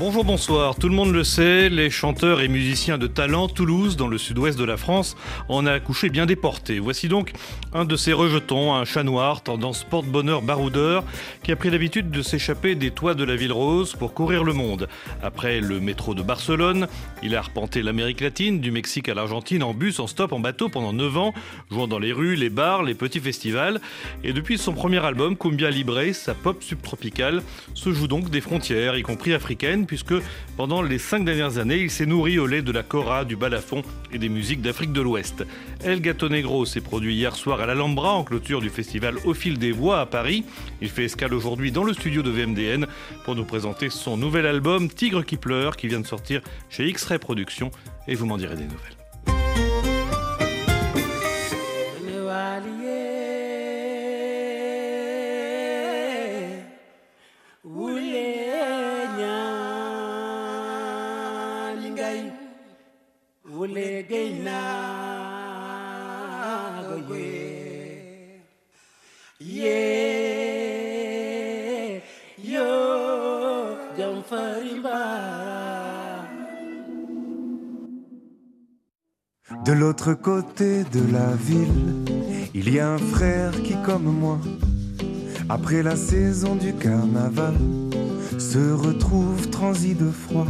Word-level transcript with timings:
Bonjour, 0.00 0.24
bonsoir. 0.24 0.76
Tout 0.76 0.88
le 0.88 0.94
monde 0.94 1.12
le 1.12 1.24
sait, 1.24 1.68
les 1.68 1.90
chanteurs 1.90 2.40
et 2.40 2.48
musiciens 2.48 2.96
de 2.96 3.06
talent, 3.06 3.48
Toulouse, 3.48 3.98
dans 3.98 4.08
le 4.08 4.16
sud-ouest 4.16 4.58
de 4.58 4.64
la 4.64 4.78
France, 4.78 5.14
en 5.50 5.66
a 5.66 5.72
accouché 5.72 6.08
bien 6.08 6.24
déporté. 6.24 6.78
Voici 6.78 7.06
donc 7.06 7.32
un 7.74 7.84
de 7.84 7.96
ces 7.96 8.14
rejetons, 8.14 8.74
un 8.74 8.86
chat 8.86 9.02
noir, 9.02 9.42
tendance 9.42 9.84
porte-bonheur 9.84 10.40
baroudeur, 10.40 11.04
qui 11.42 11.52
a 11.52 11.56
pris 11.56 11.68
l'habitude 11.68 12.10
de 12.10 12.22
s'échapper 12.22 12.76
des 12.76 12.92
toits 12.92 13.12
de 13.12 13.24
la 13.24 13.36
ville 13.36 13.52
rose 13.52 13.92
pour 13.94 14.14
courir 14.14 14.42
le 14.42 14.54
monde. 14.54 14.88
Après 15.22 15.60
le 15.60 15.80
métro 15.80 16.14
de 16.14 16.22
Barcelone, 16.22 16.88
il 17.22 17.36
a 17.36 17.38
arpenté 17.40 17.82
l'Amérique 17.82 18.22
latine, 18.22 18.58
du 18.58 18.70
Mexique 18.70 19.10
à 19.10 19.12
l'Argentine, 19.12 19.62
en 19.62 19.74
bus, 19.74 20.00
en 20.00 20.06
stop, 20.06 20.32
en 20.32 20.40
bateau 20.40 20.70
pendant 20.70 20.94
9 20.94 21.18
ans, 21.18 21.34
jouant 21.70 21.88
dans 21.88 21.98
les 21.98 22.14
rues, 22.14 22.36
les 22.36 22.48
bars, 22.48 22.84
les 22.84 22.94
petits 22.94 23.20
festivals. 23.20 23.82
Et 24.24 24.32
depuis 24.32 24.56
son 24.56 24.72
premier 24.72 25.04
album, 25.04 25.36
Cumbia 25.36 25.68
Libre, 25.68 26.00
sa 26.14 26.32
pop 26.32 26.62
subtropicale, 26.62 27.42
se 27.74 27.92
joue 27.92 28.08
donc 28.08 28.30
des 28.30 28.40
frontières, 28.40 28.96
y 28.96 29.02
compris 29.02 29.34
africaines, 29.34 29.88
puisque 29.90 30.14
pendant 30.56 30.82
les 30.82 30.98
cinq 30.98 31.24
dernières 31.24 31.58
années, 31.58 31.78
il 31.78 31.90
s'est 31.90 32.06
nourri 32.06 32.38
au 32.38 32.46
lait 32.46 32.62
de 32.62 32.70
la 32.70 32.84
cora, 32.84 33.24
du 33.24 33.34
balafon 33.34 33.82
et 34.12 34.18
des 34.18 34.28
musiques 34.28 34.62
d'Afrique 34.62 34.92
de 34.92 35.00
l'Ouest. 35.00 35.44
El 35.82 36.00
Gato 36.00 36.28
Negro 36.28 36.64
s'est 36.64 36.80
produit 36.80 37.16
hier 37.16 37.34
soir 37.34 37.60
à 37.60 37.66
l'Alhambra 37.66 38.12
en 38.12 38.22
clôture 38.22 38.60
du 38.60 38.70
festival 38.70 39.16
Au 39.24 39.34
fil 39.34 39.58
des 39.58 39.72
voix 39.72 39.98
à 39.98 40.06
Paris. 40.06 40.44
Il 40.80 40.90
fait 40.90 41.06
escale 41.06 41.34
aujourd'hui 41.34 41.72
dans 41.72 41.82
le 41.82 41.92
studio 41.92 42.22
de 42.22 42.30
VMDN 42.30 42.86
pour 43.24 43.34
nous 43.34 43.44
présenter 43.44 43.90
son 43.90 44.16
nouvel 44.16 44.46
album 44.46 44.88
Tigre 44.88 45.26
qui 45.26 45.36
pleure 45.36 45.76
qui 45.76 45.88
vient 45.88 46.00
de 46.00 46.06
sortir 46.06 46.40
chez 46.68 46.86
X-Ray 46.86 47.18
Productions 47.18 47.72
et 48.06 48.14
vous 48.14 48.26
m'en 48.26 48.36
direz 48.36 48.54
des 48.54 48.66
nouvelles. 48.66 48.99
De 79.64 79.72
l'autre 79.72 80.14
côté 80.14 80.84
de 80.84 81.12
la 81.12 81.34
ville, 81.34 82.04
il 82.54 82.72
y 82.72 82.80
a 82.80 82.90
un 82.90 82.98
frère 82.98 83.52
qui, 83.62 83.74
comme 83.84 84.04
moi, 84.04 84.38
après 85.48 85.82
la 85.82 85.96
saison 85.96 86.56
du 86.56 86.72
carnaval, 86.74 87.54
se 88.38 88.72
retrouve 88.72 89.50
transi 89.50 89.94
de 89.94 90.10
froid. 90.10 90.46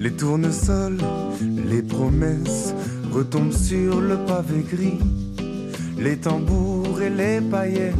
Les 0.00 0.12
tournesols, 0.12 0.98
les 1.40 1.82
promesses 1.82 2.72
retombent 3.12 3.52
sur 3.52 4.00
le 4.00 4.16
pavé 4.26 4.64
gris. 4.70 5.00
Les 5.98 6.16
tambours 6.16 7.02
et 7.02 7.10
les 7.10 7.40
paillettes 7.40 7.96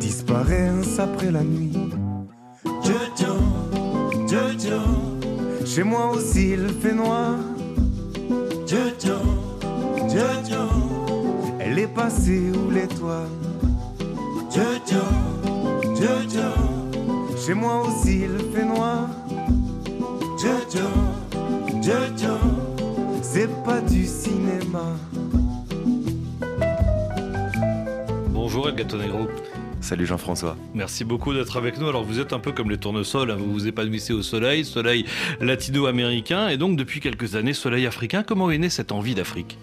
disparaissent 0.00 0.98
après 0.98 1.30
la 1.30 1.44
nuit. 1.44 1.90
Jojo, 2.64 3.34
Jojo, 4.26 4.80
chez 5.66 5.82
moi 5.82 6.12
aussi 6.14 6.52
il 6.52 6.68
fait 6.80 6.94
noir. 6.94 7.36
Jojo, 8.66 9.18
Jojo, 10.08 10.64
elle 11.60 11.78
est 11.78 11.94
passée 11.94 12.50
où 12.50 12.70
l'étoile? 12.70 13.28
Jojo, 14.50 15.04
Jojo, 15.94 16.48
chez 17.44 17.52
moi 17.52 17.82
aussi 17.86 18.22
il 18.22 18.54
fait 18.54 18.64
noir. 18.64 19.10
Jojo, 20.44 20.88
Jojo, 21.82 22.36
c'est 23.22 23.48
pas 23.64 23.80
du 23.80 24.04
cinéma. 24.04 24.94
Bonjour 28.28 28.68
El 28.68 28.74
Gato 28.74 28.98
Negro. 28.98 29.26
Salut 29.80 30.04
Jean-François. 30.04 30.58
Merci 30.74 31.04
beaucoup 31.04 31.32
d'être 31.32 31.56
avec 31.56 31.78
nous. 31.78 31.88
Alors 31.88 32.04
vous 32.04 32.20
êtes 32.20 32.34
un 32.34 32.40
peu 32.40 32.52
comme 32.52 32.68
les 32.70 32.76
tournesols, 32.76 33.30
hein. 33.30 33.36
vous 33.38 33.50
vous 33.50 33.66
épanouissez 33.66 34.12
au 34.12 34.20
soleil, 34.20 34.66
soleil 34.66 35.06
latino-américain 35.40 36.48
et 36.48 36.58
donc 36.58 36.76
depuis 36.76 37.00
quelques 37.00 37.36
années 37.36 37.54
soleil 37.54 37.86
africain. 37.86 38.22
Comment 38.22 38.50
est 38.50 38.58
née 38.58 38.68
cette 38.68 38.92
envie 38.92 39.14
d'Afrique? 39.14 39.56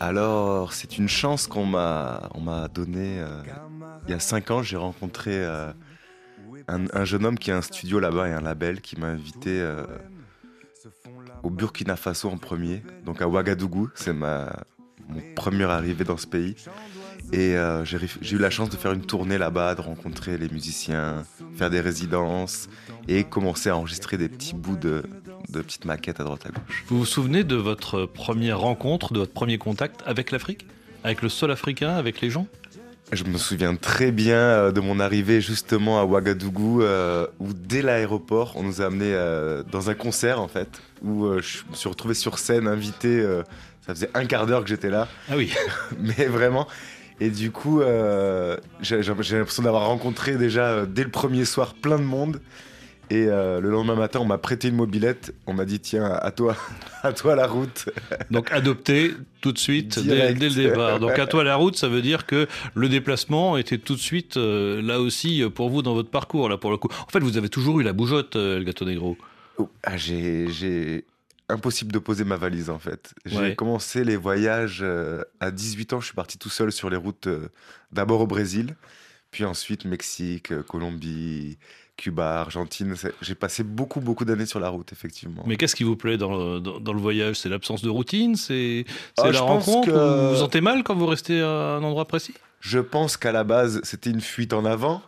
Alors 0.00 0.72
c'est 0.72 0.98
une 0.98 1.08
chance 1.08 1.46
qu'on 1.46 1.66
m'a 1.66 2.30
on 2.34 2.40
m'a 2.40 2.66
donnée. 2.66 3.20
euh, 3.20 3.42
il 4.08 4.10
y 4.10 4.14
a 4.14 4.18
cinq 4.18 4.50
ans, 4.50 4.60
j'ai 4.60 4.76
rencontré 4.76 5.30
euh, 5.34 5.70
un, 6.74 6.86
un 6.92 7.04
jeune 7.04 7.24
homme 7.26 7.38
qui 7.38 7.50
a 7.50 7.56
un 7.56 7.62
studio 7.62 8.00
là-bas 8.00 8.28
et 8.28 8.32
un 8.32 8.40
label 8.40 8.80
qui 8.80 8.98
m'a 8.98 9.08
invité 9.08 9.60
euh, 9.60 9.84
au 11.42 11.50
Burkina 11.50 11.96
Faso 11.96 12.28
en 12.28 12.38
premier, 12.38 12.82
donc 13.04 13.20
à 13.22 13.28
Ouagadougou. 13.28 13.90
C'est 13.94 14.12
ma 14.12 14.64
mon 15.08 15.20
premier 15.34 15.64
arrivée 15.64 16.04
dans 16.04 16.16
ce 16.16 16.26
pays. 16.26 16.54
Et 17.32 17.56
euh, 17.56 17.84
j'ai 17.84 18.36
eu 18.36 18.38
la 18.38 18.50
chance 18.50 18.70
de 18.70 18.76
faire 18.76 18.92
une 18.92 19.04
tournée 19.04 19.38
là-bas, 19.38 19.74
de 19.74 19.80
rencontrer 19.80 20.38
les 20.38 20.48
musiciens, 20.48 21.24
faire 21.56 21.70
des 21.70 21.80
résidences 21.80 22.68
et 23.08 23.24
commencer 23.24 23.70
à 23.70 23.76
enregistrer 23.76 24.16
des 24.18 24.28
petits 24.28 24.54
bouts 24.54 24.76
de, 24.76 25.02
de 25.48 25.60
petites 25.62 25.84
maquettes 25.84 26.20
à 26.20 26.24
droite 26.24 26.46
à 26.46 26.50
gauche. 26.50 26.84
Vous 26.86 26.98
vous 26.98 27.06
souvenez 27.06 27.44
de 27.44 27.56
votre 27.56 28.06
première 28.06 28.60
rencontre, 28.60 29.12
de 29.12 29.18
votre 29.18 29.32
premier 29.32 29.58
contact 29.58 30.02
avec 30.06 30.30
l'Afrique? 30.30 30.66
Avec 31.02 31.22
le 31.22 31.28
sol 31.28 31.50
africain, 31.50 31.90
avec 31.90 32.20
les 32.20 32.30
gens? 32.30 32.46
Je 33.12 33.24
me 33.24 33.38
souviens 33.38 33.74
très 33.74 34.12
bien 34.12 34.36
euh, 34.36 34.72
de 34.72 34.80
mon 34.80 35.00
arrivée 35.00 35.40
justement 35.40 36.00
à 36.00 36.04
Ouagadougou, 36.04 36.82
euh, 36.82 37.26
où 37.40 37.52
dès 37.52 37.82
l'aéroport, 37.82 38.52
on 38.54 38.62
nous 38.62 38.82
a 38.82 38.86
amenés 38.86 39.12
euh, 39.12 39.64
dans 39.64 39.90
un 39.90 39.94
concert 39.94 40.40
en 40.40 40.46
fait, 40.46 40.80
où 41.02 41.24
euh, 41.24 41.40
je 41.42 41.58
me 41.68 41.74
suis 41.74 41.88
retrouvé 41.88 42.14
sur 42.14 42.38
scène, 42.38 42.68
invité. 42.68 43.22
ça 43.84 43.94
faisait 43.94 44.10
un 44.14 44.26
quart 44.26 44.46
d'heure 44.46 44.62
que 44.62 44.68
j'étais 44.68 44.90
là, 44.90 45.08
Ah 45.28 45.36
oui, 45.36 45.52
mais 45.98 46.26
vraiment. 46.26 46.68
Et 47.18 47.30
du 47.30 47.50
coup, 47.50 47.82
j'ai 48.80 49.02
l'impression 49.02 49.62
d'avoir 49.62 49.86
rencontré 49.86 50.36
déjà 50.36 50.86
dès 50.86 51.04
le 51.04 51.10
premier 51.10 51.44
soir 51.44 51.74
plein 51.74 51.98
de 51.98 52.04
monde. 52.04 52.40
Et 53.10 53.26
euh, 53.26 53.60
le 53.60 53.70
lendemain 53.70 53.96
matin, 53.96 54.20
on 54.20 54.24
m'a 54.24 54.38
prêté 54.38 54.68
une 54.68 54.76
mobilette. 54.76 55.34
On 55.48 55.52
m'a 55.52 55.64
dit 55.64 55.80
tiens, 55.80 56.04
à 56.04 56.30
toi, 56.30 56.56
à 57.02 57.12
toi 57.12 57.34
la 57.34 57.48
route. 57.48 57.88
donc 58.30 58.52
adopté 58.52 59.12
tout 59.40 59.50
de 59.50 59.58
suite 59.58 59.98
dès, 59.98 60.32
le 60.32 60.54
départ. 60.54 61.00
Donc 61.00 61.18
à 61.18 61.26
toi 61.26 61.42
la 61.42 61.56
route, 61.56 61.76
ça 61.76 61.88
veut 61.88 62.02
dire 62.02 62.24
que 62.24 62.46
le 62.74 62.88
déplacement 62.88 63.56
était 63.56 63.78
tout 63.78 63.96
de 63.96 64.00
suite 64.00 64.36
euh, 64.36 64.80
là 64.80 65.00
aussi 65.00 65.42
pour 65.52 65.70
vous 65.70 65.82
dans 65.82 65.94
votre 65.94 66.10
parcours 66.10 66.48
là 66.48 66.56
pour 66.56 66.70
le 66.70 66.76
coup. 66.76 66.88
En 66.88 67.10
fait, 67.10 67.18
vous 67.18 67.36
avez 67.36 67.48
toujours 67.48 67.80
eu 67.80 67.82
la 67.82 67.92
bougeotte, 67.92 68.36
euh, 68.36 68.58
le 68.58 68.64
gâteau 68.64 68.84
négro. 68.84 69.16
Oh, 69.58 69.68
ah, 69.82 69.96
j'ai, 69.96 71.04
impossible 71.48 71.90
de 71.90 71.98
poser 71.98 72.22
ma 72.22 72.36
valise 72.36 72.70
en 72.70 72.78
fait. 72.78 73.12
J'ai 73.26 73.38
Ouais. 73.38 73.54
commencé 73.56 74.04
les 74.04 74.16
voyages 74.16 74.82
euh, 74.82 75.24
à 75.40 75.50
18 75.50 75.94
ans. 75.94 76.00
Je 76.00 76.06
suis 76.06 76.14
parti 76.14 76.38
tout 76.38 76.48
seul 76.48 76.70
sur 76.70 76.90
les 76.90 76.96
routes, 76.96 77.28
d'abord 77.90 78.20
au 78.20 78.28
Brésil, 78.28 78.76
puis 79.32 79.44
ensuite 79.44 79.84
Mexique, 79.84 80.52
Colombie, 80.68 81.58
Cuba, 82.00 82.40
Argentine. 82.40 82.94
J'ai 83.20 83.34
passé 83.34 83.62
beaucoup 83.62 84.00
beaucoup 84.00 84.24
d'années 84.24 84.46
sur 84.46 84.58
la 84.58 84.70
route 84.70 84.90
effectivement. 84.92 85.42
Mais 85.46 85.56
qu'est-ce 85.56 85.76
qui 85.76 85.84
vous 85.84 85.96
plaît 85.96 86.16
dans 86.16 86.32
le, 86.36 86.58
dans, 86.60 86.80
dans 86.80 86.92
le 86.94 86.98
voyage? 87.00 87.36
C'est 87.36 87.50
l'absence 87.50 87.82
de 87.82 87.90
routine? 87.90 88.36
C'est 88.36 88.86
Ah, 89.18 89.30
la 89.30 89.40
rencontre? 89.40 89.86
que- 89.88 89.92
ou 89.92 90.22
Vous 90.28 90.30
vous 90.34 90.40
sentez 90.40 90.60
mal 90.62 90.82
quand 90.82 90.94
vous 90.96 91.06
restez 91.06 91.42
à 91.42 91.76
un 91.76 91.82
endroit 91.84 92.06
précis? 92.06 92.34
Je 92.60 92.78
pense 92.78 93.16
qu'à 93.18 93.32
la 93.32 93.44
base, 93.44 93.80
c'était 93.84 94.10
une 94.10 94.20
fuite 94.22 94.52
en 94.54 94.64
avant. 94.64 95.02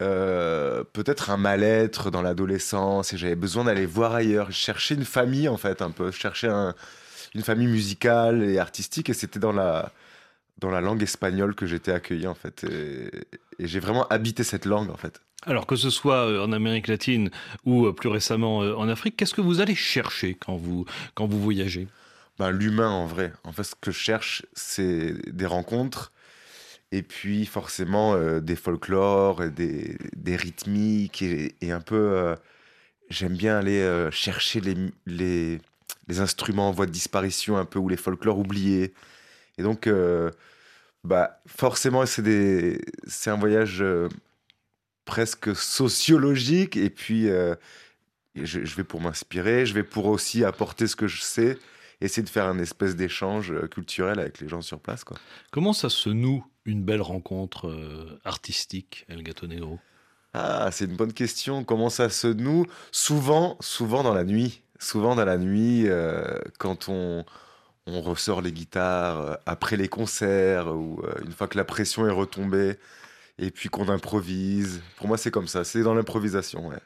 Euh, 0.00 0.82
peut-être 0.92 1.30
un 1.30 1.36
mal-être 1.36 2.10
dans 2.10 2.22
l'adolescence 2.22 3.12
et 3.12 3.16
j'avais 3.18 3.36
besoin 3.36 3.64
d'aller 3.64 3.86
voir 3.86 4.14
ailleurs. 4.14 4.46
Je 4.50 4.56
cherchais 4.56 4.94
une 4.94 5.04
famille 5.04 5.48
en 5.48 5.56
fait 5.58 5.82
un 5.82 5.90
peu. 5.90 6.10
Je 6.10 6.16
cherchais 6.18 6.48
un- 6.48 6.74
une 7.34 7.42
famille 7.42 7.68
musicale 7.68 8.42
et 8.42 8.58
artistique 8.58 9.10
et 9.10 9.14
c'était 9.14 9.38
dans 9.38 9.52
la, 9.52 9.92
dans 10.58 10.70
la 10.70 10.80
langue 10.80 11.02
espagnole 11.02 11.54
que 11.54 11.66
j'étais 11.66 11.92
accueilli 11.92 12.26
en 12.26 12.34
fait. 12.34 12.64
Et, 12.64 13.10
et 13.58 13.66
j'ai 13.66 13.80
vraiment 13.80 14.06
habité 14.08 14.44
cette 14.44 14.64
langue 14.64 14.90
en 14.90 14.96
fait. 14.96 15.20
Alors 15.44 15.66
que 15.66 15.74
ce 15.74 15.90
soit 15.90 16.26
euh, 16.28 16.44
en 16.44 16.52
Amérique 16.52 16.86
latine 16.86 17.30
ou 17.64 17.86
euh, 17.86 17.92
plus 17.92 18.08
récemment 18.08 18.62
euh, 18.62 18.74
en 18.76 18.88
Afrique, 18.88 19.16
qu'est-ce 19.16 19.34
que 19.34 19.40
vous 19.40 19.60
allez 19.60 19.74
chercher 19.74 20.34
quand 20.34 20.56
vous, 20.56 20.84
quand 21.14 21.26
vous 21.26 21.40
voyagez? 21.40 21.88
Ben, 22.38 22.50
L'humain 22.50 22.90
en 22.90 23.06
vrai. 23.06 23.32
En 23.44 23.52
fait, 23.52 23.64
ce 23.64 23.74
que 23.74 23.90
je 23.90 23.98
cherche, 23.98 24.46
c'est 24.52 25.14
des 25.32 25.46
rencontres 25.46 26.12
et 26.92 27.02
puis 27.02 27.44
forcément 27.46 28.14
euh, 28.14 28.40
des 28.40 28.54
folklores, 28.54 29.42
et 29.42 29.50
des, 29.50 29.96
des 30.14 30.36
rythmiques 30.36 31.22
et, 31.22 31.54
et 31.60 31.72
un 31.72 31.80
peu. 31.80 31.96
euh, 31.96 32.36
J'aime 33.10 33.36
bien 33.36 33.58
aller 33.58 33.80
euh, 33.80 34.10
chercher 34.10 34.60
les, 34.60 34.74
les, 35.06 35.60
les 36.08 36.20
instruments 36.20 36.68
en 36.68 36.72
voie 36.72 36.86
de 36.86 36.92
disparition 36.92 37.58
un 37.58 37.64
peu 37.66 37.78
ou 37.78 37.88
les 37.88 37.96
folklores 37.98 38.38
oubliés. 38.38 38.94
Et 39.58 39.62
donc, 39.62 39.86
euh, 39.86 40.30
bah, 41.04 41.40
forcément, 41.46 42.04
c'est 42.06 42.22
des- 42.22 42.80
un 43.26 43.36
voyage 43.36 43.82
euh, 43.82 44.08
presque 45.04 45.54
sociologique. 45.54 46.76
Et 46.76 46.90
puis, 46.90 47.28
euh, 47.28 47.54
je, 48.34 48.64
je 48.64 48.76
vais 48.76 48.84
pour 48.84 49.00
m'inspirer, 49.00 49.66
je 49.66 49.74
vais 49.74 49.82
pour 49.84 50.06
aussi 50.06 50.44
apporter 50.44 50.86
ce 50.86 50.96
que 50.96 51.06
je 51.06 51.20
sais. 51.22 51.58
essayer 52.00 52.22
de 52.22 52.28
faire 52.28 52.46
un 52.46 52.58
espèce 52.58 52.96
d'échange 52.96 53.54
culturel 53.68 54.18
avec 54.18 54.40
les 54.40 54.48
gens 54.48 54.62
sur 54.62 54.80
place. 54.80 55.04
Quoi. 55.04 55.16
Comment 55.50 55.72
ça 55.72 55.88
se 55.88 56.08
noue 56.08 56.44
une 56.64 56.82
belle 56.84 57.02
rencontre 57.02 57.68
euh, 57.68 58.18
artistique, 58.24 59.04
El 59.08 59.22
Gato 59.22 59.46
Negro? 59.46 59.78
Ah, 60.34 60.70
c'est 60.72 60.86
une 60.86 60.96
bonne 60.96 61.12
question. 61.12 61.62
Comment 61.64 61.90
ça 61.90 62.08
se 62.08 62.26
noue? 62.26 62.66
Souvent, 62.90 63.56
souvent 63.60 64.02
dans 64.02 64.14
la 64.14 64.24
nuit. 64.24 64.62
Souvent 64.78 65.14
dans 65.14 65.24
la 65.24 65.38
nuit, 65.38 65.88
euh, 65.88 66.38
quand 66.58 66.88
on, 66.88 67.24
on 67.86 68.00
ressort 68.00 68.42
les 68.42 68.52
guitares 68.52 69.38
après 69.46 69.76
les 69.76 69.88
concerts 69.88 70.68
ou 70.74 71.02
une 71.24 71.32
fois 71.32 71.48
que 71.48 71.58
la 71.58 71.64
pression 71.64 72.06
est 72.06 72.12
retombée 72.12 72.76
et 73.38 73.50
puis 73.50 73.68
qu'on 73.68 73.88
improvise. 73.88 74.82
Pour 74.96 75.08
moi, 75.08 75.16
c'est 75.16 75.30
comme 75.30 75.48
ça, 75.48 75.64
c'est 75.64 75.82
dans 75.82 75.94
l'improvisation. 75.94 76.68
Ouais. 76.68 76.76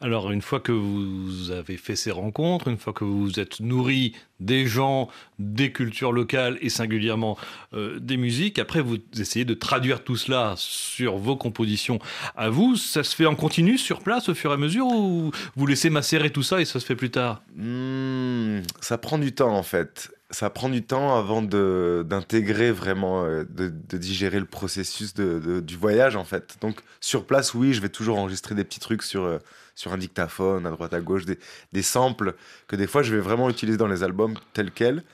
Alors, 0.00 0.30
une 0.30 0.42
fois 0.42 0.60
que 0.60 0.72
vous 0.72 1.50
avez 1.52 1.76
fait 1.76 1.96
ces 1.96 2.10
rencontres, 2.10 2.68
une 2.68 2.76
fois 2.76 2.92
que 2.92 3.04
vous 3.04 3.22
vous 3.22 3.40
êtes 3.40 3.60
nourri 3.60 4.14
des 4.40 4.66
gens, 4.66 5.08
des 5.38 5.72
cultures 5.72 6.12
locales 6.12 6.58
et 6.60 6.68
singulièrement 6.68 7.38
euh, 7.72 7.98
des 8.00 8.16
musiques, 8.16 8.58
après 8.58 8.80
vous 8.80 8.98
essayez 9.16 9.44
de 9.44 9.54
traduire 9.54 10.02
tout 10.02 10.16
cela 10.16 10.54
sur 10.56 11.16
vos 11.16 11.36
compositions 11.36 12.00
à 12.36 12.50
vous. 12.50 12.76
Ça 12.76 13.04
se 13.04 13.14
fait 13.14 13.26
en 13.26 13.36
continu 13.36 13.78
sur 13.78 14.00
place 14.00 14.28
au 14.28 14.34
fur 14.34 14.50
et 14.50 14.54
à 14.54 14.58
mesure 14.58 14.86
ou 14.86 15.30
vous 15.56 15.66
laissez 15.66 15.88
macérer 15.88 16.30
tout 16.30 16.42
ça 16.42 16.60
et 16.60 16.64
ça 16.64 16.80
se 16.80 16.84
fait 16.84 16.96
plus 16.96 17.10
tard? 17.10 17.42
Mmh, 17.54 18.62
Ça 18.80 18.98
prend 18.98 19.18
du 19.18 19.32
temps 19.32 19.56
en 19.56 19.62
fait 19.62 20.10
ça 20.32 20.48
prend 20.48 20.70
du 20.70 20.82
temps 20.82 21.14
avant 21.16 21.42
d'intégrer 21.42 22.72
vraiment, 22.72 23.24
euh, 23.24 23.44
de, 23.48 23.68
digérer 23.98 24.40
le 24.40 24.46
processus 24.46 25.14
du 25.14 25.76
voyage 25.76 26.16
en 26.16 26.24
fait. 26.24 26.56
Donc 26.60 26.80
sur 27.00 27.26
place, 27.26 27.54
oui, 27.54 27.74
je 27.74 27.80
vais 27.80 27.90
toujours 27.90 28.18
enregistrer 28.18 28.54
des 28.54 28.64
petits 28.64 28.80
trucs 28.80 29.02
sur, 29.02 29.24
euh, 29.24 29.38
sur 29.74 29.92
un 29.92 29.98
dictaphone, 29.98 30.66
à 30.66 30.70
droite 30.70 30.94
à 30.94 31.00
gauche, 31.00 31.26
des, 31.26 31.38
des, 31.72 31.82
samples 31.82 32.34
que 32.66 32.76
des 32.76 32.86
fois 32.86 33.02
je 33.02 33.14
vais 33.14 33.20
vraiment 33.20 33.50
utiliser 33.50 33.76
dans 33.76 33.86
les 33.86 34.02
albums 34.02 34.34
tels 34.54 34.72
quels. 34.72 35.04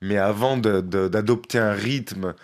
Mais 0.00 0.16
avant 0.18 0.56
d'adopter 0.56 1.58
un 1.58 1.72
rythme 1.72 2.34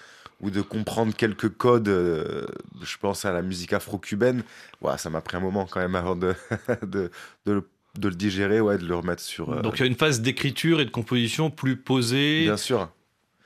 ou 0.41 0.51
de 0.51 0.61
comprendre 0.61 1.15
quelques 1.15 1.49
codes, 1.49 1.89
euh, 1.89 2.47
je 2.83 2.97
pense 2.99 3.25
à 3.25 3.33
la 3.33 3.43
musique 3.43 3.73
afro-cubaine, 3.73 4.43
ouais, 4.83 4.99
ça 4.99 5.11
m'a 5.11 5.21
pris 5.21 5.37
un 5.37 5.41
moment 5.41 5.67
quand 5.67 5.81
même 5.81 5.95
avant 5.95 6.17
de, 6.17 6.35
de, 6.83 7.11
de, 7.47 7.65
de 7.99 8.09
le 8.09 8.15
digérer, 8.15 8.61
ouais, 8.61 8.79
de 8.79 8.87
le 8.87 8.95
remettre 8.95 9.23
sur. 9.23 9.51
Euh, 9.51 9.63
Donc 9.63 9.79
il 9.79 9.81
y 9.81 9.83
a 9.85 9.87
une 9.87 9.95
phase 9.95 10.21
d'écriture 10.21 10.81
et 10.81 10.85
de 10.85 10.91
composition 10.91 11.51
plus 11.51 11.77
posée. 11.77 12.43
Bien 12.43 12.57
sûr. 12.57 12.91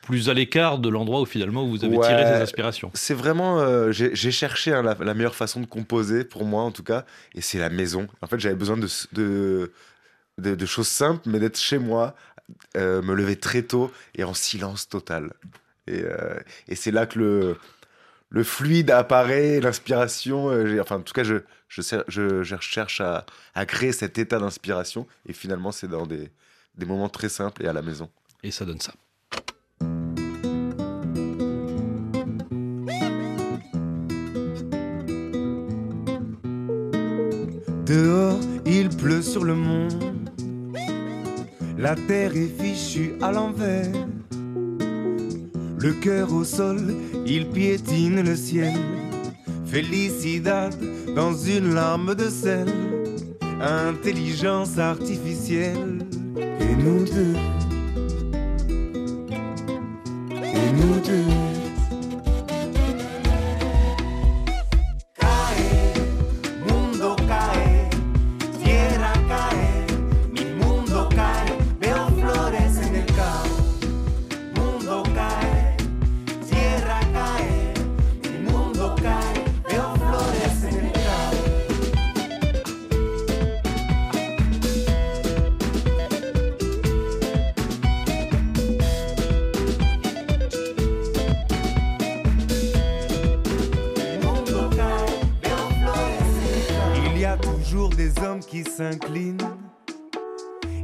Plus 0.03 0.31
à 0.31 0.35
l'écart 0.35 0.79
de 0.79 0.89
l'endroit 0.89 1.21
où 1.21 1.27
finalement 1.27 1.67
vous 1.67 1.85
avez 1.85 1.99
tiré 1.99 2.25
ces 2.25 2.43
inspirations. 2.43 2.91
C'est 2.95 3.15
vraiment, 3.15 3.61
euh, 3.61 3.93
j'ai 3.93 4.31
cherché 4.31 4.73
hein, 4.73 4.83
la, 4.83 5.15
meilleure 5.15 5.35
façon 5.35 5.61
de 5.61 5.67
composer 5.67 6.25
pour 6.25 6.47
moi 6.47 6.63
en 6.63 6.71
tout 6.71 6.83
cas, 6.83 7.05
et 7.35 7.43
c'est 7.43 7.59
la 7.59 7.69
maison. 7.69 8.07
En 8.23 8.27
fait, 8.27 8.41
j'avais 8.41 8.55
besoin 8.55 8.79
de 8.79 8.89
de, 9.13 9.71
de, 10.39 10.67
choses 10.67 10.89
simples, 10.89 11.29
mais 11.29 11.39
d'être 11.41 11.59
chez 11.59 11.79
moi, 11.79 12.15
euh, 12.77 13.03
me 13.03 13.13
lever 13.13 13.37
très 13.37 13.63
tôt 13.63 13.91
et 14.15 14.25
en 14.25 14.33
silence 14.33 14.89
total. 14.89 15.35
Et, 15.89 16.05
et 16.69 16.75
c'est 16.75 16.91
là 16.91 17.07
que 17.07 17.19
le 17.19 17.57
le 18.31 18.45
fluide 18.45 18.91
apparaît, 18.91 19.61
l'inspiration. 19.61 20.51
Euh, 20.51 20.81
enfin, 20.81 20.97
en 20.97 21.03
tout 21.03 21.15
cas, 21.15 21.25
je, 21.25 21.37
je, 21.69 21.83
je, 22.09 22.57
cherche 22.61 23.01
à, 23.01 23.25
à, 23.55 23.67
créer 23.67 23.93
cet 23.93 24.19
état 24.19 24.39
d'inspiration. 24.39 25.07
Et 25.27 25.33
finalement, 25.33 25.73
c'est 25.73 25.89
dans 25.89 26.07
des, 26.07 26.31
des 26.77 26.87
moments 26.87 27.09
très 27.09 27.29
simples 27.29 27.65
et 27.65 27.69
à 27.69 27.73
la 27.73 27.83
maison. 27.83 28.11
Et 28.43 28.51
ça 28.51 28.65
donne 28.65 28.81
ça. 28.81 28.93
Dehors, 37.87 38.39
il 38.67 38.91
pleut 38.91 39.23
sur 39.23 39.45
le 39.45 39.55
monde. 39.55 40.29
La 41.79 41.95
terre 41.95 42.37
est 42.37 42.49
fichue 42.49 43.15
à 43.23 43.33
l'envers. 43.33 43.93
Le 45.81 45.93
cœur 45.93 46.33
au 46.33 46.43
sol, 46.43 46.79
il 47.25 47.49
piétine 47.49 48.23
le 48.23 48.35
ciel. 48.35 48.75
Felicidad 49.67 50.75
dans 51.15 51.33
une 51.35 51.73
larme 51.73 52.17
de 52.17 52.29
sel. 52.29 52.67
Intelligence 53.61 54.77
artificielle. 54.79 55.99
Et 56.61 56.75
nous 56.75 57.05
deux. 57.05 57.58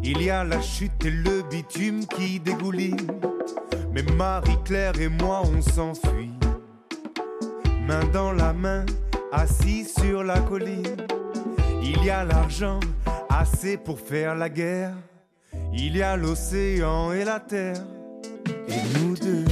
Il 0.02 0.22
y 0.22 0.30
a 0.30 0.42
la 0.42 0.60
chute 0.60 1.04
et 1.04 1.10
le 1.10 1.42
bitume 1.48 2.04
qui 2.06 2.40
dégouline. 2.40 3.06
Mais 3.92 4.02
Marie-Claire 4.02 4.98
et 5.00 5.08
moi, 5.08 5.42
on 5.44 5.62
s'enfuit. 5.62 6.32
Main 7.86 8.04
dans 8.12 8.32
la 8.32 8.52
main, 8.52 8.84
assis 9.32 9.84
sur 9.84 10.24
la 10.24 10.40
colline. 10.40 10.96
Il 11.82 12.04
y 12.04 12.10
a 12.10 12.24
l'argent, 12.24 12.80
assez 13.28 13.76
pour 13.76 14.00
faire 14.00 14.34
la 14.34 14.48
guerre. 14.48 14.94
Il 15.72 15.96
y 15.96 16.02
a 16.02 16.16
l'océan 16.16 17.12
et 17.12 17.24
la 17.24 17.38
terre. 17.38 17.84
Et 18.68 18.98
nous 18.98 19.14
deux. 19.14 19.44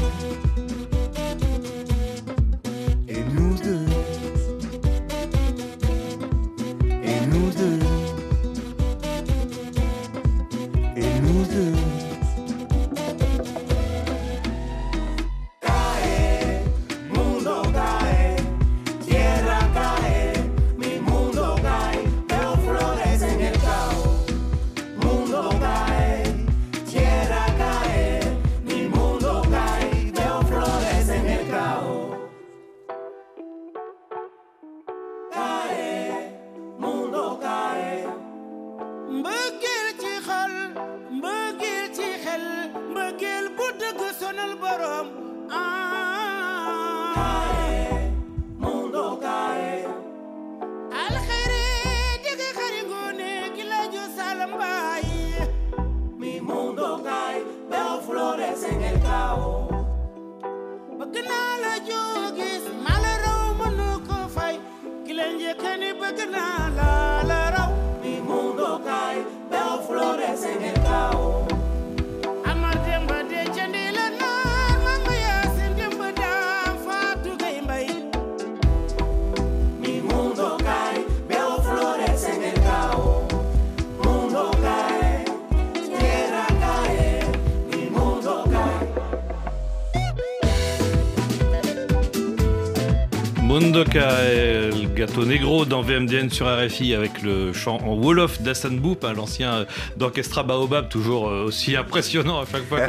Gâteau 95.13 95.27
négro 95.27 95.67
dans 95.67 95.83
VMDN 95.83 96.31
sur 96.31 96.47
RFI 96.47 96.95
avec 96.95 97.21
le 97.21 97.53
chant 97.53 97.77
en 97.83 97.95
Wolof 97.97 98.41
d'Hassan 98.41 98.79
Boop, 98.79 99.05
hein, 99.05 99.13
l'ancien 99.13 99.67
d'Orchestra 99.99 100.43
Baobab, 100.43 100.89
toujours 100.89 101.29
euh, 101.29 101.45
aussi 101.45 101.77
impressionnant 101.77 102.41
à 102.41 102.47
chaque 102.47 102.65
fois 102.65 102.81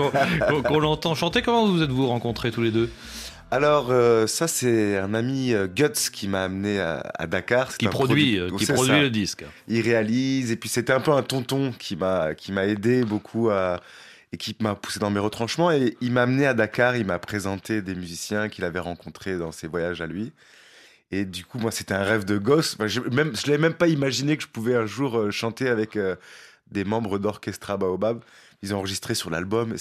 qu'on 0.63 0.79
l'entend 0.79 1.15
chanter. 1.15 1.41
Comment 1.41 1.67
vous 1.67 1.83
êtes-vous 1.83 2.07
rencontrés 2.07 2.51
tous 2.51 2.61
les 2.61 2.71
deux? 2.71 2.89
Alors, 3.51 3.87
euh, 3.89 4.25
ça, 4.25 4.47
c'est 4.47 4.97
un 4.97 5.13
ami 5.13 5.53
euh, 5.53 5.67
Guts 5.67 6.11
qui 6.13 6.29
m'a 6.29 6.45
amené 6.45 6.79
à, 6.79 7.27
Dakar. 7.27 7.77
Qui 7.77 7.87
produit, 7.89 8.39
qui 8.57 8.65
produit 8.67 9.01
le 9.01 9.09
disque. 9.09 9.43
Il 9.67 9.81
réalise, 9.81 10.49
et 10.51 10.55
puis 10.55 10.69
c'était 10.69 10.93
un 10.93 11.01
peu 11.01 11.11
un 11.11 11.23
tonton 11.23 11.73
qui 11.77 11.97
m'a 11.97 12.65
aidé 12.65 13.03
beaucoup 13.03 13.49
à, 13.49 13.81
et 14.31 14.37
qui 14.37 14.55
m'a 14.61 14.75
poussé 14.75 14.99
dans 14.99 15.09
mes 15.09 15.19
retranchements. 15.19 15.71
Et 15.71 15.97
il 15.99 16.13
m'a 16.13 16.21
amené 16.21 16.45
à 16.45 16.53
Dakar, 16.53 16.95
il 16.95 17.05
m'a 17.05 17.19
présenté 17.19 17.81
des 17.81 17.95
musiciens 17.95 18.47
qu'il 18.47 18.63
avait 18.63 18.79
rencontrés 18.79 19.37
dans 19.37 19.51
ses 19.51 19.67
voyages 19.67 19.99
à 19.99 20.07
lui. 20.07 20.31
Et 21.13 21.25
du 21.25 21.45
coup, 21.45 21.59
moi, 21.59 21.69
c'était 21.69 21.93
un 21.93 22.01
rêve 22.03 22.25
de 22.25 22.39
gosse. 22.39 22.75
je 22.87 22.99
ne 22.99 23.47
l'avais 23.47 23.59
même 23.59 23.75
pas 23.75 23.87
imaginé 23.87 24.35
que 24.35 24.41
je 24.41 24.47
pouvais 24.47 24.73
un 24.73 24.87
jour 24.87 25.15
euh, 25.15 25.29
chanter 25.29 25.69
avec 25.69 25.95
euh, 25.95 26.15
des 26.71 26.83
membres 26.85 27.19
d'Orchestra 27.19 27.77
Baobab. 27.77 28.23
Ils 28.63 28.73
ont 28.73 28.79
enregistré 28.79 29.13
sur 29.13 29.29
l'album. 29.29 29.75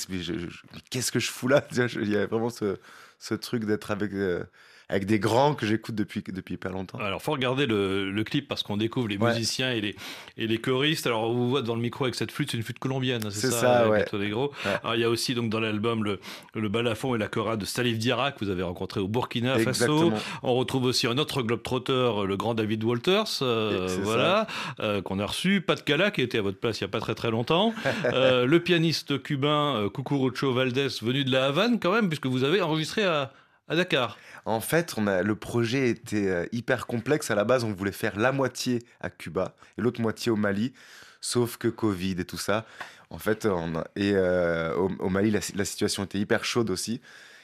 Qu'est-ce 0.90 1.10
que 1.10 1.20
je 1.20 1.30
fous 1.30 1.48
là? 1.48 1.64
Il 1.96 2.10
y 2.10 2.16
a 2.18 2.26
vraiment 2.26 2.50
ce, 2.50 2.76
ce 3.18 3.32
truc 3.32 3.64
d'être 3.64 3.90
avec. 3.90 4.12
Euh, 4.12 4.44
avec 4.92 5.06
des 5.06 5.18
grands 5.18 5.54
que 5.54 5.64
j'écoute 5.64 5.94
depuis, 5.94 6.22
depuis 6.26 6.54
hyper 6.54 6.70
longtemps. 6.70 6.98
Alors, 6.98 7.22
faut 7.22 7.32
regarder 7.32 7.64
le, 7.66 8.10
le 8.10 8.24
clip 8.24 8.46
parce 8.46 8.62
qu'on 8.62 8.76
découvre 8.76 9.08
les 9.08 9.16
musiciens 9.16 9.72
et 9.72 9.80
les, 9.80 9.96
et 10.36 10.46
les 10.46 10.58
choristes. 10.58 11.06
Alors, 11.06 11.30
on 11.30 11.32
vous 11.32 11.48
voit 11.48 11.62
dans 11.62 11.74
le 11.74 11.80
micro 11.80 12.04
avec 12.04 12.14
cette 12.14 12.30
flûte, 12.30 12.50
c'est 12.50 12.58
une 12.58 12.62
flûte 12.62 12.78
colombienne, 12.78 13.22
c'est 13.30 13.50
ça, 13.50 13.60
ça 13.60 13.88
ouais. 13.88 14.04
Alors, 14.12 14.94
il 14.94 15.00
y 15.00 15.04
a 15.04 15.08
aussi 15.08 15.34
donc 15.34 15.48
dans 15.48 15.60
l'album 15.60 16.04
le, 16.04 16.20
le 16.54 16.68
balafon 16.68 17.14
et 17.14 17.18
la 17.18 17.28
chorale 17.28 17.56
de 17.56 17.64
Salif 17.64 17.98
Diarra 17.98 18.32
que 18.32 18.44
vous 18.44 18.50
avez 18.50 18.62
rencontré 18.62 19.00
au 19.00 19.08
Burkina 19.08 19.58
Faso. 19.58 20.12
On 20.42 20.54
retrouve 20.54 20.84
aussi 20.84 21.06
un 21.06 21.16
autre 21.16 21.42
globe-trotteur, 21.42 22.26
le 22.26 22.36
grand 22.36 22.52
David 22.52 22.84
Walters, 22.84 23.38
euh, 23.40 23.88
voilà, 24.02 24.46
euh, 24.80 25.00
qu'on 25.00 25.18
a 25.18 25.26
reçu. 25.26 25.62
Pat 25.62 25.82
Cala 25.82 26.10
qui 26.10 26.20
était 26.20 26.38
à 26.38 26.42
votre 26.42 26.58
place 26.58 26.80
il 26.80 26.84
n'y 26.84 26.90
a 26.90 26.92
pas 26.92 27.00
très 27.00 27.14
très 27.14 27.30
longtemps. 27.30 27.72
Euh, 28.14 28.46
le 28.46 28.60
pianiste 28.60 29.22
cubain 29.22 29.88
Cucurucho 29.94 30.52
Valdés 30.52 30.88
venu 31.02 31.24
de 31.24 31.30
la 31.30 31.46
Havane 31.46 31.78
quand 31.78 31.92
même, 31.92 32.08
puisque 32.08 32.26
vous 32.26 32.44
avez 32.44 32.60
enregistré 32.60 33.04
à, 33.04 33.32
Dakar. 33.76 34.18
En 34.44 34.60
fait, 34.60 34.94
on 34.96 35.06
a, 35.06 35.22
le 35.22 35.34
projet 35.36 35.88
était 35.88 36.28
euh, 36.28 36.46
hyper 36.52 36.86
complexe. 36.86 37.30
À 37.30 37.34
la 37.34 37.44
base, 37.44 37.64
on 37.64 37.72
voulait 37.72 37.92
faire 37.92 38.18
la 38.18 38.32
moitié 38.32 38.80
à 39.00 39.10
Cuba 39.10 39.54
et 39.78 39.82
l'autre 39.82 40.00
moitié 40.00 40.32
au 40.32 40.36
Mali, 40.36 40.72
sauf 41.20 41.56
que 41.56 41.68
Covid 41.68 42.16
et 42.18 42.24
tout 42.24 42.38
ça. 42.38 42.66
En 43.10 43.18
fait, 43.18 43.46
on 43.46 43.84
et 43.94 44.12
euh, 44.14 44.74
au, 44.74 45.08
Mali, 45.08 45.30
la, 45.30 45.64
situation 45.64 46.04
était 46.04 46.18
hyper 46.18 46.44
chaude 46.44 46.70
aussi. 46.70 47.00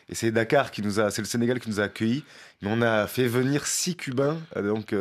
Et 0.08 0.14
c'est 0.14 0.30
Dakar 0.30 0.70
qui 0.70 0.80
nous 0.80 1.00
a, 1.00 1.10
c'est 1.10 1.20
le 1.20 1.26
Sénégal 1.26 1.60
qui 1.60 1.68
nous 1.68 1.80
a 1.80 1.84
accueillis. 1.84 2.24
Mais 2.62 2.70
on 2.72 2.80
a 2.80 3.06
fait 3.06 3.28
venir 3.28 3.66
six 3.66 3.94
Cubains, 3.94 4.38
euh, 4.56 4.62
donc 4.62 4.94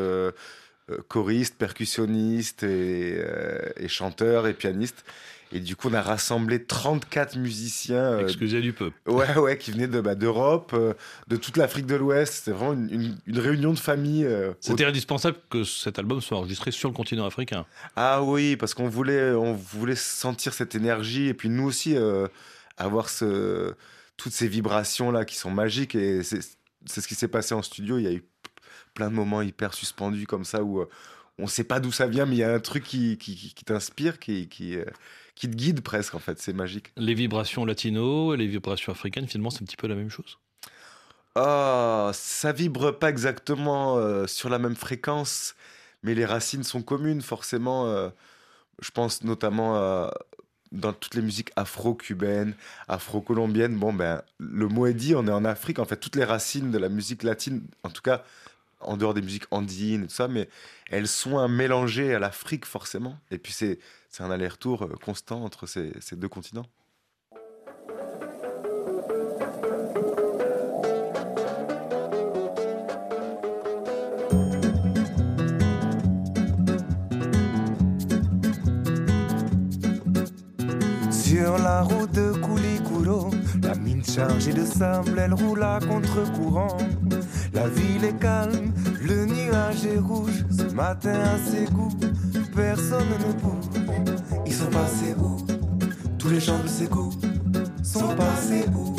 choristes, 1.07 1.55
percussionnistes 1.55 2.63
et 2.63 3.87
chanteurs 3.87 4.47
et 4.47 4.53
pianistes. 4.53 5.03
Et 5.51 5.59
du 5.59 5.75
coup, 5.75 5.89
on 5.89 5.93
a 5.93 6.01
rassemblé 6.01 6.63
34 6.63 7.37
musiciens. 7.37 8.03
Euh, 8.03 8.23
Excusez 8.23 8.61
du 8.61 8.73
peuple. 8.73 8.97
Ouais, 9.07 9.37
ouais, 9.37 9.57
qui 9.57 9.71
venaient 9.71 9.87
de, 9.87 10.01
bah, 10.01 10.15
d'Europe, 10.15 10.71
euh, 10.73 10.93
de 11.27 11.37
toute 11.37 11.57
l'Afrique 11.57 11.85
de 11.85 11.95
l'Ouest. 11.95 12.33
C'était 12.33 12.51
vraiment 12.51 12.73
une, 12.73 13.39
réunion 13.39 13.71
de 13.73 13.79
famille. 13.79 14.25
Euh, 14.25 14.53
C'était 14.59 14.85
indispensable 14.85 15.37
que 15.49 15.63
cet 15.63 15.99
album 15.99 16.21
soit 16.21 16.37
enregistré 16.37 16.71
sur 16.71 16.89
le 16.89 16.95
continent 16.95 17.25
africain. 17.25 17.65
Ah 17.95 18.23
oui, 18.23 18.57
parce 18.57 18.73
qu'on 18.73 18.89
voulait, 18.89 19.31
on 19.31 19.53
voulait 19.53 19.95
sentir 19.95 20.53
cette 20.53 20.75
énergie 20.75 21.27
et 21.27 21.33
puis 21.33 21.49
nous 21.49 21.65
aussi 21.65 21.95
avoir 22.77 23.09
ce, 23.09 23.73
toutes 24.17 24.33
ces 24.33 24.47
vibrations-là 24.47 25.23
qui 25.23 25.35
sont 25.35 25.51
magiques. 25.51 25.95
Et 25.95 26.23
c'est, 26.23 26.39
c'est 26.85 27.01
ce 27.01 27.07
qui 27.07 27.15
s'est 27.15 27.27
passé 27.29 27.55
en 27.55 27.61
studio. 27.61 27.97
Il 27.97 28.03
y 28.03 28.07
a 28.07 28.13
eu 28.13 28.23
plein 28.93 29.09
de 29.09 29.15
moments 29.15 29.41
hyper 29.41 29.73
suspendus 29.73 30.27
comme 30.27 30.43
ça 30.43 30.63
où 30.63 30.85
on 31.39 31.43
ne 31.43 31.47
sait 31.47 31.63
pas 31.63 31.79
d'où 31.79 31.91
ça 31.91 32.07
vient, 32.07 32.25
mais 32.25 32.35
il 32.35 32.39
y 32.39 32.43
a 32.43 32.51
un 32.51 32.59
truc 32.59 32.83
qui, 32.83 33.17
qui, 33.17 33.35
qui, 33.35 33.63
t'inspire, 33.63 34.19
qui, 34.19 34.49
qui, 34.49 34.75
qui 35.37 35.49
te 35.49 35.55
guide 35.55 35.81
presque, 35.81 36.15
en 36.15 36.19
fait. 36.19 36.39
C'est 36.39 36.53
magique. 36.53 36.91
Les 36.97 37.13
vibrations 37.13 37.65
latino 37.65 38.33
et 38.33 38.37
les 38.37 38.47
vibrations 38.47 38.91
africaines, 38.91 39.27
finalement, 39.27 39.49
c'est 39.49 39.61
un 39.61 39.65
petit 39.65 39.77
peu 39.77 39.87
la 39.87 39.95
même 39.95 40.09
chose? 40.09 40.37
Ah, 41.35 42.11
ça 42.13 42.51
vibre 42.51 42.97
pas 42.97 43.09
exactement 43.09 43.97
euh, 43.97 44.25
sur 44.25 44.49
la 44.49 44.57
même 44.57 44.75
fréquence, 44.75 45.55
mais 46.01 46.15
les 46.15 46.25
racines 46.25 46.63
sont 46.63 46.81
communes, 46.81 47.21
forcément. 47.21 47.87
Euh, 47.87 48.09
je 48.81 48.91
pense 48.91 49.23
notamment 49.23 50.09
dans 50.71 50.93
toutes 50.93 51.15
les 51.15 51.21
musiques 51.21 51.51
afro-cubaines, 51.55 52.55
afro-colombiennes. 52.87 53.75
Bon, 53.75 53.93
ben, 53.93 54.21
le 54.37 54.67
mot 54.67 54.85
est 54.85 54.93
dit, 54.93 55.15
on 55.15 55.27
est 55.27 55.31
en 55.31 55.45
Afrique. 55.45 55.79
En 55.79 55.85
fait, 55.85 55.97
toutes 55.97 56.15
les 56.15 56.23
racines 56.23 56.71
de 56.71 56.77
la 56.77 56.89
musique 56.89 57.23
latine, 57.23 57.63
en 57.83 57.89
tout 57.89 58.01
cas, 58.01 58.23
en 58.79 58.97
dehors 58.97 59.13
des 59.13 59.21
musiques 59.21 59.45
andines 59.51 60.03
et 60.03 60.07
tout 60.07 60.13
ça, 60.13 60.27
mais 60.27 60.49
elles 60.89 61.07
sont 61.07 61.37
un 61.37 61.47
à 62.13 62.19
l'Afrique 62.19 62.65
forcément. 62.65 63.17
Et 63.31 63.37
puis 63.37 63.53
c'est 63.53 63.79
un 64.19 64.31
aller-retour 64.31 64.83
euh, 64.83 64.95
constant 65.03 65.43
entre 65.43 65.67
ces, 65.67 65.91
ces 65.99 66.15
deux 66.15 66.29
continents. 66.29 66.65
Sur 81.11 81.57
la 81.57 81.81
route 81.81 82.26
chargée 84.17 84.53
de 84.53 84.65
sable, 84.65 85.19
elle 85.19 85.33
roule 85.35 85.61
à 85.61 85.79
contre-courant. 85.79 86.75
La 87.53 87.67
ville 87.67 88.03
est 88.03 88.19
calme, 88.19 88.73
le 88.99 89.25
nuage 89.25 89.85
est 89.85 89.99
rouge. 89.99 90.43
Ce 90.49 90.73
matin 90.73 91.13
à 91.13 91.37
ses 91.37 91.65
goûts, 91.71 91.95
personne 92.55 93.05
ne 93.11 93.33
bouge. 93.39 93.65
Ils 94.47 94.53
sont 94.53 94.71
passés 94.71 95.13
où? 95.19 95.37
Tous 96.17 96.29
les 96.29 96.39
gens 96.39 96.57
de 96.63 96.67
ses 96.67 96.87
goûts 96.87 97.13
sont 97.83 98.15
passés 98.15 98.65
où? 98.75 98.95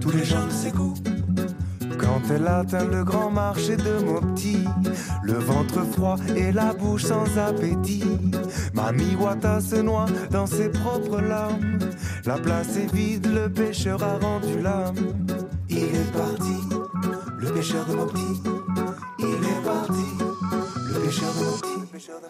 Tous 0.00 0.10
les 0.10 0.24
gens 0.24 0.46
de 0.46 0.52
ses 0.52 0.70
goûts. 0.70 0.94
Quand 1.98 2.20
elle 2.34 2.46
atteint 2.46 2.84
le 2.84 3.04
grand 3.04 3.30
marché 3.30 3.76
de 3.76 4.04
Mopti, 4.04 4.58
le 5.22 5.34
ventre 5.34 5.82
froid 5.92 6.16
et 6.36 6.52
la 6.52 6.74
bouche 6.74 7.04
sans 7.04 7.38
appétit, 7.38 8.04
Mami 8.74 9.16
Wata 9.18 9.60
se 9.60 9.76
noie 9.76 10.06
dans 10.30 10.46
ses 10.46 10.68
propres 10.68 11.22
larmes. 11.22 11.78
La 12.24 12.38
place 12.38 12.76
est 12.76 12.92
vide, 12.94 13.26
le 13.26 13.48
pêcheur 13.48 14.02
a 14.02 14.18
rendu 14.18 14.60
l'âme. 14.60 14.94
Il 15.68 15.78
est 15.78 16.12
parti 16.12 16.62
le 17.42 17.50
pêcheur 17.52 17.84
de 17.86 17.96
Mopti, 17.96 18.40
il 19.18 19.24
est 19.26 19.62
parti. 19.64 20.06
Le 20.92 21.00
pêcheur 21.00 21.32
de 21.34 21.44
Mopti, 21.44 21.86
pêcheur 21.90 22.20
de 22.20 22.28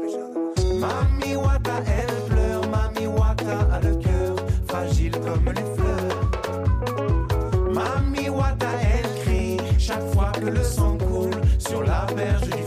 pêcheur 0.00 0.28
de. 0.30 0.80
Mami 0.80 1.36
Wata, 1.36 1.82
elle 1.86 2.14
pleure, 2.30 2.66
Mami 2.68 3.06
Wata 3.06 3.58
a 3.70 3.80
le 3.80 3.94
cœur 3.96 4.36
fragile 4.66 5.12
comme 5.12 5.52
les 5.52 5.66
fleurs. 5.76 6.20
Mami 7.74 8.30
Wata, 8.30 8.68
elle 8.94 9.22
crie 9.22 9.58
chaque 9.78 10.06
fois 10.14 10.32
que 10.32 10.46
le 10.46 10.62
sang 10.62 10.96
coule 10.96 11.36
sur 11.58 11.82
la 11.82 12.06
berge 12.16 12.48
du 12.48 12.63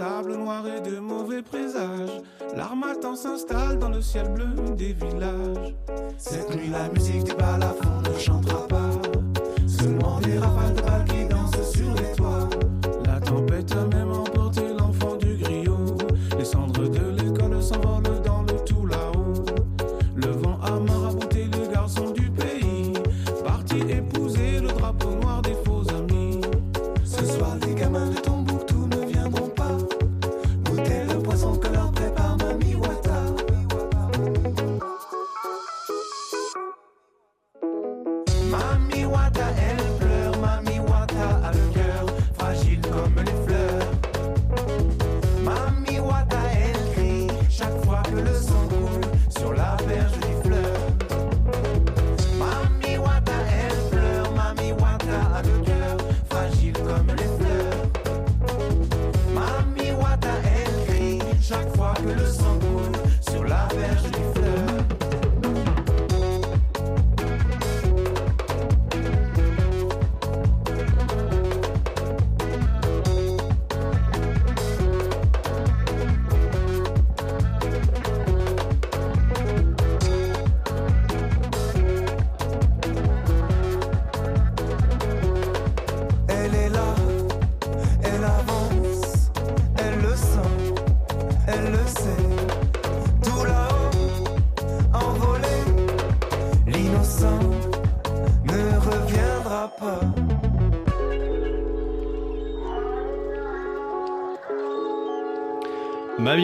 sable 0.00 0.34
noir 0.34 0.64
et 0.66 0.80
de 0.80 0.98
mauvais 0.98 1.42
présages, 1.42 2.22
l'armatan 2.56 3.14
s'installe 3.14 3.78
dans 3.78 3.90
le 3.90 4.00
ciel 4.00 4.30
bleu 4.30 4.48
des 4.74 4.94
villages. 4.94 5.74
Cette 6.16 6.54
nuit, 6.56 6.70
la 6.70 6.88
musique 6.88 7.24
des 7.24 7.34
balafons 7.34 8.00
ne 8.10 8.18
chantera 8.18 8.66
pas, 8.66 8.89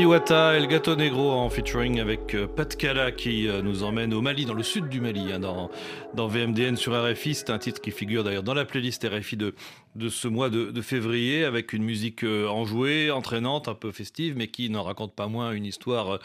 Wata, 0.05 0.57
El 0.57 0.67
Gato 0.67 0.95
Negro 0.95 1.31
en 1.31 1.49
featuring 1.49 2.01
avec 2.01 2.35
euh, 2.35 2.47
Pat 2.47 2.77
Kala 2.77 3.13
qui 3.13 3.49
euh, 3.49 3.63
nous 3.63 3.83
emmène 3.83 4.13
au 4.13 4.21
Mali, 4.21 4.45
dans 4.45 4.55
le 4.55 4.63
sud 4.63 4.89
du 4.89 5.01
Mali, 5.01 5.33
hein, 5.33 5.39
dans, 5.39 5.71
dans 6.13 6.29
VMDN 6.29 6.77
sur 6.77 6.93
RFI. 6.93 7.35
C'est 7.35 7.51
un 7.51 7.59
titre 7.59 7.81
qui 7.81 7.91
figure 7.93 8.23
d'ailleurs 8.23 8.43
dans 8.43 8.53
la 8.53 8.65
playlist 8.65 9.07
RFI 9.09 9.37
de, 9.37 9.55
de 9.95 10.09
ce 10.09 10.29
mois 10.29 10.51
de, 10.51 10.81
février 10.83 11.45
avec 11.45 11.73
une 11.73 11.83
musique 11.83 12.25
euh, 12.25 12.47
enjouée, 12.47 13.11
entraînante, 13.11 13.69
un 13.69 13.75
peu 13.75 13.91
festive, 13.93 14.37
mais 14.37 14.49
qui 14.49 14.69
n'en 14.69 14.83
raconte 14.83 15.15
pas 15.15 15.29
moins 15.29 15.53
une 15.53 15.65
histoire 15.65 16.19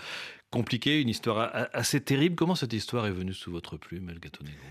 compliquée, 0.50 1.00
une 1.00 1.10
histoire 1.10 1.52
assez 1.74 2.02
terrible. 2.02 2.36
Comment 2.36 2.56
cette 2.56 2.74
histoire 2.74 3.06
est 3.08 3.12
venue 3.12 3.34
sous 3.34 3.52
votre 3.52 3.78
plume, 3.78 4.10
El 4.10 4.20
Gato 4.20 4.44
Negro? 4.44 4.66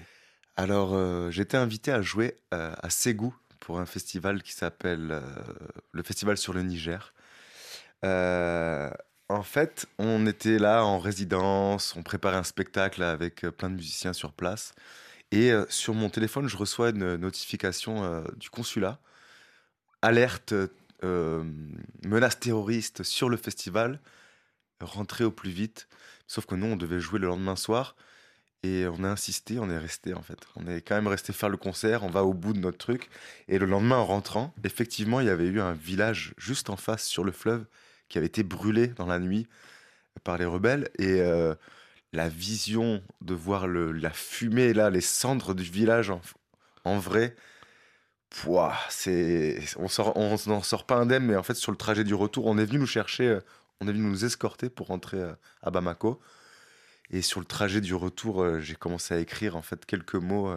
Alors, 0.56 1.30
j'étais 1.30 1.56
invité 1.56 1.90
à 1.90 2.02
jouer 2.02 2.34
à 2.50 2.90
Ségou 2.90 3.34
pour 3.60 3.80
un 3.80 3.86
festival 3.86 4.42
qui 4.42 4.52
s'appelle 4.52 5.22
le 5.92 6.02
Festival 6.02 6.36
sur 6.36 6.52
le 6.52 6.62
Niger. 6.62 7.14
Euh, 8.04 8.90
en 9.28 9.42
fait, 9.42 9.86
on 9.98 10.26
était 10.26 10.58
là 10.58 10.84
en 10.84 10.98
résidence, 10.98 11.94
on 11.96 12.02
préparait 12.02 12.36
un 12.36 12.44
spectacle 12.44 13.02
avec 13.02 13.44
euh, 13.44 13.50
plein 13.50 13.70
de 13.70 13.76
musiciens 13.76 14.12
sur 14.12 14.32
place. 14.32 14.74
Et 15.32 15.52
euh, 15.52 15.64
sur 15.68 15.94
mon 15.94 16.10
téléphone, 16.10 16.48
je 16.48 16.56
reçois 16.56 16.90
une 16.90 17.16
notification 17.16 18.24
du 18.36 18.50
consulat. 18.50 18.98
Alerte, 20.02 20.54
menace 21.02 22.40
terroriste 22.40 23.02
sur 23.02 23.28
le 23.28 23.36
festival. 23.36 24.00
Rentrez 24.80 25.24
au 25.24 25.30
plus 25.30 25.50
vite. 25.50 25.88
Sauf 26.26 26.46
que 26.46 26.54
nous, 26.54 26.66
on 26.66 26.76
devait 26.76 27.00
jouer 27.00 27.18
le 27.18 27.28
lendemain 27.28 27.56
soir. 27.56 27.96
Et 28.62 28.86
on 28.88 29.04
a 29.04 29.08
insisté, 29.08 29.58
on 29.58 29.70
est 29.70 29.78
resté 29.78 30.12
en 30.12 30.22
fait. 30.22 30.38
On 30.56 30.66
est 30.66 30.82
quand 30.82 30.94
même 30.94 31.06
resté 31.06 31.32
faire 31.32 31.48
le 31.48 31.56
concert, 31.56 32.04
on 32.04 32.10
va 32.10 32.24
au 32.24 32.34
bout 32.34 32.52
de 32.52 32.58
notre 32.58 32.76
truc. 32.76 33.08
Et 33.48 33.58
le 33.58 33.64
lendemain, 33.64 33.96
en 33.96 34.04
rentrant, 34.04 34.52
effectivement, 34.64 35.20
il 35.20 35.26
y 35.26 35.30
avait 35.30 35.46
eu 35.46 35.60
un 35.60 35.72
village 35.72 36.34
juste 36.36 36.68
en 36.68 36.76
face 36.76 37.04
sur 37.04 37.24
le 37.24 37.32
fleuve 37.32 37.64
qui 38.10 38.18
avait 38.18 38.26
été 38.26 38.42
brûlé 38.42 38.88
dans 38.88 39.06
la 39.06 39.18
nuit 39.18 39.46
par 40.24 40.36
les 40.36 40.44
rebelles. 40.44 40.90
Et 40.98 41.20
euh, 41.22 41.54
la 42.12 42.28
vision 42.28 43.02
de 43.22 43.32
voir 43.32 43.66
la 43.66 44.10
fumée, 44.10 44.74
là, 44.74 44.90
les 44.90 45.00
cendres 45.00 45.54
du 45.54 45.62
village 45.62 46.12
en, 46.84 46.98
vrai, 46.98 47.34
c'est 48.90 49.62
on 49.76 49.88
sort, 49.88 50.16
on 50.16 50.36
n'en 50.46 50.62
sort 50.62 50.84
pas 50.84 50.96
indemne, 50.96 51.24
mais 51.24 51.36
en 51.36 51.42
fait, 51.42 51.54
sur 51.54 51.72
le 51.72 51.78
trajet 51.78 52.04
du 52.04 52.14
retour, 52.14 52.46
on 52.46 52.58
est 52.58 52.64
venu 52.66 52.80
nous 52.80 52.86
chercher, 52.86 53.28
euh, 53.28 53.40
on 53.80 53.88
est 53.88 53.92
venu 53.92 54.04
nous 54.04 54.24
escorter 54.24 54.68
pour 54.68 54.88
rentrer 54.88 55.18
euh, 55.18 55.32
à 55.62 55.70
Bamako. 55.70 56.20
Et 57.10 57.22
sur 57.22 57.40
le 57.40 57.46
trajet 57.46 57.80
du 57.80 57.94
retour, 57.94 58.60
j'ai 58.60 58.76
commencé 58.76 59.14
à 59.14 59.18
écrire 59.18 59.56
en 59.56 59.62
fait 59.62 59.84
quelques 59.84 60.14
mots 60.14 60.54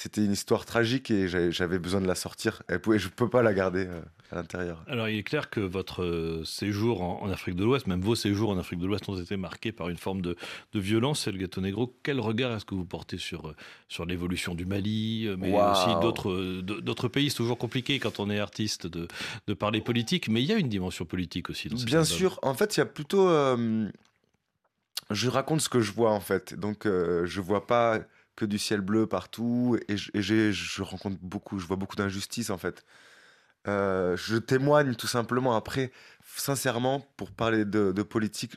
c'était 0.00 0.24
une 0.24 0.32
histoire 0.32 0.64
tragique 0.64 1.10
et 1.10 1.28
j'avais 1.28 1.78
besoin 1.78 2.00
de 2.00 2.06
la 2.06 2.14
sortir. 2.14 2.62
Et 2.70 2.76
je 2.98 3.04
ne 3.04 3.10
peux 3.10 3.28
pas 3.28 3.42
la 3.42 3.52
garder 3.52 3.86
euh, 3.86 4.00
à 4.32 4.36
l'intérieur. 4.36 4.82
Alors, 4.86 5.10
il 5.10 5.18
est 5.18 5.22
clair 5.22 5.50
que 5.50 5.60
votre 5.60 6.02
euh, 6.02 6.42
séjour 6.42 7.02
en, 7.02 7.28
Afrique 7.28 7.54
de 7.54 7.64
l'Ouest, 7.64 7.86
même 7.86 8.00
vos 8.00 8.14
séjours 8.14 8.48
en 8.48 8.56
Afrique 8.56 8.78
de 8.78 8.86
l'Ouest, 8.86 9.06
ont 9.10 9.20
été 9.20 9.36
marqués 9.36 9.72
par 9.72 9.90
une 9.90 9.98
forme 9.98 10.22
de, 10.22 10.36
violence. 10.72 11.24
C'est 11.24 11.32
le 11.32 11.36
gâteau 11.36 11.60
négro. 11.60 11.94
Quel 12.02 12.18
regard 12.18 12.50
est-ce 12.56 12.64
que 12.64 12.74
vous 12.74 12.86
portez 12.86 13.18
sur, 13.18 13.48
euh, 13.48 13.56
sur 13.88 14.06
l'évolution 14.06 14.54
du 14.54 14.64
Mali, 14.64 15.28
mais 15.36 15.52
aussi 15.52 15.90
d'autres, 16.00 16.62
d'autres 16.62 17.08
pays? 17.08 17.28
C'est 17.28 17.36
toujours 17.36 17.58
compliqué 17.58 17.98
quand 17.98 18.20
on 18.20 18.30
est 18.30 18.38
artiste 18.38 18.86
de, 18.86 19.06
de, 19.48 19.52
parler 19.52 19.82
politique, 19.82 20.28
mais 20.30 20.40
il 20.42 20.46
y 20.46 20.52
a 20.54 20.56
une 20.56 20.70
dimension 20.70 21.04
politique 21.04 21.50
aussi. 21.50 21.68
Dans 21.68 21.76
Bien 21.76 22.04
sûr. 22.04 22.38
En 22.40 22.54
fait, 22.54 22.74
il 22.78 22.80
y 22.80 22.82
a 22.82 22.86
plutôt. 22.86 23.28
je 25.10 25.28
raconte 25.28 25.60
ce 25.60 25.68
que 25.68 25.82
je 25.82 25.92
vois, 25.92 26.12
en 26.12 26.20
fait. 26.20 26.54
Donc, 26.58 26.86
je 26.86 27.40
vois 27.42 27.66
pas 27.66 28.00
que 28.36 28.44
du 28.44 28.58
ciel 28.58 28.80
bleu 28.80 29.06
partout 29.06 29.78
et, 29.88 29.96
je 29.96 30.82
rencontre 30.82 31.18
beaucoup, 31.20 31.58
je 31.58 31.66
vois 31.66 31.76
beaucoup 31.76 31.96
d'injustices 31.96 32.50
en 32.50 32.58
fait. 32.58 32.84
Euh, 33.68 34.16
je 34.16 34.36
témoigne 34.36 34.94
tout 34.94 35.06
simplement. 35.06 35.54
Après, 35.54 35.92
sincèrement, 36.36 37.06
pour 37.16 37.30
parler 37.30 37.64
de, 37.64 38.02
politique, 38.02 38.56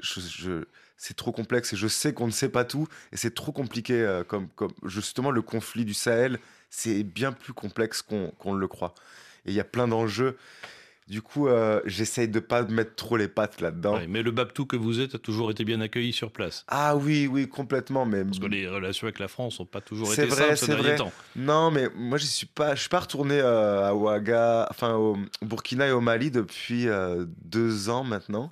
c'est 0.98 1.16
trop 1.16 1.32
complexe 1.32 1.74
et 1.74 1.76
je 1.76 1.88
sais 1.88 2.14
qu'on 2.14 2.28
ne 2.28 2.32
sait 2.32 2.50
pas 2.50 2.64
tout 2.64 2.88
et 3.12 3.18
c'est 3.18 3.34
trop 3.34 3.52
compliqué. 3.52 4.02
Euh, 4.02 4.24
comme, 4.24 4.50
justement, 4.84 5.32
le 5.32 5.42
conflit 5.42 5.86
du 5.86 5.94
Sahel, 5.94 6.40
c'est 6.70 7.04
bien 7.04 7.32
plus 7.32 7.54
complexe 7.54 8.02
qu'on 8.02 8.54
le 8.54 8.68
croit. 8.68 8.94
Et 9.46 9.52
il 9.52 9.56
y 9.56 9.60
a 9.60 9.66
plein 9.66 9.88
d'enjeux. 9.88 10.38
Du 11.08 11.22
coup, 11.22 11.48
euh, 11.48 11.82
j'essaye 11.86 12.28
de 12.28 12.40
pas 12.40 12.64
mettre 12.64 12.96
trop 12.96 13.18
les 13.18 13.28
pattes 13.28 13.62
là-dedans. 13.62 14.00
mais 14.08 14.24
le 14.24 14.32
Babtou 14.32 14.66
que 14.66 14.76
vous 14.76 15.00
êtes 15.00 15.16
a 15.16 15.18
toujours 15.20 15.52
été 15.52 15.66
bien 15.66 15.82
accueilli 15.82 16.14
sur 16.14 16.32
place. 16.32 16.64
Ah 16.68 16.96
oui, 16.96 17.28
oui, 17.28 17.48
complètement. 17.48 18.06
Mais... 18.06 18.24
Parce 18.24 18.40
que 18.40 18.46
les 18.46 18.68
relations 18.68 19.06
avec 19.06 19.20
la 19.20 19.28
France 19.28 19.60
n'ont 19.60 19.66
pas 19.66 19.82
toujours 19.82 20.12
été 20.14 20.26
vrai, 20.26 20.56
simples 20.56 20.58
ces 20.58 20.68
derniers 20.68 20.96
temps. 20.96 21.12
Non, 21.36 21.72
mais 21.72 21.90
moi, 21.96 22.18
je 22.18 22.26
suis 22.26 22.48
pas, 22.48 22.76
je 22.76 22.82
suis 22.82 22.90
pas 22.90 23.02
retourné 23.02 23.40
euh, 23.40 23.88
à 23.90 23.94
Ouaga, 23.94 24.68
enfin 24.70 24.96
au 24.96 25.18
Burkina 25.42 25.88
et 25.88 25.92
au 25.92 26.02
Mali 26.02 26.32
depuis 26.32 26.88
euh, 26.88 27.26
deux 27.44 27.90
ans 27.90 28.04
maintenant. 28.04 28.52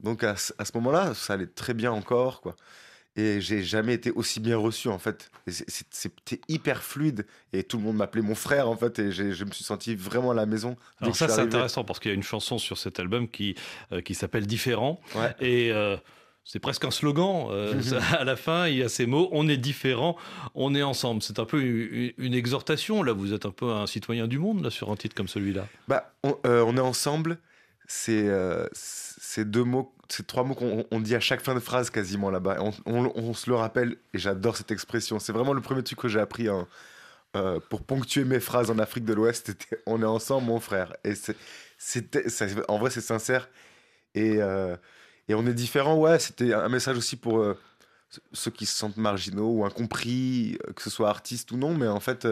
Donc 0.00 0.24
à, 0.24 0.34
à 0.58 0.64
ce 0.64 0.72
moment-là, 0.74 1.14
ça 1.14 1.34
allait 1.34 1.46
très 1.46 1.74
bien 1.74 1.92
encore, 1.92 2.40
quoi 2.40 2.56
et 3.16 3.40
j'ai 3.40 3.62
jamais 3.62 3.94
été 3.94 4.10
aussi 4.10 4.40
bien 4.40 4.56
reçu 4.56 4.88
en 4.88 4.98
fait. 4.98 5.30
C'était 5.46 6.40
hyper 6.48 6.82
fluide 6.82 7.26
et 7.52 7.62
tout 7.62 7.78
le 7.78 7.84
monde 7.84 7.96
m'appelait 7.96 8.22
mon 8.22 8.34
frère 8.34 8.68
en 8.68 8.76
fait 8.76 8.98
et 8.98 9.12
je 9.12 9.44
me 9.44 9.50
suis 9.52 9.64
senti 9.64 9.94
vraiment 9.94 10.32
à 10.32 10.34
la 10.34 10.46
maison. 10.46 10.76
Alors 11.00 11.14
ça 11.14 11.28
c'est 11.28 11.40
intéressant 11.40 11.84
parce 11.84 12.00
qu'il 12.00 12.10
y 12.10 12.14
a 12.14 12.16
une 12.16 12.22
chanson 12.22 12.58
sur 12.58 12.78
cet 12.78 12.98
album 12.98 13.28
qui, 13.28 13.54
euh, 13.92 14.00
qui 14.00 14.14
s'appelle 14.14 14.46
Différent 14.46 15.00
et 15.40 15.70
euh, 15.70 15.96
c'est 16.44 16.58
presque 16.58 16.84
un 16.84 16.90
slogan. 16.90 17.46
Euh, 17.50 17.80
à 18.18 18.24
la 18.24 18.36
fin, 18.36 18.66
il 18.66 18.78
y 18.78 18.82
a 18.82 18.88
ces 18.88 19.06
mots 19.06 19.28
on 19.32 19.48
est 19.48 19.56
différent, 19.56 20.16
on 20.54 20.74
est 20.74 20.82
ensemble. 20.82 21.22
C'est 21.22 21.38
un 21.38 21.44
peu 21.44 21.62
une, 21.62 22.34
exhortation. 22.34 23.02
Là, 23.02 23.12
vous 23.12 23.32
êtes 23.32 23.46
un 23.46 23.50
peu 23.50 23.70
un 23.70 23.86
citoyen 23.86 24.26
du 24.26 24.38
monde 24.38 24.62
là 24.62 24.70
sur 24.70 24.90
un 24.90 24.96
titre 24.96 25.14
comme 25.14 25.28
celui-là. 25.28 25.66
Bah, 25.88 26.12
on, 26.24 26.36
on 26.44 26.76
est 26.76 26.80
ensemble. 26.80 27.38
C'est 27.86 28.28
ces 29.34 29.44
deux 29.44 29.64
mots, 29.64 29.92
ces 30.08 30.22
trois 30.22 30.44
mots 30.44 30.54
qu'on 30.54 31.00
dit 31.00 31.16
à 31.16 31.20
chaque 31.20 31.40
fin 31.40 31.56
de 31.56 31.60
phrase 31.60 31.90
quasiment 31.90 32.30
là-bas. 32.30 32.58
On, 32.86 33.34
se 33.34 33.50
le 33.50 33.56
rappelle 33.56 33.96
et 34.12 34.18
j'adore 34.18 34.56
cette 34.56 34.70
expression. 34.70 35.18
C'est 35.18 35.32
vraiment 35.32 35.54
le 35.54 35.60
premier 35.60 35.82
truc 35.82 35.98
que 35.98 36.06
j'ai 36.06 36.20
appris 36.20 36.46
euh, 36.48 37.58
pour 37.68 37.82
ponctuer 37.82 38.24
mes 38.24 38.38
phrases 38.38 38.70
en 38.70 38.78
Afrique 38.78 39.04
de 39.04 39.12
l'Ouest. 39.12 39.52
On 39.86 40.00
est 40.02 40.06
ensemble, 40.06 40.46
mon 40.46 40.60
frère. 40.60 40.94
Et 41.02 41.14
c'était, 41.78 42.26
en 42.68 42.78
vrai, 42.78 42.90
c'est 42.90 43.00
sincère. 43.00 43.48
Et, 44.14 44.40
euh, 44.40 44.76
on 45.28 45.48
est 45.48 45.54
différents. 45.54 45.96
Ouais, 45.96 46.20
c'était 46.20 46.54
un 46.54 46.68
message 46.68 46.96
aussi 46.96 47.16
pour 47.16 47.40
euh, 47.40 47.58
ceux 48.32 48.52
qui 48.52 48.66
se 48.66 48.76
sentent 48.76 48.98
marginaux 48.98 49.50
ou 49.50 49.64
incompris, 49.64 50.58
que 50.76 50.82
ce 50.82 50.90
soit 50.90 51.08
artiste 51.08 51.50
ou 51.50 51.56
non. 51.56 51.74
Mais 51.74 51.88
en 51.88 51.98
fait, 51.98 52.24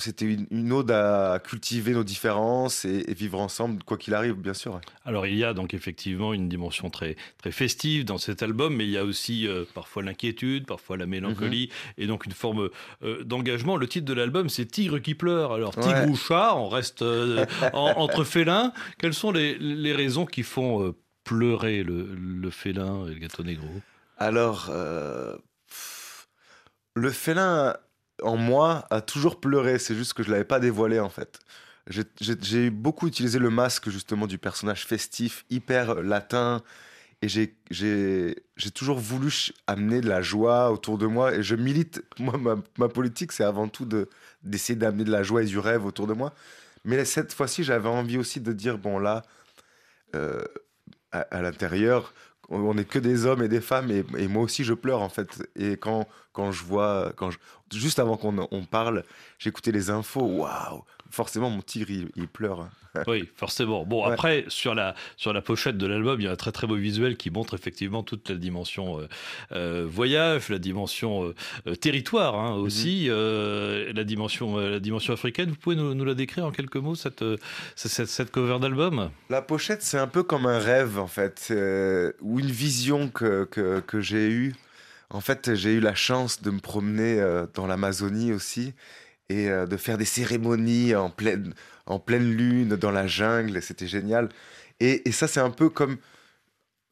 c'était 0.00 0.24
une, 0.50 0.72
ode 0.72 0.90
à 0.90 1.40
cultiver 1.42 1.92
nos 1.92 2.04
différences 2.04 2.84
et, 2.84 3.12
vivre 3.14 3.40
ensemble, 3.40 3.82
quoi 3.84 3.96
qu'il 3.96 4.14
arrive, 4.14 4.34
bien 4.34 4.54
sûr. 4.54 4.80
Alors 5.04 5.26
il 5.26 5.36
y 5.36 5.44
a 5.44 5.54
donc 5.54 5.74
effectivement 5.74 6.32
une 6.32 6.48
dimension 6.48 6.90
très, 6.90 7.16
très 7.38 7.52
festive 7.52 8.04
dans 8.04 8.18
cet 8.18 8.42
album, 8.42 8.76
mais 8.76 8.84
il 8.84 8.90
y 8.90 8.98
a 8.98 9.04
aussi 9.04 9.46
euh, 9.46 9.64
parfois 9.74 10.02
l'inquiétude, 10.02 10.66
parfois 10.66 10.96
la 10.96 11.06
mélancolie, 11.06 11.70
mhm. 11.70 12.04
et 12.04 12.06
donc 12.06 12.26
une 12.26 12.32
forme 12.32 12.70
euh, 13.02 13.24
d'engagement. 13.24 13.76
Le 13.76 13.86
titre 13.86 14.06
de 14.06 14.14
l'album, 14.14 14.48
c'est 14.48 14.66
Tigre 14.66 14.98
qui 14.98 15.14
pleure. 15.14 15.52
Alors 15.52 15.74
tigre 15.74 16.08
ou 16.08 16.16
chat, 16.16 16.54
on 16.54 16.68
reste 16.68 17.02
euh, 17.02 17.46
entre 17.72 18.24
félins. 18.24 18.72
Quelles 18.98 19.14
sont 19.14 19.32
les, 19.32 19.58
les 19.58 19.92
raisons 19.92 20.26
qui 20.26 20.42
font 20.42 20.94
pleurer 21.24 21.82
le, 21.82 22.14
le, 22.14 22.50
félin 22.50 23.06
et 23.06 23.14
le 23.14 23.20
gâteau 23.20 23.42
négro 23.42 23.68
Alors, 24.18 24.70
le 26.94 27.10
félin 27.10 27.76
en 28.22 28.36
moi 28.36 28.86
a 28.90 29.00
toujours 29.00 29.40
pleuré. 29.40 29.78
C'est 29.78 29.94
juste 29.94 30.14
que 30.14 30.22
je 30.22 30.30
l'avais 30.30 30.44
pas 30.44 30.60
dévoilé 30.60 31.00
en 31.00 31.10
fait. 31.10 31.40
J'ai 32.20 32.70
beaucoup 32.70 33.08
utilisé 33.08 33.38
le 33.38 33.50
masque 33.50 33.90
justement 33.90 34.26
du 34.26 34.38
personnage 34.38 34.86
festif, 34.86 35.44
hyper 35.50 36.02
latin. 36.02 36.62
Et 37.22 37.28
j'ai 37.28 38.70
toujours 38.74 38.98
voulu 38.98 39.30
amener 39.66 40.00
de 40.00 40.08
la 40.08 40.22
joie 40.22 40.70
autour 40.70 40.98
de 40.98 41.06
moi. 41.06 41.34
Et 41.34 41.42
je 41.42 41.54
milite. 41.54 42.02
Moi, 42.18 42.38
ma, 42.78 42.88
politique, 42.88 43.32
c'est 43.32 43.44
avant 43.44 43.68
tout 43.68 43.86
d'essayer 44.42 44.78
d'amener 44.78 45.04
de 45.04 45.10
la 45.10 45.22
joie 45.22 45.42
et 45.42 45.46
du 45.46 45.58
rêve 45.58 45.84
autour 45.84 46.06
de 46.06 46.14
moi. 46.14 46.32
Mais 46.84 47.04
cette 47.04 47.34
fois-ci, 47.34 47.62
j'avais 47.62 47.88
envie 47.88 48.16
aussi 48.16 48.40
de 48.40 48.52
dire 48.52 48.78
bon, 48.78 48.98
là, 48.98 49.22
euh, 50.14 50.42
à 51.12 51.42
l'intérieur, 51.42 52.14
on 52.50 52.74
n'est 52.74 52.84
que 52.84 52.98
des 52.98 53.26
hommes 53.26 53.42
et 53.42 53.48
des 53.48 53.60
femmes 53.60 53.90
et, 53.90 54.28
moi 54.28 54.42
aussi 54.42 54.64
je 54.64 54.74
pleure 54.74 55.02
en 55.02 55.08
fait. 55.08 55.42
Et 55.56 55.76
quand 55.76 56.06
je 56.36 56.64
vois 56.64 57.12
quand 57.16 57.30
juste 57.72 57.98
avant 57.98 58.16
qu'on 58.16 58.48
on 58.50 58.64
parle 58.64 59.04
j'écoutais 59.38 59.72
les 59.72 59.90
infos. 59.90 60.26
Waouh 60.26 60.84
forcément 61.10 61.50
mon 61.50 61.62
tigre 61.62 61.90
il, 61.90 62.28
pleure. 62.28 62.68
Oui 63.06 63.28
forcément. 63.36 63.84
Bon 63.84 64.04
après 64.10 64.44
sur 64.48 64.74
la 64.74 64.94
sur 65.16 65.32
la 65.32 65.42
pochette 65.42 65.76
de 65.76 65.86
l'album 65.86 66.20
il 66.20 66.24
y 66.24 66.28
a 66.28 66.32
un 66.32 66.36
très 66.36 66.52
très 66.52 66.66
beau 66.66 66.76
visuel 66.76 67.16
qui 67.16 67.30
montre 67.30 67.54
effectivement 67.54 68.02
toute 68.02 68.30
la 68.30 68.36
dimension 68.36 69.00
euh, 69.00 69.08
euh, 69.52 69.86
voyage 69.88 70.48
la 70.48 70.58
dimension 70.58 71.34
euh, 71.66 71.74
territoire 71.76 72.34
hein, 72.34 72.56
mhm. 72.56 72.62
aussi 72.62 73.08
la 73.08 74.04
dimension 74.04 74.56
la 74.56 74.80
dimension 74.80 75.12
africaine. 75.12 75.50
Vous 75.50 75.56
pouvez 75.56 75.76
nous, 75.76 76.04
la 76.04 76.14
décrire 76.14 76.46
en 76.46 76.50
quelques 76.50 76.76
mots 76.76 76.94
cette 76.94 77.24
cette, 77.74 78.06
cette 78.06 78.30
cover 78.30 78.58
d'album? 78.60 79.10
La 79.28 79.42
pochette 79.42 79.82
c'est 79.82 79.98
un 79.98 80.08
peu 80.08 80.22
comme 80.22 80.46
un 80.46 80.58
rêve 80.58 80.98
en 80.98 81.06
fait 81.06 81.52
ou 82.20 82.40
une 82.40 82.50
vision 82.50 83.08
que, 83.08 83.44
que, 83.44 83.80
que 83.80 84.00
j'ai 84.00 84.28
eue. 84.30 84.54
En 85.12 85.20
fait, 85.20 85.56
j'ai 85.56 85.72
eu 85.72 85.80
la 85.80 85.96
chance 85.96 86.40
de 86.40 86.52
me 86.52 86.60
promener 86.60 87.20
dans 87.54 87.66
l'Amazonie 87.66 88.32
aussi 88.32 88.74
et 89.30 89.48
de 89.66 89.76
faire 89.76 89.96
des 89.98 90.04
cérémonies 90.04 90.94
en 90.94 91.08
pleine, 91.10 91.54
en 91.86 91.98
pleine 91.98 92.30
lune, 92.34 92.70
dans 92.76 92.90
la 92.90 93.06
jungle, 93.06 93.62
c'était 93.62 93.86
génial. 93.86 94.28
Et, 94.80 95.08
et 95.08 95.12
ça, 95.12 95.28
c'est 95.28 95.40
un 95.40 95.50
peu 95.50 95.68
comme 95.68 95.98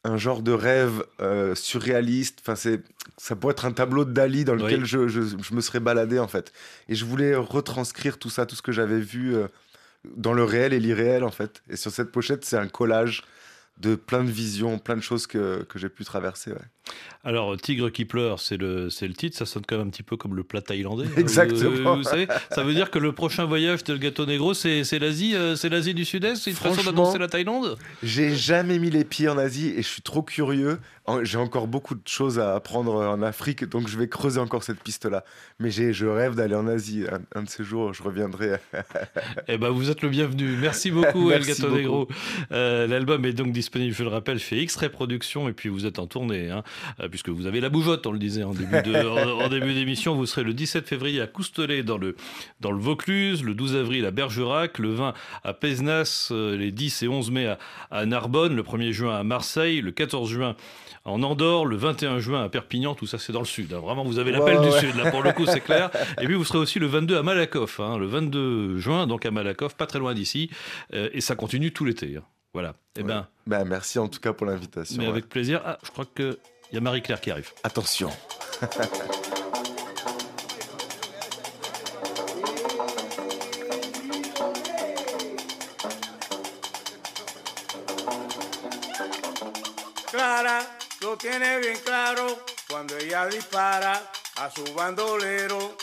un 0.05 0.17
genre 0.17 0.43
de 0.43 0.53
rêve 0.53 1.05
euh, 1.21 1.55
surréaliste. 1.55 2.39
Enfin, 2.43 2.55
c'est, 2.55 2.81
ça 3.17 3.35
pourrait 3.35 3.53
être 3.53 3.65
un 3.65 3.73
tableau 3.73 4.05
de 4.05 4.13
Dali 4.13 4.45
dans 4.45 4.55
lequel 4.55 4.83
Oui. 4.83 4.87
je, 4.87 5.09
je- 5.09 5.21
je 5.43 5.55
me 5.55 5.61
serais 5.61 5.81
baladé 5.81 6.19
en 6.19 6.29
fait. 6.29 6.53
Et 6.89 6.95
je 6.95 7.05
voulais 7.05 7.35
retranscrire 7.35 8.19
tout 8.19 8.31
ça, 8.31 8.47
tout 8.47 8.55
ce 8.57 8.63
que 8.63 8.73
j'avais 8.73 9.01
vu 9.01 9.35
euh, 9.35 9.49
dans 10.17 10.33
le 10.33 10.45
réel 10.45 10.73
et 10.73 10.79
l'irréel 10.81 11.25
en 11.25 11.31
fait. 11.33 11.63
Et 11.69 11.77
sur 11.77 11.91
cette 11.91 12.13
pochette, 12.13 12.45
c'est 12.45 12.57
un 12.57 12.69
collage 12.69 13.25
de 13.81 13.95
plein 13.95 14.25
de 14.25 14.31
visions, 14.31 14.79
plein 14.79 14.97
de 14.97 15.03
choses 15.03 15.27
que, 15.27 15.63
que 15.69 15.79
j'ai 15.79 15.89
pu 15.89 16.05
traverser. 16.05 16.51
ouais. 16.53 16.59
Alors, 17.23 17.55
Tigre 17.59 17.91
qui 17.93 18.07
pleure, 18.07 18.41
c'est 18.41 18.57
le, 18.57 18.89
c'est 18.89 19.07
le 19.07 19.13
titre. 19.13 19.37
Ça 19.37 19.45
sonne 19.45 19.63
quand 19.69 19.77
même 19.77 19.89
un 19.89 19.91
petit 19.91 20.03
peu 20.03 20.17
comme 20.17 20.35
le 20.35 20.43
plat 20.43 20.63
thaïlandais. 20.63 21.05
hein. 21.07 21.11
Exactement. 21.19 21.93
Vous, 21.93 21.97
vous 21.99 22.03
savez, 22.03 22.27
ça 22.51 22.63
veut 22.65 22.73
dire 22.73 22.91
que 22.91 22.99
le 22.99 23.13
prochain 23.13 23.45
voyage 23.45 23.85
de 23.85 23.97
Gâteau 23.99 24.25
Negro, 24.25 24.55
c'est, 24.55 24.85
c'est 24.85 24.99
l'Asie, 24.99 25.35
euh, 25.35 25.55
c'est 25.55 25.69
l'Asie 25.69 25.93
du 25.93 26.07
Sud-Est? 26.07 26.37
C'est 26.37 26.51
une 26.51 26.57
façon 26.57 26.83
d'annoncer 26.83 27.19
la 27.19 27.29
Thaïlande? 27.29 27.77
J'ai 28.03 28.35
jamais 28.35 28.79
mis 28.79 28.89
les 28.91 29.05
pieds 29.05 29.29
en 29.29 29.37
Asie 29.37 29.69
et 29.77 29.83
je 29.83 29.89
suis 29.89 30.03
trop 30.03 30.23
curieux. 30.23 30.79
J'ai 31.23 31.39
encore 31.39 31.69
beaucoup 31.69 31.95
de 31.95 32.07
choses 32.07 32.39
à 32.39 32.55
apprendre 32.55 32.95
en 32.95 33.23
Afrique, 33.23 33.65
donc 33.65 33.89
je 33.89 33.97
vais 33.99 34.09
creuser 34.09 34.41
encore 34.41 34.63
cette 34.63 34.81
piste-là. 34.81 35.25
Mais 35.59 35.71
j'ai- 35.71 35.95
je 35.95 36.05
rêve 36.07 36.35
d'aller 36.35 36.55
en 36.55 36.67
Asie. 36.69 37.05
Un, 37.11 37.21
un 37.39 37.43
de 37.45 37.49
ces 37.49 37.65
jours, 37.65 37.93
je 37.95 38.03
reviendrai. 38.03 38.53
Eh 39.49 39.57
ben, 39.59 39.71
vous 39.71 39.91
êtes 39.91 40.03
le 40.03 40.09
bienvenu. 40.11 40.57
Merci 40.61 40.91
beaucoup, 40.91 41.31
El 41.33 41.43
beaucoup. 41.45 41.75
Negro. 41.75 42.09
Euh, 42.53 42.87
L'album 42.87 43.25
est 43.25 43.33
donc 43.33 43.53
disponible, 43.53 43.68
je 43.75 44.03
le 44.03 44.09
rappelle, 44.09 44.39
chez 44.39 44.61
X-Ray 44.63 44.89
Productions. 44.91 45.49
Et 45.49 45.53
puis, 45.53 45.69
vous 45.69 45.87
êtes 45.87 45.99
en 45.99 46.07
tournée, 46.07 46.51
hein, 46.51 46.63
euh, 47.01 47.09
puisque 47.09 47.29
vous 47.29 47.47
avez 47.47 47.61
la 47.61 47.69
bougeotte, 47.69 48.07
on 48.07 48.13
le 48.13 48.19
disait 48.19 48.43
en 48.43 48.53
début 48.53 48.83
de- 48.83 49.07
en- 49.07 49.45
en 49.45 49.49
début 49.49 49.75
d'émission. 49.75 50.15
Vous 50.15 50.27
serez 50.27 50.43
le 50.45 50.55
17 50.55 50.87
février 50.89 51.21
à 51.21 51.27
Coustelet, 51.27 51.83
dans 51.83 51.99
le, 51.99 52.17
dans 52.61 52.73
le 52.73 52.79
Vaucluse, 52.81 53.43
le 53.45 53.55
12 53.55 53.77
avril 53.77 54.05
à 54.07 54.11
Bergerac, 54.11 54.79
le 54.79 54.91
20 54.93 55.15
à 55.45 55.53
Pézenas, 55.55 56.29
euh, 56.33 56.57
les 56.57 56.73
10 56.73 57.03
et 57.03 57.09
11 57.09 57.31
mai 57.31 57.47
à, 57.47 57.59
à 57.91 58.07
Narbonne, 58.07 58.55
le 58.57 58.63
1er 58.63 58.93
juin 58.93 59.17
à 59.17 59.23
Marseille, 59.25 59.81
le 59.81 59.91
14 59.93 60.29
juin 60.31 60.57
en 61.05 61.23
Andorre, 61.23 61.65
le 61.65 61.77
21 61.77 62.19
juin 62.19 62.43
à 62.45 62.49
Perpignan, 62.51 62.95
tout 62.95 63.07
ça 63.07 63.19
c'est 63.19 63.33
dans 63.33 63.39
le 63.41 63.47
sud. 63.47 63.73
hein. 63.73 63.81
Vraiment, 63.81 64.05
vous 64.05 64.19
avez 64.19 64.31
l'appel 64.31 64.59
Ouais, 64.59 64.67
du 64.67 64.73
ouais. 64.73 64.81
sud, 64.81 64.95
là 64.97 65.11
pour 65.11 65.23
le 65.23 65.33
coup 65.33 65.47
c'est 65.47 65.61
clair. 65.61 65.91
Et 66.21 66.27
puis 66.27 66.35
vous 66.35 66.45
serez 66.45 66.59
aussi 66.59 66.79
le 66.79 66.87
22 66.87 67.17
à 67.17 67.23
Malakoff, 67.23 67.81
hein, 67.81 67.97
le 67.99 68.07
22 68.07 68.79
juin, 68.79 69.07
donc 69.07 69.25
à 69.25 69.31
Malakoff, 69.31 69.75
pas 69.75 69.87
très 69.87 69.99
loin 69.99 70.13
d'ici. 70.13 70.51
Euh, 70.95 71.09
et 71.13 71.21
ça 71.23 71.35
continue 71.35 71.73
tout 71.73 71.85
l'été. 71.85 72.17
hein. 72.19 72.23
Voilà. 72.53 72.75
Eh 72.97 73.03
ben, 73.03 73.27
Bah, 73.47 73.65
merci 73.65 73.99
en 73.99 74.09
tout 74.09 74.21
cas 74.21 74.33
pour 74.33 74.47
l'invitation. 74.47 74.97
mais 74.99 75.05
ouais. 75.05 75.11
avec 75.11 75.29
plaisir. 75.29 75.63
Ah, 75.65 75.79
je 75.83 75.91
crois 75.91 76.07
qu'il 76.07 76.37
y 76.73 76.77
a 76.77 76.81
Marie-Claire 76.81 77.21
qui 77.21 77.31
arrive. 77.31 77.53
Attention. 77.63 78.11
Clara 90.11 90.61
lo 91.01 91.17
tiene 91.17 91.59
bien 91.61 91.79
claro 91.85 92.45
cuando 92.69 92.97
ella 92.97 93.27
dispara 93.27 94.11
a 94.37 94.51
su 94.51 94.65
bandolero. 94.75 95.77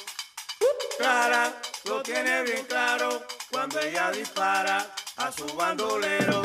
Clara 0.97 1.54
lo 1.86 2.01
tiene 2.01 2.43
bien 2.43 2.65
claro 2.65 3.25
cuando 3.51 3.80
ella 3.80 4.10
dispara 4.12 4.86
su 5.32 5.45
bandolero. 5.58 6.41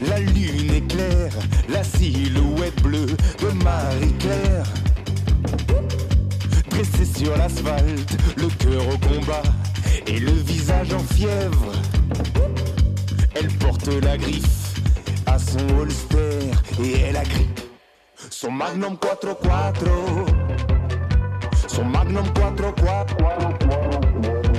La 0.00 0.18
lune 0.18 0.74
éclaire 0.74 1.32
la 1.68 1.84
silhouette 1.84 2.82
bleue 2.82 3.06
de 3.06 3.64
Marie-Claire. 3.64 4.66
Dressée 6.70 7.04
sur 7.04 7.36
l'asphalte, 7.36 8.16
le 8.36 8.48
cœur 8.58 8.82
au 8.88 8.98
combat 8.98 9.42
et 10.06 10.18
le 10.18 10.32
visage 10.32 10.92
en 10.92 10.98
fièvre. 11.14 11.72
Elle 13.34 13.48
porte 13.58 13.88
la 14.02 14.16
griffe 14.16 14.74
à 15.26 15.38
son 15.38 15.78
holster 15.78 16.50
et 16.82 17.00
elle 17.02 17.16
agrippe 17.16 17.60
son 18.30 18.50
Magnum 18.50 18.94
4-4. 18.94 19.86
Son 21.68 21.84
Magnum 21.84 22.26
4-4. 22.26 24.49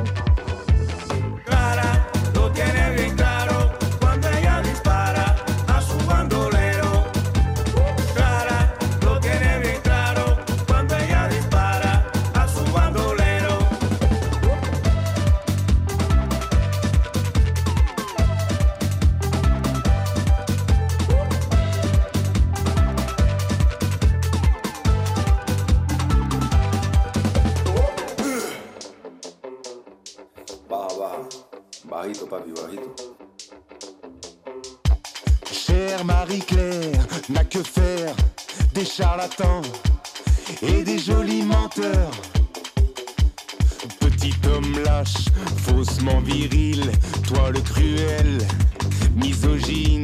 Charlatans 38.91 39.61
et 40.61 40.83
des 40.83 40.99
jolis 40.99 41.43
menteurs. 41.43 42.11
Petit 43.99 44.33
homme 44.53 44.83
lâche, 44.83 45.29
faussement 45.57 46.19
viril, 46.19 46.91
toi 47.25 47.51
le 47.51 47.61
cruel, 47.61 48.37
misogyne, 49.15 50.00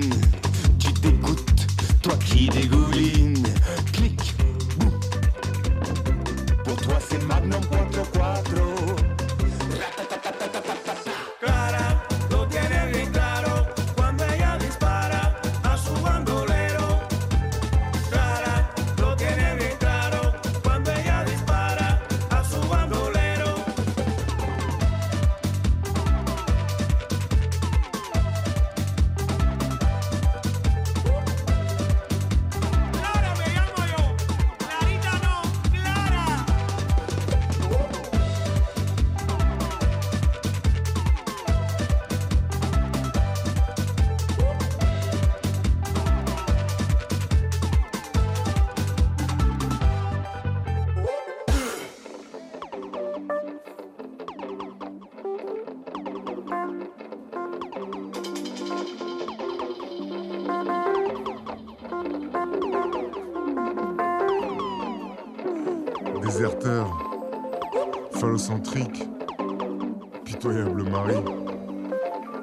Marie. 71.07 71.23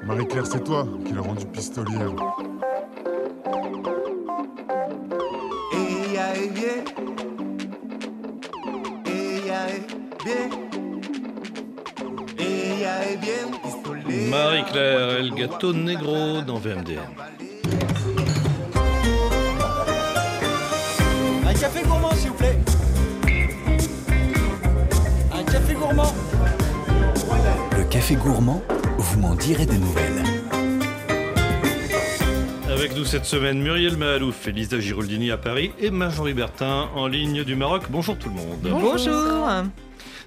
Marie-Claire, 0.05 0.45
c'est 0.45 0.63
toi 0.63 0.87
qui 1.05 1.13
l'as 1.13 1.21
rendue 1.21 1.45
pistolière. 1.45 2.13
Bien 13.21 13.47
pistolera. 13.63 14.29
Marie-Claire 14.29 15.19
El 15.19 15.33
Gâteau 15.33 15.73
Negro 15.73 16.41
dans 16.41 16.57
VMDM. 16.57 16.99
Des 29.53 29.77
nouvelles. 29.77 30.23
Avec 32.67 32.95
nous 32.95 33.05
cette 33.05 33.25
semaine, 33.25 33.61
Muriel 33.61 33.95
Mahalouf, 33.95 34.47
Elisa 34.47 34.79
Giroldini 34.79 35.29
à 35.29 35.37
Paris 35.37 35.71
et 35.79 35.91
Marjorie 35.91 36.33
Bertin 36.33 36.89
en 36.95 37.05
ligne 37.05 37.43
du 37.43 37.55
Maroc. 37.55 37.83
Bonjour 37.91 38.17
tout 38.17 38.29
le 38.29 38.35
monde. 38.35 38.81
Bonjour. 38.81 39.47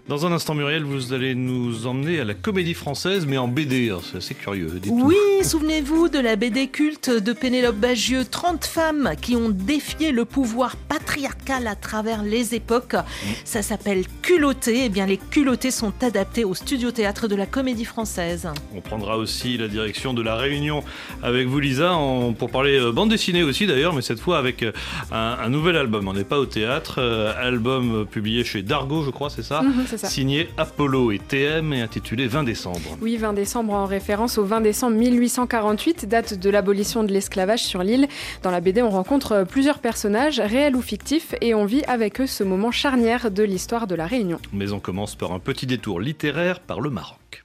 Dans 0.08 0.24
un 0.24 0.32
instant, 0.32 0.54
Muriel, 0.54 0.84
vous 0.84 1.12
allez 1.12 1.34
nous 1.34 1.86
emmener 1.86 2.20
à 2.20 2.24
la 2.24 2.32
comédie 2.32 2.72
française, 2.72 3.26
mais 3.26 3.36
en 3.36 3.46
BD. 3.46 3.94
C'est 4.02 4.16
assez 4.16 4.34
curieux. 4.34 4.80
Oui, 4.88 5.14
souvenez-vous 5.42 6.08
de 6.08 6.18
la 6.18 6.34
BD 6.34 6.68
culte 6.68 7.10
de 7.10 7.34
Pénélope 7.34 7.76
Bagieux. 7.76 8.24
30 8.24 8.64
femmes 8.64 9.10
qui 9.20 9.36
ont 9.36 9.50
défié 9.50 10.10
le 10.10 10.24
pouvoir 10.24 10.76
patriarcal 10.76 11.66
à 11.66 11.76
travers 11.76 12.22
les 12.22 12.54
époques. 12.54 12.96
Ça 13.44 13.60
s'appelle 13.60 14.06
Culotté. 14.22 14.86
Eh 14.86 14.88
bien, 14.88 15.04
les 15.04 15.18
culottés 15.18 15.70
sont 15.70 15.92
adaptés 16.02 16.46
au 16.46 16.54
studio 16.54 16.90
théâtre 16.90 17.28
de 17.28 17.36
la 17.36 17.44
comédie 17.44 17.84
française. 17.84 18.48
On 18.74 18.80
prendra 18.80 19.18
aussi 19.18 19.58
la 19.58 19.68
direction 19.68 20.14
de 20.14 20.22
la 20.22 20.36
Réunion 20.36 20.84
avec 21.22 21.48
vous, 21.48 21.60
Lisa, 21.60 21.94
pour 22.38 22.50
parler 22.50 22.80
euh, 22.80 22.92
bande 22.92 23.10
dessinée 23.10 23.42
aussi 23.42 23.66
d'ailleurs, 23.66 23.92
mais 23.92 24.00
cette 24.00 24.20
fois 24.20 24.38
avec 24.38 24.62
euh, 24.62 24.72
un, 25.12 25.50
nouvel 25.50 25.76
album. 25.76 26.08
On 26.08 26.14
n'est 26.14 26.24
pas 26.24 26.38
au 26.38 26.46
théâtre. 26.46 26.94
Euh, 26.96 27.34
album 27.38 28.06
publié 28.10 28.42
chez 28.42 28.62
Dargo, 28.62 29.02
je 29.04 29.10
crois, 29.10 29.28
c'est 29.28 29.42
ça 29.42 29.62
signé 30.06 30.48
Apollo 30.56 31.12
et 31.12 31.18
TM 31.18 31.72
et 31.72 31.80
intitulé 31.80 32.26
20 32.26 32.44
décembre. 32.44 32.96
Oui, 33.00 33.16
20 33.16 33.32
décembre 33.32 33.74
en 33.74 33.86
référence 33.86 34.38
au 34.38 34.44
20 34.44 34.60
décembre 34.60 34.96
1848, 34.96 36.06
date 36.06 36.34
de 36.38 36.50
l'abolition 36.50 37.04
de 37.04 37.12
l'esclavage 37.12 37.62
sur 37.62 37.82
l'île. 37.82 38.08
Dans 38.42 38.50
la 38.50 38.60
BD, 38.60 38.82
on 38.82 38.90
rencontre 38.90 39.44
plusieurs 39.48 39.78
personnages, 39.78 40.40
réels 40.40 40.76
ou 40.76 40.82
fictifs, 40.82 41.34
et 41.40 41.54
on 41.54 41.64
vit 41.64 41.82
avec 41.88 42.20
eux 42.20 42.26
ce 42.26 42.44
moment 42.44 42.70
charnière 42.70 43.30
de 43.30 43.42
l'histoire 43.42 43.86
de 43.86 43.94
la 43.94 44.06
Réunion. 44.06 44.38
Mais 44.52 44.72
on 44.72 44.80
commence 44.80 45.14
par 45.14 45.32
un 45.32 45.38
petit 45.38 45.66
détour 45.66 46.00
littéraire 46.00 46.60
par 46.60 46.80
le 46.80 46.90
Maroc. 46.90 47.42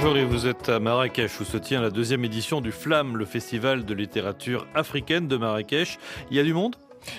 Marjorie, 0.00 0.24
vous 0.24 0.46
êtes 0.46 0.68
à 0.68 0.78
Marrakech 0.78 1.40
où 1.40 1.44
se 1.44 1.56
tient 1.56 1.80
la 1.80 1.90
deuxième 1.90 2.24
édition 2.24 2.60
du 2.60 2.70
FLAM, 2.70 3.16
le 3.16 3.24
festival 3.24 3.84
de 3.84 3.94
littérature 3.94 4.64
africaine 4.72 5.26
de 5.26 5.36
Marrakech. 5.36 5.98
Il 6.30 6.36
y 6.36 6.40
a 6.40 6.44
du 6.44 6.54
monde? 6.54 6.76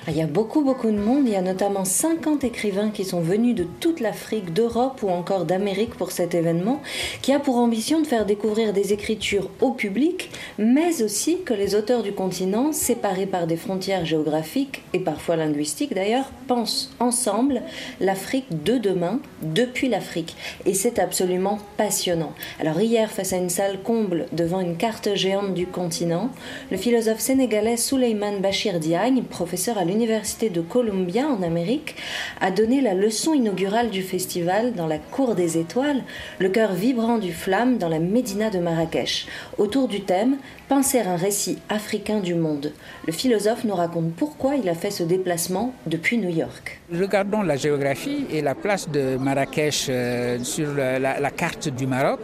Il 0.08 0.16
y 0.16 0.22
a 0.22 0.28
beaucoup, 0.28 0.62
beaucoup 0.62 0.88
de 0.88 0.98
monde. 0.98 1.24
Il 1.26 1.34
y 1.34 1.36
a 1.36 1.42
notamment 1.42 1.86
50 1.86 2.44
écrivains 2.44 2.90
qui 2.90 3.06
sont 3.06 3.22
venus 3.22 3.56
de 3.56 3.66
toute 3.80 4.00
l'Afrique, 4.00 4.54
d'Europe 4.54 5.04
ou 5.04 5.10
encore 5.10 5.46
d'Amérique 5.46 5.96
pour 5.96 6.12
cet 6.12 6.36
événement, 6.36 6.82
qui 7.22 7.34
a 7.34 7.40
pour 7.40 7.58
ambition 7.58 8.02
de 8.02 8.08
faire 8.08 8.26
découvrir 8.26 8.74
des 8.74 8.94
écritures 8.94 9.50
au 9.62 9.72
public, 9.72 10.32
mais 10.58 11.02
aussi 11.04 11.42
que 11.44 11.54
les 11.54 11.76
auteurs 11.76 12.04
du 12.04 12.12
continent, 12.12 12.72
séparés 12.72 13.26
par 13.26 13.48
des 13.48 13.58
frontières 13.58 14.06
géographiques 14.06 14.84
et 14.94 15.00
parfois 15.00 15.36
linguistiques 15.36 15.94
d'ailleurs, 15.94 16.32
pensent 16.48 16.92
ensemble 17.00 17.62
l'Afrique 18.00 18.64
de 18.64 18.78
demain, 18.78 19.20
depuis 19.42 19.90
l'Afrique. 19.90 20.36
Et 20.66 20.74
c'est 20.74 21.00
absolument 21.00 21.60
passionnant. 21.78 22.34
Alors 22.60 22.80
hier, 22.82 23.12
face 23.12 23.34
à 23.34 23.38
une 23.38 23.50
salle 23.50 23.82
comble 23.84 24.26
devant 24.32 24.60
une 24.60 24.78
carte 24.78 25.16
géante 25.16 25.54
du 25.54 25.68
continent, 25.68 26.30
le 26.72 26.78
philosophe 26.78 27.20
sénégalais 27.20 27.78
Souleymane 27.78 28.40
Bachir 28.40 28.80
Diagne, 28.80 29.24
professeur 29.24 29.69
à 29.78 29.86
l'Université 29.86 30.50
de 30.50 30.62
Columbia 30.62 31.28
en 31.28 31.44
Amérique, 31.44 31.96
a 32.42 32.52
donné 32.52 32.82
la 32.82 32.94
leçon 32.94 33.34
inaugurale 33.34 33.90
du 33.90 34.02
festival 34.02 34.74
dans 34.74 34.88
la 34.88 34.98
Cour 34.98 35.36
des 35.36 35.58
Étoiles, 35.58 36.04
le 36.40 36.50
cœur 36.50 36.74
vibrant 36.74 37.18
du 37.18 37.32
flamme 37.32 37.78
dans 37.78 37.90
la 37.90 38.00
Médina 38.00 38.50
de 38.50 38.60
Marrakech, 38.60 39.28
autour 39.58 39.88
du 39.88 40.02
thème 40.02 40.38
Penser 40.68 41.00
un 41.00 41.16
récit 41.16 41.58
africain 41.68 42.20
du 42.20 42.36
monde. 42.36 42.72
Le 43.08 43.12
philosophe 43.12 43.64
nous 43.64 43.74
raconte 43.74 44.14
pourquoi 44.14 44.56
il 44.56 44.70
a 44.70 44.76
fait 44.76 44.92
ce 44.92 45.02
déplacement 45.02 45.74
depuis 45.88 46.20
New 46.20 46.30
York. 46.30 46.80
Regardons 46.94 47.42
la 47.42 47.58
géographie 47.58 48.26
et 48.32 48.44
la 48.44 48.54
place 48.54 48.88
de 48.88 49.18
Marrakech 49.18 49.88
euh, 49.90 50.38
sur 50.44 50.72
la, 50.76 51.00
la 51.00 51.32
carte 51.32 51.70
du 51.70 51.88
Maroc. 51.88 52.20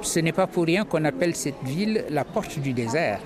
Ce 0.00 0.18
n'est 0.20 0.32
pas 0.32 0.46
pour 0.46 0.64
rien 0.64 0.86
qu'on 0.86 1.04
appelle 1.04 1.34
cette 1.34 1.62
ville 1.62 2.04
la 2.08 2.24
porte 2.24 2.58
du 2.58 2.72
désert 2.72 3.20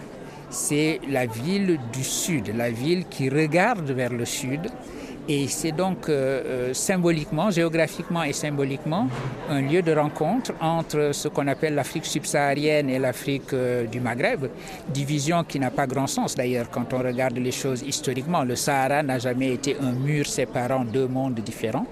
c'est 0.52 1.00
la 1.08 1.26
ville 1.26 1.80
du 1.92 2.04
sud, 2.04 2.54
la 2.54 2.70
ville 2.70 3.06
qui 3.08 3.28
regarde 3.28 3.90
vers 3.90 4.12
le 4.12 4.24
sud. 4.24 4.70
Et 5.28 5.46
c'est 5.46 5.70
donc 5.70 6.08
euh, 6.08 6.42
euh, 6.44 6.74
symboliquement, 6.74 7.48
géographiquement 7.48 8.24
et 8.24 8.32
symboliquement 8.32 9.06
un 9.48 9.60
lieu 9.60 9.80
de 9.80 9.92
rencontre 9.92 10.52
entre 10.60 11.10
ce 11.12 11.28
qu'on 11.28 11.46
appelle 11.46 11.76
l'Afrique 11.76 12.06
subsaharienne 12.06 12.90
et 12.90 12.98
l'Afrique 12.98 13.52
euh, 13.52 13.86
du 13.86 14.00
Maghreb, 14.00 14.46
division 14.88 15.44
qui 15.44 15.60
n'a 15.60 15.70
pas 15.70 15.86
grand 15.86 16.08
sens 16.08 16.34
d'ailleurs 16.34 16.68
quand 16.70 16.92
on 16.92 16.98
regarde 16.98 17.38
les 17.38 17.52
choses 17.52 17.82
historiquement. 17.86 18.42
Le 18.42 18.56
Sahara 18.56 19.04
n'a 19.04 19.20
jamais 19.20 19.52
été 19.52 19.76
un 19.80 19.92
mur 19.92 20.26
séparant 20.26 20.84
deux 20.84 21.06
mondes 21.06 21.38
différents 21.38 21.86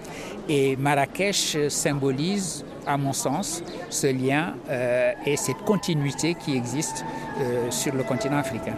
et 0.49 0.75
Marrakech 0.75 1.69
symbolise 1.69 2.65
à 2.87 2.97
mon 2.97 3.13
sens, 3.13 3.63
ce 3.89 4.07
lien 4.07 4.55
euh, 4.69 5.13
et 5.27 5.37
cette 5.37 5.59
continuité 5.65 6.35
qui 6.35 6.57
existe 6.57 7.05
euh, 7.41 7.71
sur 7.71 7.95
le 7.95 8.03
continent 8.03 8.39
africain. 8.39 8.75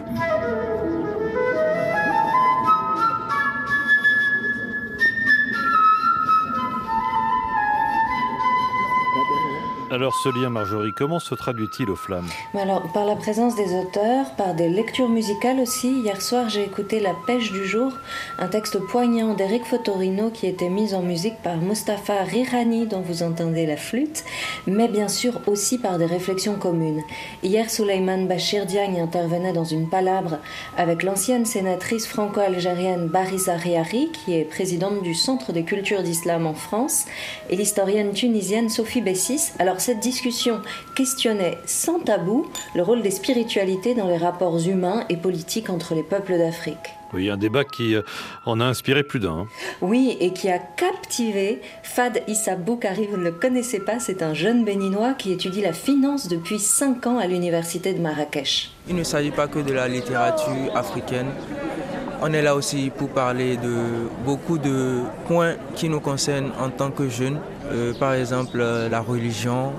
Alors 9.93 10.15
ce 10.15 10.29
lien, 10.29 10.49
Marjorie, 10.49 10.91
comment 10.91 11.19
se 11.19 11.35
traduit-il 11.35 11.87
aux 11.91 11.95
flammes? 11.95 12.27
Alors 12.55 12.91
par 12.93 13.05
la 13.05 13.15
présence 13.15 13.55
des 13.55 13.75
auteurs, 13.75 14.31
par 14.35 14.55
des 14.55 14.67
lectures 14.67 15.07
musicales 15.07 15.59
aussi. 15.59 16.01
Hier 16.01 16.19
soir, 16.19 16.49
j'ai 16.49 16.63
écouté 16.63 16.99
La 16.99 17.13
pêche 17.27 17.51
du 17.51 17.63
jour, 17.63 17.93
un 18.39 18.47
texte 18.47 18.79
poignant 18.79 19.35
d'Eric 19.35 19.63
Fotorino 19.65 20.31
qui 20.31 20.47
était 20.47 20.69
mis 20.69 20.95
en 20.95 21.03
musique 21.03 21.39
par 21.43 21.57
Mustapha 21.57 22.23
Rirani, 22.23 22.87
dont 22.87 23.01
vous 23.01 23.21
entendez 23.21 23.67
la 23.67 23.77
flûte, 23.77 24.23
mais 24.65 24.87
bien 24.87 25.07
sûr 25.07 25.39
aussi 25.45 25.77
par 25.77 25.99
des 25.99 26.07
réflexions 26.07 26.55
communes. 26.55 27.03
Hier, 27.43 27.69
Souleyman 27.69 28.27
Bachir 28.27 28.65
Diagne 28.65 28.99
intervenait 28.99 29.53
dans 29.53 29.63
une 29.63 29.89
palabre 29.89 30.39
avec 30.75 31.03
l'ancienne 31.03 31.45
sénatrice 31.45 32.07
franco-algérienne 32.07 33.09
Barisa 33.09 33.57
Riari, 33.57 34.11
qui 34.11 34.33
est 34.33 34.45
présidente 34.45 35.03
du 35.03 35.13
Centre 35.13 35.53
des 35.53 35.65
cultures 35.65 36.01
d'islam 36.01 36.47
en 36.47 36.55
France, 36.55 37.05
et 37.51 37.55
l'historienne 37.55 38.13
tunisienne 38.13 38.69
Sophie 38.69 39.01
Bessis. 39.01 39.51
Alors 39.59 39.81
cette 39.83 39.99
discussion 39.99 40.61
questionnait 40.95 41.57
sans 41.65 41.99
tabou 41.99 42.47
le 42.73 42.83
rôle 42.83 43.01
des 43.01 43.11
spiritualités 43.11 43.95
dans 43.95 44.07
les 44.07 44.15
rapports 44.15 44.65
humains 44.65 45.03
et 45.09 45.17
politiques 45.17 45.69
entre 45.69 45.93
les 45.93 46.03
peuples 46.03 46.37
d'Afrique. 46.37 47.02
Oui, 47.13 47.29
un 47.29 47.37
débat 47.37 47.63
qui 47.63 47.95
euh, 47.95 48.01
en 48.45 48.59
a 48.59 48.65
inspiré 48.65 49.03
plus 49.03 49.19
d'un. 49.19 49.39
Hein. 49.39 49.47
Oui, 49.81 50.17
et 50.19 50.33
qui 50.33 50.49
a 50.49 50.59
captivé 50.59 51.61
Fad 51.83 52.21
Issa 52.27 52.55
Boukari. 52.55 53.07
Vous 53.07 53.17
ne 53.17 53.23
le 53.23 53.31
connaissez 53.31 53.79
pas, 53.79 53.99
c'est 53.99 54.21
un 54.23 54.33
jeune 54.33 54.65
béninois 54.65 55.13
qui 55.13 55.31
étudie 55.31 55.61
la 55.61 55.73
finance 55.73 56.27
depuis 56.27 56.59
5 56.59 57.07
ans 57.07 57.17
à 57.19 57.27
l'université 57.27 57.93
de 57.93 57.99
Marrakech. 57.99 58.71
Il 58.87 58.95
ne 58.95 59.03
s'agit 59.03 59.31
pas 59.31 59.47
que 59.47 59.59
de 59.59 59.73
la 59.73 59.87
littérature 59.87 60.75
africaine. 60.75 61.27
On 62.21 62.31
est 62.31 62.41
là 62.41 62.55
aussi 62.55 62.89
pour 62.95 63.09
parler 63.09 63.57
de 63.57 63.75
beaucoup 64.25 64.57
de 64.57 65.01
points 65.27 65.55
qui 65.75 65.89
nous 65.89 65.99
concernent 65.99 66.51
en 66.59 66.69
tant 66.69 66.89
que 66.89 67.09
jeunes 67.09 67.39
euh, 67.71 67.93
par 67.93 68.13
exemple, 68.13 68.57
euh, 68.59 68.89
la 68.89 69.01
religion. 69.01 69.71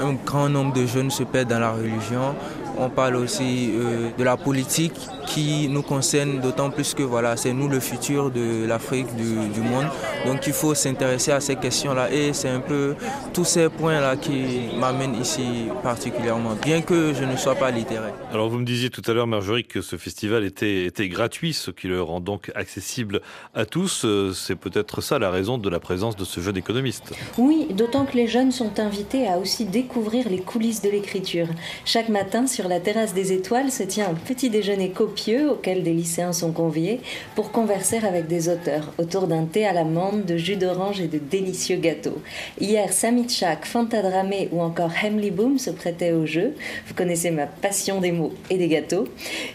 Un 0.00 0.14
grand 0.14 0.48
nombre 0.48 0.72
de 0.72 0.86
jeunes 0.86 1.10
se 1.10 1.22
perdent 1.22 1.48
dans 1.48 1.58
la 1.58 1.72
religion. 1.72 2.34
On 2.78 2.88
parle 2.88 3.16
aussi 3.16 3.72
euh, 3.74 4.08
de 4.16 4.24
la 4.24 4.36
politique 4.36 5.08
qui 5.26 5.68
nous 5.68 5.82
concerne 5.82 6.40
d'autant 6.40 6.70
plus 6.70 6.94
que 6.94 7.02
voilà, 7.02 7.36
c'est 7.36 7.52
nous 7.52 7.68
le 7.68 7.80
futur 7.80 8.30
de 8.30 8.66
l'Afrique, 8.66 9.14
du, 9.16 9.48
du, 9.48 9.60
monde. 9.60 9.86
Donc 10.26 10.46
il 10.46 10.52
faut 10.52 10.74
s'intéresser 10.74 11.32
à 11.32 11.40
ces 11.40 11.56
questions-là 11.56 12.12
et 12.12 12.32
c'est 12.32 12.48
un 12.48 12.60
peu 12.60 12.94
tous 13.32 13.44
ces 13.44 13.68
points-là 13.68 14.16
qui 14.16 14.70
m'amènent 14.78 15.14
ici 15.14 15.66
particulièrement, 15.82 16.54
bien 16.62 16.82
que 16.82 17.12
je 17.14 17.24
ne 17.24 17.36
sois 17.36 17.54
pas 17.54 17.70
littéraire. 17.70 18.14
Alors 18.30 18.48
vous 18.48 18.58
me 18.58 18.64
disiez 18.64 18.90
tout 18.90 19.02
à 19.06 19.12
l'heure, 19.12 19.26
Marjorie, 19.26 19.64
que 19.64 19.80
ce 19.80 19.96
festival 19.96 20.44
était, 20.44 20.84
était 20.84 21.08
gratuit, 21.08 21.52
ce 21.52 21.70
qui 21.70 21.88
le 21.88 22.02
rend 22.02 22.20
donc 22.20 22.50
accessible 22.54 23.20
à 23.54 23.64
tous. 23.64 24.06
C'est 24.34 24.56
peut-être 24.56 25.00
ça 25.00 25.18
la 25.18 25.30
raison 25.30 25.58
de 25.58 25.68
la 25.68 25.80
présence 25.80 26.16
de 26.16 26.24
ce 26.24 26.40
jeune 26.40 26.56
économiste. 26.56 27.14
Oui, 27.38 27.66
d'autant 27.70 28.04
que 28.04 28.16
les 28.16 28.26
jeunes 28.26 28.52
sont 28.52 28.78
invités 28.78 29.28
à 29.28 29.38
aussi 29.38 29.64
découvrir 29.64 30.28
les 30.28 30.40
coulisses 30.40 30.82
de 30.82 30.90
l'écriture. 30.90 31.46
Chaque 31.84 32.08
matin, 32.08 32.46
sur 32.46 32.68
la 32.68 32.80
terrasse 32.80 33.14
des 33.14 33.32
étoiles, 33.32 33.70
se 33.70 33.82
tient 33.82 34.08
un 34.08 34.14
petit 34.14 34.50
déjeuner 34.50 34.90
copieux 35.12 35.50
auquel 35.50 35.82
des 35.82 35.92
lycéens 35.92 36.32
sont 36.32 36.52
conviés 36.52 37.00
pour 37.34 37.52
converser 37.52 37.98
avec 37.98 38.28
des 38.28 38.48
auteurs 38.48 38.94
autour 38.96 39.26
d'un 39.26 39.44
thé 39.44 39.66
à 39.66 39.74
l'amande, 39.74 40.24
de 40.24 40.38
jus 40.38 40.56
d'orange 40.56 41.02
et 41.02 41.06
de 41.06 41.18
délicieux 41.18 41.76
gâteaux. 41.76 42.22
Hier, 42.58 42.90
Samit 42.90 43.28
Chak, 43.28 43.66
Fanta 43.66 44.00
Dramé 44.00 44.48
ou 44.52 44.62
encore 44.62 44.90
Hemley 45.04 45.30
Boom 45.30 45.58
se 45.58 45.68
prêtaient 45.68 46.12
au 46.12 46.24
jeu. 46.24 46.54
Vous 46.86 46.94
connaissez 46.94 47.30
ma 47.30 47.46
passion 47.46 48.00
des 48.00 48.10
mots 48.10 48.32
et 48.48 48.56
des 48.56 48.68
gâteaux. 48.68 49.06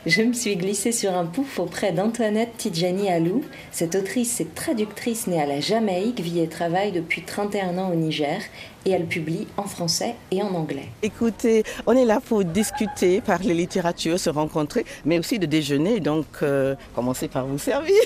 Je 0.06 0.22
me 0.22 0.34
suis 0.34 0.58
glissée 0.58 0.91
sur 0.91 1.15
un 1.15 1.26
pouf 1.26 1.58
auprès 1.58 1.91
d'Antoinette 1.91 2.56
Tidjani 2.58 3.10
Alou. 3.10 3.43
Cette 3.72 3.96
autrice 3.96 4.39
et 4.39 4.46
traductrice 4.46 5.26
née 5.26 5.41
à 5.41 5.48
la 5.48 5.60
Jamaïque 5.60 6.20
vit 6.20 6.41
et 6.41 6.48
travaille 6.48 6.91
depuis 6.91 7.24
31 7.24 7.80
ans 7.80 7.91
au 7.91 7.96
Niger 7.96 8.41
et 8.88 8.91
elle 8.91 9.06
publie 9.06 9.47
en 9.58 9.63
français 9.63 10.15
et 10.32 10.41
en 10.41 10.54
anglais. 10.54 10.88
Écoutez, 11.04 11.63
on 11.86 11.91
est 11.91 12.06
là 12.06 12.21
pour 12.26 12.43
discuter, 12.45 13.19
parler 13.19 13.54
littérature, 13.54 14.17
se 14.17 14.30
rencontrer, 14.30 14.86
mais 15.04 15.19
aussi 15.19 15.38
de 15.39 15.45
déjeuner, 15.45 16.00
donc 16.00 16.26
euh, 16.41 16.73
commencez 16.95 17.28
par 17.28 17.45
vous 17.45 17.58
servir. 17.58 17.97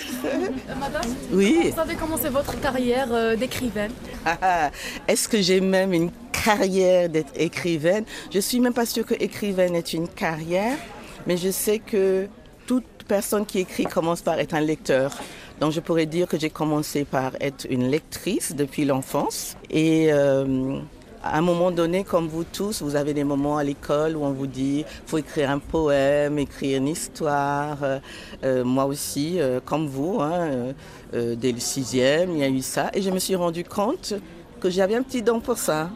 Madame, 0.80 1.04
Oui. 1.32 1.72
vous 1.72 1.80
avez 1.80 1.94
commencé 1.96 2.30
votre 2.30 2.60
carrière 2.60 3.10
euh, 3.12 3.36
d'écrivaine? 3.36 3.92
Est-ce 5.08 5.28
que 5.30 5.40
j'ai 5.40 5.62
même 5.62 5.94
une 5.94 6.10
carrière 6.32 7.10
d'être 7.10 7.32
écrivaine? 7.36 8.04
Je 8.34 8.40
suis 8.40 8.60
même 8.60 8.74
pas 8.74 8.88
sûre 8.88 9.06
que 9.06 9.14
écrivaine 9.14 9.76
est 9.76 9.94
une 9.94 10.08
carrière, 10.08 10.78
mais 11.28 11.38
je 11.38 11.52
sais 11.52 11.78
que 11.78 12.28
toute 12.66 12.86
personne 13.08 13.46
qui 13.46 13.60
écrit 13.60 13.86
commence 13.86 14.22
par 14.22 14.40
être 14.40 14.56
un 14.56 14.62
lecteur. 14.62 15.16
Donc 15.62 15.74
je 15.74 15.80
pourrais 15.80 16.08
dire 16.08 16.28
que 16.28 16.40
j'ai 16.40 16.50
commencé 16.50 17.06
par 17.06 17.34
être 17.40 17.68
une 17.70 17.88
lectrice 17.88 18.56
depuis 18.56 18.84
l'enfance 18.84 19.56
et 19.70 20.12
euh, 20.12 20.80
à 21.24 21.38
un 21.38 21.42
moment 21.42 21.70
donné, 21.70 22.04
comme 22.04 22.28
vous 22.28 22.44
tous, 22.44 22.82
vous 22.82 22.96
avez 22.96 23.14
des 23.14 23.24
moments 23.24 23.60
à 23.60 23.64
l'école 23.64 24.18
où 24.18 24.24
on 24.24 24.32
vous 24.32 24.48
dit 24.48 24.86
faut 25.06 25.20
écrire 25.20 25.52
un 25.52 25.60
poème, 25.60 26.40
écrire 26.40 26.80
une 26.80 26.88
histoire. 26.88 27.78
Euh, 28.44 28.64
moi 28.64 28.86
aussi, 28.86 29.40
euh, 29.40 29.60
comme 29.64 29.86
vous, 29.86 30.20
hein, 30.20 30.74
dès 31.14 31.52
le 31.52 31.60
sixième, 31.60 32.32
il 32.32 32.40
y 32.40 32.44
a 32.44 32.50
eu 32.50 32.64
ça. 32.64 32.90
Et 32.96 33.04
je 33.04 33.12
me 33.12 33.20
suis 33.20 33.36
rendu 33.36 33.64
compte 33.64 34.16
que 34.62 34.70
j'avais 34.70 34.96
un 34.96 35.04
petit 35.04 35.22
don 35.22 35.42
pour 35.42 35.58
ça. 35.58 35.90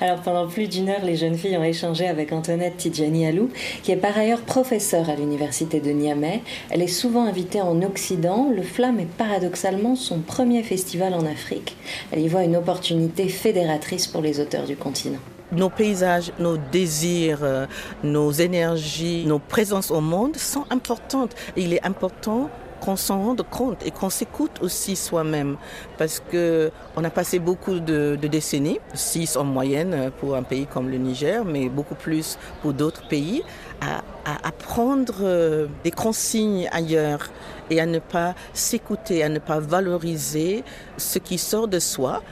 Alors 0.00 0.20
pendant 0.20 0.46
plus 0.46 0.68
d'une 0.68 0.88
heure, 0.88 1.04
les 1.04 1.16
jeunes 1.16 1.36
filles 1.36 1.58
ont 1.58 1.64
échangé 1.64 2.06
avec 2.06 2.32
Antoinette 2.32 2.76
Tidjani 2.78 3.26
Alou, 3.26 3.50
qui 3.82 3.92
est 3.92 3.96
par 3.96 4.16
ailleurs 4.16 4.40
professeure 4.40 5.10
à 5.10 5.16
l'université 5.16 5.80
de 5.80 5.90
Niamey. 5.90 6.42
Elle 6.70 6.80
est 6.80 6.86
souvent 6.86 7.26
invitée 7.26 7.60
en 7.60 7.82
Occident. 7.82 8.50
Le 8.54 8.62
Flamme 8.62 9.00
est 9.00 9.10
paradoxalement 9.18 9.96
son 9.96 10.20
premier 10.20 10.62
festival 10.62 11.12
en 11.12 11.26
Afrique. 11.26 11.76
Elle 12.12 12.20
y 12.20 12.28
voit 12.28 12.44
une 12.44 12.56
opportunité 12.56 13.28
fédératrice 13.28 14.06
pour 14.06 14.22
les 14.22 14.40
auteurs 14.40 14.64
du 14.64 14.76
continent. 14.76 15.18
Nos 15.52 15.68
paysages, 15.70 16.32
nos 16.38 16.56
désirs, 16.56 17.40
euh, 17.42 17.66
nos 18.02 18.32
énergies, 18.32 19.24
nos 19.26 19.38
présences 19.38 19.90
au 19.90 20.00
monde 20.00 20.36
sont 20.36 20.64
importantes. 20.70 21.34
Et 21.56 21.62
il 21.62 21.72
est 21.74 21.84
important 21.84 22.48
qu'on 22.84 22.96
s'en 22.96 23.22
rende 23.22 23.42
compte 23.50 23.84
et 23.86 23.90
qu'on 23.90 24.10
s'écoute 24.10 24.60
aussi 24.60 24.94
soi-même. 24.96 25.56
Parce 25.96 26.20
que 26.20 26.70
on 26.96 27.04
a 27.04 27.10
passé 27.10 27.38
beaucoup 27.38 27.80
de, 27.80 28.16
décennies, 28.16 28.78
six 28.92 29.36
en 29.36 29.44
moyenne 29.44 30.10
pour 30.20 30.36
un 30.36 30.42
pays 30.42 30.66
comme 30.66 30.90
le 30.90 30.98
Niger, 30.98 31.44
mais 31.44 31.68
beaucoup 31.68 31.94
plus 31.94 32.38
pour 32.60 32.74
d'autres 32.74 33.06
pays, 33.08 33.42
à, 33.80 33.98
à, 34.30 34.48
à 34.48 34.52
prendre 34.52 35.14
euh, 35.22 35.66
des 35.82 35.90
consignes 35.90 36.68
ailleurs 36.72 37.30
et 37.70 37.80
à 37.80 37.86
ne 37.86 37.98
pas 37.98 38.34
s'écouter, 38.52 39.22
à 39.24 39.28
ne 39.28 39.38
pas 39.38 39.60
valoriser 39.60 40.62
ce 40.98 41.18
qui 41.18 41.38
sort 41.38 41.68
de 41.68 41.78
soi 41.78 42.22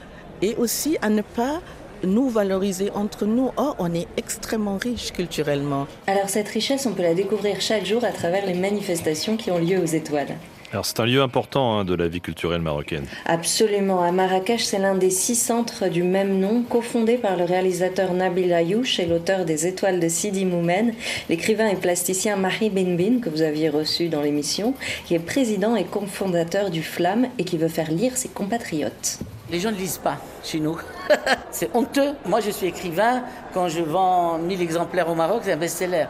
et 0.41 0.55
aussi 0.55 0.97
à 1.01 1.09
ne 1.09 1.21
pas 1.21 1.61
nous 2.03 2.29
valoriser 2.29 2.91
entre 2.91 3.25
nous. 3.25 3.51
Or, 3.57 3.75
on 3.79 3.93
est 3.93 4.07
extrêmement 4.17 4.77
riche 4.77 5.11
culturellement. 5.11 5.87
Alors 6.07 6.29
cette 6.29 6.47
richesse, 6.49 6.85
on 6.85 6.93
peut 6.93 7.03
la 7.03 7.13
découvrir 7.13 7.61
chaque 7.61 7.85
jour 7.85 8.03
à 8.03 8.11
travers 8.11 8.45
les 8.45 8.53
manifestations 8.53 9.37
qui 9.37 9.51
ont 9.51 9.59
lieu 9.59 9.79
aux 9.79 9.85
étoiles. 9.85 10.35
Alors 10.73 10.87
c'est 10.87 10.99
un 10.99 11.05
lieu 11.05 11.21
important 11.21 11.77
hein, 11.77 11.85
de 11.85 11.93
la 11.93 12.07
vie 12.07 12.19
culturelle 12.19 12.61
marocaine. 12.61 13.05
Absolument. 13.27 14.01
À 14.01 14.11
Marrakech, 14.11 14.63
c'est 14.63 14.79
l'un 14.79 14.95
des 14.95 15.11
six 15.11 15.35
centres 15.35 15.87
du 15.87 16.01
même 16.01 16.39
nom, 16.39 16.63
cofondé 16.63 17.17
par 17.17 17.37
le 17.37 17.43
réalisateur 17.43 18.11
Nabil 18.13 18.51
Ayouch 18.51 18.99
et 18.99 19.05
l'auteur 19.05 19.45
des 19.45 19.67
Étoiles 19.67 19.99
de 19.99 20.09
Sidi 20.09 20.45
Moumen, 20.45 20.95
l'écrivain 21.29 21.67
et 21.67 21.75
plasticien 21.75 22.37
Mahi 22.37 22.71
Benbin, 22.71 23.19
que 23.21 23.29
vous 23.29 23.43
aviez 23.43 23.69
reçu 23.69 24.09
dans 24.09 24.23
l'émission, 24.23 24.73
qui 25.05 25.13
est 25.13 25.19
président 25.19 25.75
et 25.75 25.83
cofondateur 25.83 26.71
du 26.71 26.81
Flamme 26.81 27.27
et 27.37 27.43
qui 27.43 27.59
veut 27.59 27.67
faire 27.67 27.91
lire 27.91 28.17
ses 28.17 28.29
compatriotes. 28.29 29.19
Les 29.53 29.59
gens 29.59 29.69
ne 29.69 29.77
lisent 29.77 29.99
pas 29.99 30.17
chez 30.43 30.59
nous. 30.59 30.79
c'est 31.51 31.69
honteux. 31.75 32.15
Moi, 32.25 32.39
je 32.39 32.49
suis 32.49 32.65
écrivain. 32.65 33.21
Quand 33.53 33.67
je 33.67 33.83
vends 33.83 34.39
1000 34.39 34.63
exemplaires 34.63 35.07
au 35.07 35.13
Maroc, 35.13 35.41
c'est 35.43 35.51
un 35.51 35.57
best-seller. 35.57 36.07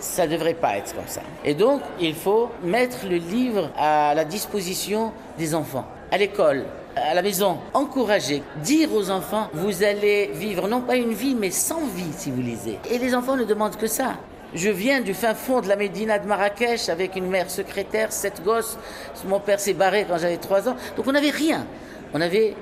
Ça 0.00 0.26
ne 0.26 0.32
devrait 0.32 0.54
pas 0.54 0.78
être 0.78 0.94
comme 0.94 1.06
ça. 1.06 1.20
Et 1.44 1.52
donc, 1.52 1.82
il 2.00 2.14
faut 2.14 2.48
mettre 2.62 3.06
le 3.06 3.16
livre 3.16 3.70
à 3.76 4.14
la 4.14 4.24
disposition 4.24 5.12
des 5.36 5.54
enfants. 5.54 5.84
À 6.10 6.16
l'école, 6.16 6.64
à 6.96 7.12
la 7.12 7.20
maison, 7.20 7.58
encourager, 7.74 8.42
dire 8.62 8.88
aux 8.94 9.10
enfants, 9.10 9.50
vous 9.52 9.82
allez 9.82 10.30
vivre 10.32 10.66
non 10.66 10.80
pas 10.80 10.96
une 10.96 11.12
vie, 11.12 11.34
mais 11.34 11.50
sans 11.50 11.84
vie 11.94 12.12
si 12.16 12.30
vous 12.30 12.40
lisez. 12.40 12.78
Et 12.90 12.96
les 12.96 13.14
enfants 13.14 13.36
ne 13.36 13.44
demandent 13.44 13.76
que 13.76 13.86
ça. 13.86 14.14
Je 14.54 14.70
viens 14.70 15.02
du 15.02 15.12
fin 15.12 15.34
fond 15.34 15.60
de 15.60 15.68
la 15.68 15.76
Médina 15.76 16.18
de 16.18 16.26
Marrakech 16.26 16.88
avec 16.88 17.16
une 17.16 17.28
mère 17.28 17.50
secrétaire, 17.50 18.12
sept 18.12 18.42
gosses. 18.42 18.78
Mon 19.26 19.40
père 19.40 19.60
s'est 19.60 19.74
barré 19.74 20.06
quand 20.08 20.16
j'avais 20.16 20.38
trois 20.38 20.70
ans. 20.70 20.76
Donc 20.96 21.06
on 21.06 21.12
n'avait 21.12 21.28
rien. 21.28 21.66
On 22.14 22.22
avait 22.22 22.54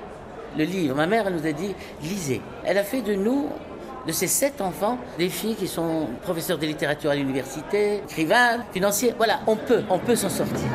le 0.57 0.63
livre. 0.63 0.95
Ma 0.95 1.07
mère, 1.07 1.29
nous 1.31 1.45
a 1.45 1.51
dit, 1.51 1.73
lisez. 2.03 2.41
Elle 2.65 2.77
a 2.77 2.83
fait 2.83 3.01
de 3.01 3.13
nous, 3.13 3.49
de 4.05 4.11
ces 4.11 4.27
sept 4.27 4.61
enfants, 4.61 4.97
des 5.17 5.29
filles 5.29 5.55
qui 5.55 5.67
sont 5.67 6.07
professeurs 6.23 6.57
de 6.57 6.65
littérature 6.65 7.11
à 7.11 7.15
l'université, 7.15 8.01
écrivains, 8.09 8.63
financiers. 8.73 9.13
Voilà, 9.17 9.41
on 9.47 9.55
peut, 9.55 9.83
on 9.89 9.99
peut 9.99 10.15
s'en 10.15 10.29
sortir. 10.29 10.67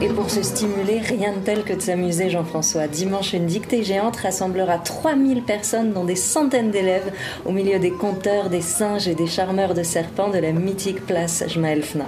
Et 0.00 0.08
pour 0.08 0.30
se 0.30 0.42
stimuler, 0.42 0.98
rien 0.98 1.32
de 1.32 1.38
tel 1.38 1.64
que 1.64 1.72
de 1.72 1.80
s'amuser, 1.80 2.28
Jean-François. 2.28 2.86
Dimanche, 2.86 3.32
une 3.32 3.46
dictée 3.46 3.82
géante 3.82 4.16
rassemblera 4.16 4.78
3000 4.78 5.42
personnes, 5.42 5.92
dont 5.92 6.04
des 6.04 6.16
centaines 6.16 6.70
d'élèves, 6.70 7.12
au 7.46 7.50
milieu 7.50 7.78
des 7.78 7.90
conteurs, 7.90 8.50
des 8.50 8.60
singes 8.60 9.08
et 9.08 9.14
des 9.14 9.26
charmeurs 9.26 9.74
de 9.74 9.82
serpents 9.82 10.28
de 10.28 10.38
la 10.38 10.52
mythique 10.52 11.06
place 11.06 11.44
Jmael 11.48 11.82
Fna. 11.82 12.04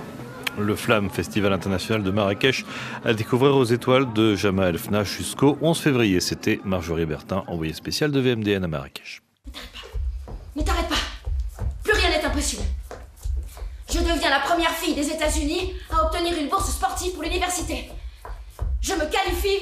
Le 0.59 0.75
Flamme, 0.75 1.09
Festival 1.09 1.53
international 1.53 2.03
de 2.03 2.11
Marrakech, 2.11 2.65
à 3.05 3.15
découvrir 3.15 3.57
aux 3.57 3.65
étoiles 3.65 4.13
de 4.13 4.35
Jama 4.35 4.69
El 4.69 4.79
Fna 4.79 5.05
jusqu'au 5.05 5.57
11 5.63 5.79
février. 5.79 6.21
C'était 6.21 6.61
Marjorie 6.65 7.07
Bertin, 7.07 7.45
envoyée 7.47 7.73
spéciale 7.73 8.11
de 8.11 8.19
VMDN 8.19 8.65
à 8.65 8.69
Marrakech. 8.69 9.23
Ne 10.57 10.63
t'arrête 10.63 10.89
pas. 10.89 11.63
Plus 11.85 11.93
rien 11.93 12.11
n'est 12.11 12.25
impossible. 12.25 12.63
Je 13.89 13.99
deviens 13.99 14.31
la 14.31 14.41
première 14.41 14.71
fille 14.71 14.95
des 14.95 15.09
États-Unis 15.09 15.75
à 15.91 16.05
obtenir 16.05 16.37
une 16.37 16.49
bourse 16.49 16.71
sportive 16.73 17.13
pour 17.13 17.23
l'université. 17.23 17.91
Je 18.81 18.95
me 18.95 19.07
qualifie 19.11 19.61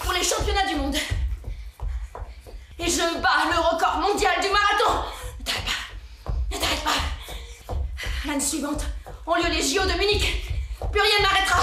pour 0.00 0.12
les 0.12 0.22
championnats 0.22 0.66
du 0.68 0.76
monde. 0.76 0.96
Et 2.78 2.86
je 2.86 3.20
bats 3.20 3.48
le 3.50 3.58
record 3.58 3.98
mondial 4.00 4.34
du 4.42 4.48
marathon. 4.48 5.08
Ne 5.40 5.44
t'arrête 5.44 5.64
pas. 5.64 6.54
Ne 6.54 6.60
t'arrête 6.60 6.84
pas. 6.84 7.74
L'année 8.26 8.40
suivante 8.40 8.84
ont 9.28 9.34
lieu 9.34 9.50
les 9.50 9.62
JO 9.62 9.82
de 9.84 9.98
Munich. 9.98 10.42
Plus 10.90 11.00
rien 11.00 11.18
ne 11.18 11.22
m'arrêtera. 11.22 11.62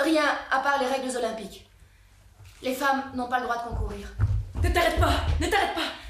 Rien 0.00 0.24
à 0.50 0.58
part 0.58 0.78
les 0.78 0.86
règles 0.86 1.16
olympiques. 1.16 1.66
Les 2.62 2.74
femmes 2.74 3.04
n'ont 3.14 3.28
pas 3.28 3.38
le 3.38 3.44
droit 3.44 3.56
de 3.56 3.68
concourir. 3.68 4.08
Ne 4.62 4.68
t'arrête 4.68 5.00
pas. 5.00 5.12
Ne 5.40 5.46
t'arrête 5.46 5.74
pas. 5.74 6.05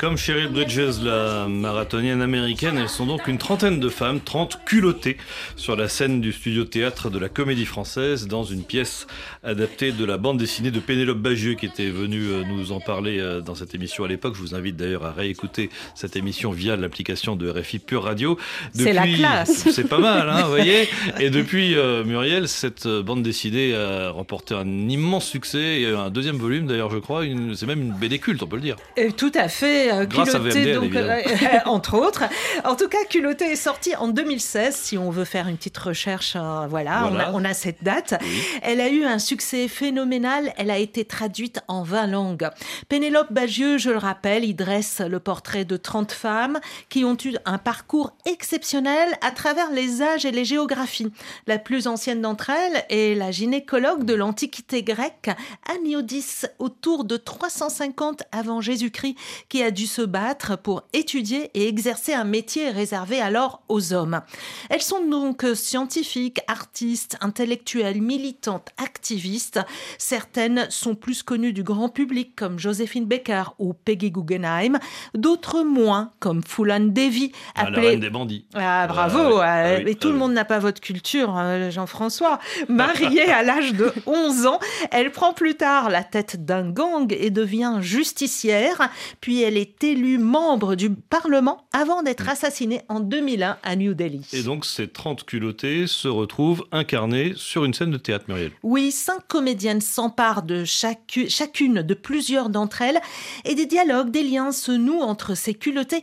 Comme 0.00 0.16
Cheryl 0.16 0.48
Bridges, 0.48 1.02
la 1.02 1.46
marathonienne 1.46 2.22
américaine, 2.22 2.78
elles 2.78 2.88
sont 2.88 3.04
donc 3.04 3.28
une 3.28 3.36
trentaine 3.36 3.80
de 3.80 3.90
femmes, 3.90 4.18
30 4.18 4.64
culottées, 4.64 5.18
sur 5.56 5.76
la 5.76 5.88
scène 5.88 6.22
du 6.22 6.32
studio 6.32 6.64
théâtre 6.64 7.10
de 7.10 7.18
la 7.18 7.28
Comédie 7.28 7.66
Française, 7.66 8.26
dans 8.26 8.42
une 8.42 8.62
pièce 8.62 9.06
adaptée 9.44 9.92
de 9.92 10.02
la 10.06 10.16
bande 10.16 10.38
dessinée 10.38 10.70
de 10.70 10.80
Pénélope 10.80 11.18
Bagieux, 11.18 11.52
qui 11.52 11.66
était 11.66 11.90
venue 11.90 12.28
euh, 12.28 12.44
nous 12.44 12.72
en 12.72 12.80
parler 12.80 13.18
euh, 13.20 13.42
dans 13.42 13.54
cette 13.54 13.74
émission 13.74 14.02
à 14.04 14.08
l'époque. 14.08 14.36
Je 14.36 14.40
vous 14.40 14.54
invite 14.54 14.74
d'ailleurs 14.76 15.04
à 15.04 15.12
réécouter 15.12 15.68
cette 15.94 16.16
émission 16.16 16.50
via 16.50 16.76
l'application 16.76 17.36
de 17.36 17.50
RFI 17.50 17.78
Pure 17.78 18.04
Radio. 18.04 18.38
C'est 18.72 18.94
la 18.94 19.06
classe. 19.06 19.68
C'est 19.70 19.86
pas 19.86 19.98
mal, 19.98 20.30
hein, 20.30 20.44
vous 20.44 20.48
voyez. 20.48 20.88
Et 21.18 21.28
depuis, 21.28 21.76
euh, 21.76 22.04
Muriel, 22.04 22.48
cette 22.48 22.88
bande 22.88 23.22
dessinée 23.22 23.74
a 23.74 24.08
remporté 24.08 24.54
un 24.54 24.66
immense 24.88 25.26
succès, 25.26 25.82
et 25.82 25.88
un 25.88 26.08
deuxième 26.08 26.38
volume 26.38 26.66
d'ailleurs, 26.66 26.90
je 26.90 26.96
crois. 26.96 27.24
C'est 27.54 27.66
même 27.66 27.82
une 27.82 27.92
BD 27.92 28.18
culte, 28.18 28.42
on 28.42 28.46
peut 28.46 28.56
le 28.56 28.62
dire. 28.62 28.76
Tout 29.18 29.32
à 29.34 29.48
fait, 29.48 29.89
euh, 29.90 30.06
Grâce 30.06 30.34
à 30.34 30.38
culotté, 30.38 30.74
donc, 30.74 30.94
euh, 30.94 31.20
entre 31.66 31.96
autres. 31.98 32.24
En 32.64 32.76
tout 32.76 32.88
cas, 32.88 33.04
culotté 33.08 33.52
est 33.52 33.56
sorti 33.56 33.94
en 33.96 34.08
2016. 34.08 34.74
Si 34.74 34.98
on 34.98 35.10
veut 35.10 35.24
faire 35.24 35.48
une 35.48 35.56
petite 35.56 35.78
recherche, 35.78 36.34
euh, 36.36 36.66
voilà, 36.68 37.00
Voilà. 37.08 37.10
On, 37.10 37.18
a, 37.18 37.32
on 37.32 37.44
a 37.44 37.54
cette 37.54 37.82
date. 37.82 38.14
Elle 38.62 38.80
a 38.80 38.88
eu 38.88 39.04
un 39.04 39.18
succès 39.18 39.68
phénoménal. 39.68 40.52
Elle 40.56 40.70
a 40.70 40.78
été 40.78 41.04
traduite 41.04 41.60
en 41.68 41.82
20 41.82 42.06
langues. 42.08 42.48
Pénélope 42.88 43.32
Bagieux, 43.32 43.78
je 43.78 43.90
le 43.90 43.98
rappelle, 43.98 44.44
il 44.44 44.54
dresse 44.54 45.00
le 45.00 45.20
portrait 45.20 45.64
de 45.64 45.76
30 45.76 46.12
femmes 46.12 46.60
qui 46.88 47.04
ont 47.04 47.16
eu 47.24 47.34
un 47.44 47.58
parcours 47.58 48.12
exceptionnel 48.26 49.08
à 49.20 49.30
travers 49.30 49.70
les 49.70 50.02
âges 50.02 50.24
et 50.24 50.30
les 50.30 50.44
géographies. 50.44 51.12
La 51.46 51.58
plus 51.58 51.86
ancienne 51.86 52.20
d'entre 52.20 52.50
elles 52.50 52.84
est 52.88 53.14
la 53.14 53.30
gynécologue 53.30 54.04
de 54.04 54.14
l'Antiquité 54.14 54.82
grecque, 54.82 55.30
Aniodis, 55.68 56.42
autour 56.58 57.04
de 57.04 57.16
350 57.16 58.22
avant 58.32 58.60
Jésus-Christ, 58.60 59.16
qui 59.48 59.62
a 59.62 59.70
dû 59.70 59.79
se 59.86 60.02
battre 60.02 60.56
pour 60.58 60.82
étudier 60.92 61.50
et 61.54 61.68
exercer 61.68 62.12
un 62.12 62.24
métier 62.24 62.70
réservé 62.70 63.20
alors 63.20 63.62
aux 63.68 63.92
hommes. 63.92 64.20
Elles 64.68 64.82
sont 64.82 65.04
donc 65.06 65.44
scientifiques, 65.54 66.40
artistes, 66.48 67.16
intellectuelles, 67.20 68.00
militantes, 68.02 68.68
activistes. 68.82 69.60
Certaines 69.98 70.66
sont 70.70 70.94
plus 70.94 71.22
connues 71.22 71.52
du 71.52 71.62
grand 71.62 71.88
public 71.88 72.34
comme 72.36 72.58
Joséphine 72.58 73.06
Baker 73.06 73.44
ou 73.58 73.72
Peggy 73.74 74.10
Guggenheim, 74.10 74.78
d'autres 75.14 75.62
moins 75.62 76.10
comme 76.20 76.42
Fulan 76.42 76.80
Devi, 76.92 77.32
Ah, 77.54 77.62
la 77.64 77.68
appelée 77.68 77.88
reine 77.88 78.00
des 78.00 78.10
bandits. 78.10 78.44
ah, 78.54 78.86
bravo, 78.86 79.38
Ah, 79.38 79.58
euh, 79.64 79.76
oui, 79.78 79.82
mais 79.86 79.94
tout 79.94 80.08
ah 80.08 80.12
le 80.12 80.18
monde 80.18 80.32
n'a 80.32 80.44
pas 80.44 80.58
votre 80.58 80.80
culture, 80.80 81.34
euh, 81.38 81.70
Jean-François. 81.70 82.38
Mariée 82.68 83.30
à 83.30 83.42
l'âge 83.42 83.72
de 83.74 83.92
11 84.06 84.46
ans, 84.46 84.58
elle 84.90 85.10
prend 85.12 85.32
plus 85.32 85.54
tard 85.56 85.90
la 85.90 86.04
tête 86.04 86.44
d'un 86.44 86.70
gang 86.70 87.12
et 87.18 87.30
devient 87.30 87.78
justicière, 87.80 88.88
puis 89.20 89.42
elle 89.42 89.56
est 89.56 89.59
élu 89.82 90.18
membre 90.18 90.74
du 90.74 90.90
Parlement 90.90 91.64
avant 91.72 92.02
d'être 92.02 92.28
assassiné 92.28 92.82
en 92.88 93.00
2001 93.00 93.58
à 93.62 93.76
New 93.76 93.94
Delhi. 93.94 94.26
Et 94.32 94.42
donc 94.42 94.64
ces 94.64 94.88
30 94.88 95.24
culottés 95.24 95.86
se 95.86 96.08
retrouvent 96.08 96.64
incarnés 96.72 97.32
sur 97.36 97.64
une 97.64 97.74
scène 97.74 97.90
de 97.90 97.96
théâtre, 97.96 98.24
Muriel. 98.28 98.52
Oui, 98.62 98.90
cinq 98.90 99.26
comédiennes 99.28 99.80
s'emparent 99.80 100.42
de 100.42 100.64
chacune 100.64 101.82
de 101.82 101.94
plusieurs 101.94 102.48
d'entre 102.48 102.82
elles 102.82 103.00
et 103.44 103.54
des 103.54 103.66
dialogues, 103.66 104.10
des 104.10 104.22
liens 104.22 104.52
se 104.52 104.72
nouent 104.72 105.02
entre 105.02 105.34
ces 105.34 105.54
culottées 105.54 106.02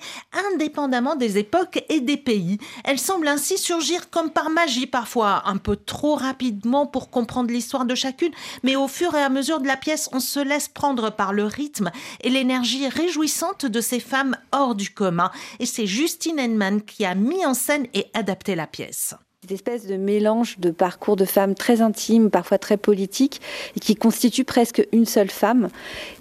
indépendamment 0.54 1.16
des 1.16 1.38
époques 1.38 1.84
et 1.90 2.02
des 2.02 2.18
pays. 2.18 2.58
Elles 2.84 3.00
semblent 3.00 3.28
ainsi 3.28 3.58
surgir 3.58 4.10
comme 4.10 4.32
par 4.32 4.50
magie, 4.50 4.88
parfois 4.88 5.44
un 5.48 5.58
peu 5.58 5.76
trop 5.76 6.16
rapidement 6.16 6.86
pour 6.86 7.10
comprendre 7.10 7.52
l'histoire 7.52 7.86
de 7.86 7.96
chacune, 7.96 8.32
mais 8.64 8.76
au 8.76 8.88
fur 8.88 9.16
et 9.16 9.22
à 9.22 9.30
mesure 9.30 9.60
de 9.60 9.68
la 9.68 9.78
pièce, 9.78 10.10
on 10.14 10.20
se 10.20 10.40
laisse 10.40 10.68
prendre 10.68 11.10
par 11.12 11.34
le 11.34 11.46
rythme 11.46 11.92
et 12.22 12.30
l'énergie 12.30 12.88
réjouissante 12.88 13.47
de 13.66 13.82
ces 13.82 14.00
femmes 14.00 14.38
hors 14.52 14.76
du 14.76 14.90
commun. 14.92 15.32
Et 15.60 15.66
c'est 15.66 15.88
Justine 15.88 16.40
Henman 16.40 16.82
qui 16.82 17.06
a 17.06 17.16
mis 17.16 17.46
en 17.46 17.54
scène 17.54 17.88
et 17.94 18.08
adapté 18.14 18.56
la 18.56 18.68
pièce 18.68 19.14
cette 19.48 19.56
espèce 19.56 19.88
de 19.88 19.96
mélange 19.96 20.60
de 20.60 20.72
parcours 20.72 21.16
de 21.16 21.24
femmes 21.24 21.56
très 21.56 21.82
intimes, 21.82 22.30
parfois 22.30 22.58
très 22.58 22.76
politiques, 22.76 23.40
et 23.78 23.80
qui 23.80 23.96
constitue 23.96 24.44
presque 24.44 24.86
une 24.92 25.06
seule 25.06 25.30
femme. 25.30 25.70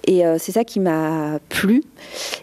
Et 0.07 0.25
euh, 0.25 0.37
c'est 0.39 0.53
ça 0.53 0.63
qui 0.63 0.79
m'a 0.79 1.41
plu 1.49 1.83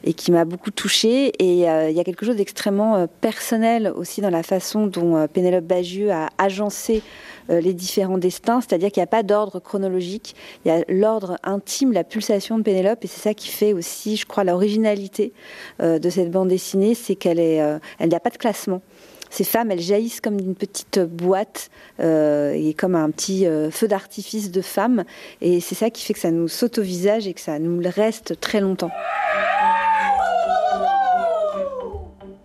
et 0.03 0.13
qui 0.13 0.33
m'a 0.33 0.43
beaucoup 0.43 0.71
touchée. 0.71 1.31
Et 1.39 1.69
euh, 1.69 1.89
il 1.89 1.95
y 1.95 2.01
a 2.01 2.03
quelque 2.03 2.25
chose 2.25 2.35
d'extrêmement 2.35 2.95
euh, 2.95 3.05
personnel 3.21 3.93
aussi 3.95 4.19
dans 4.19 4.29
la 4.29 4.43
façon 4.43 4.87
dont 4.87 5.25
Pénélope 5.27 5.63
Bagieux 5.63 6.11
a 6.11 6.27
agencé 6.37 7.01
les 7.49 7.73
différents 7.73 8.17
destins, 8.17 8.61
c'est-à-dire 8.61 8.89
qu'il 8.89 9.01
n'y 9.01 9.05
a 9.05 9.07
pas 9.07 9.23
d'ordre 9.23 9.59
chronologique, 9.59 10.33
il 10.63 10.69
y 10.69 10.71
a 10.71 10.83
l'ordre 10.87 11.37
intime, 11.43 11.91
la 11.91 12.05
pulsation 12.05 12.57
de 12.57 12.63
Pénélope, 12.63 13.03
et 13.03 13.07
c'est 13.07 13.19
ça 13.19 13.33
qui 13.33 13.49
fait 13.49 13.73
aussi, 13.73 14.15
je 14.15 14.25
crois, 14.25 14.45
l'originalité 14.45 15.33
de 15.81 16.09
cette 16.09 16.31
bande 16.31 16.47
dessinée, 16.47 16.95
c'est 16.95 17.15
qu'elle 17.15 17.39
est, 17.39 17.61
elle 17.99 18.09
n'a 18.09 18.21
pas 18.21 18.29
de 18.29 18.37
classement 18.37 18.81
ces 19.33 19.43
femmes, 19.43 19.71
elles 19.71 19.81
jaillissent 19.81 20.21
comme 20.21 20.39
d'une 20.39 20.53
petite 20.53 20.99
boîte 20.99 21.71
euh, 21.99 22.53
et 22.53 22.75
comme 22.75 22.93
un 22.93 23.09
petit 23.09 23.47
euh, 23.47 23.71
feu 23.71 23.87
d'artifice 23.87 24.51
de 24.51 24.61
femmes. 24.61 25.05
Et 25.41 25.59
c'est 25.59 25.73
ça 25.73 25.89
qui 25.89 26.05
fait 26.05 26.13
que 26.13 26.19
ça 26.19 26.29
nous 26.29 26.47
saute 26.47 26.77
au 26.77 26.83
visage 26.83 27.25
et 27.25 27.33
que 27.33 27.41
ça 27.41 27.57
nous 27.57 27.81
reste 27.83 28.39
très 28.39 28.61
longtemps. 28.61 28.91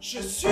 Je 0.00 0.18
suis 0.20 0.48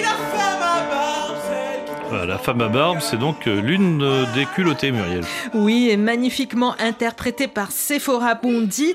la 0.00 0.08
femme 0.08 0.62
à 0.62 0.88
barbe. 0.88 2.26
la 2.26 2.38
femme 2.38 2.60
à 2.62 2.68
barbe, 2.70 3.00
c'est 3.02 3.18
donc 3.18 3.46
euh, 3.46 3.60
l'une 3.60 3.98
des 4.32 4.46
culottées, 4.46 4.92
Muriel. 4.92 5.24
Oui, 5.52 5.90
et 5.90 5.98
magnifiquement 5.98 6.74
interprétée 6.78 7.48
par 7.48 7.70
Sephora 7.70 8.34
Pondy, 8.34 8.94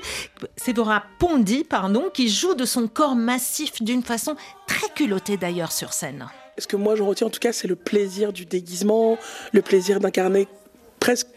Sephora 0.56 1.04
Pondy, 1.20 1.62
pardon, 1.62 2.06
qui 2.12 2.28
joue 2.28 2.54
de 2.54 2.64
son 2.64 2.88
corps 2.88 3.14
massif 3.14 3.80
d'une 3.84 4.02
façon 4.02 4.34
très 4.66 4.88
culottée 4.88 5.36
d'ailleurs 5.36 5.70
sur 5.70 5.92
scène. 5.92 6.26
Ce 6.58 6.66
que 6.66 6.76
moi 6.76 6.96
je 6.96 7.02
retiens 7.02 7.26
en 7.26 7.30
tout 7.30 7.40
cas, 7.40 7.52
c'est 7.52 7.68
le 7.68 7.76
plaisir 7.76 8.32
du 8.32 8.46
déguisement, 8.46 9.18
le 9.52 9.62
plaisir 9.62 10.00
d'incarner 10.00 10.48
presque. 11.00 11.28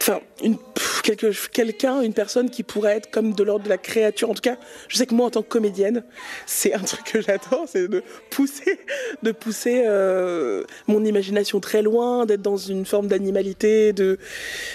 Enfin, 0.00 0.20
quelqu'un, 1.52 2.00
une 2.00 2.12
personne 2.12 2.50
qui 2.50 2.64
pourrait 2.64 2.96
être 2.96 3.10
comme 3.10 3.34
de 3.34 3.42
l'ordre 3.44 3.64
de 3.64 3.68
la 3.68 3.78
créature. 3.78 4.30
En 4.30 4.34
tout 4.34 4.40
cas, 4.40 4.56
je 4.88 4.96
sais 4.96 5.06
que 5.06 5.14
moi, 5.14 5.26
en 5.26 5.30
tant 5.30 5.42
que 5.42 5.48
comédienne, 5.48 6.02
c'est 6.44 6.74
un 6.74 6.80
truc 6.80 7.04
que 7.04 7.20
j'adore, 7.20 7.66
c'est 7.68 7.86
de 7.86 8.02
pousser, 8.30 8.80
de 9.22 9.30
pousser 9.30 9.84
euh, 9.86 10.64
mon 10.88 11.04
imagination 11.04 11.60
très 11.60 11.82
loin, 11.82 12.26
d'être 12.26 12.42
dans 12.42 12.56
une 12.56 12.84
forme 12.84 13.06
d'animalité, 13.06 13.92
de, 13.92 14.18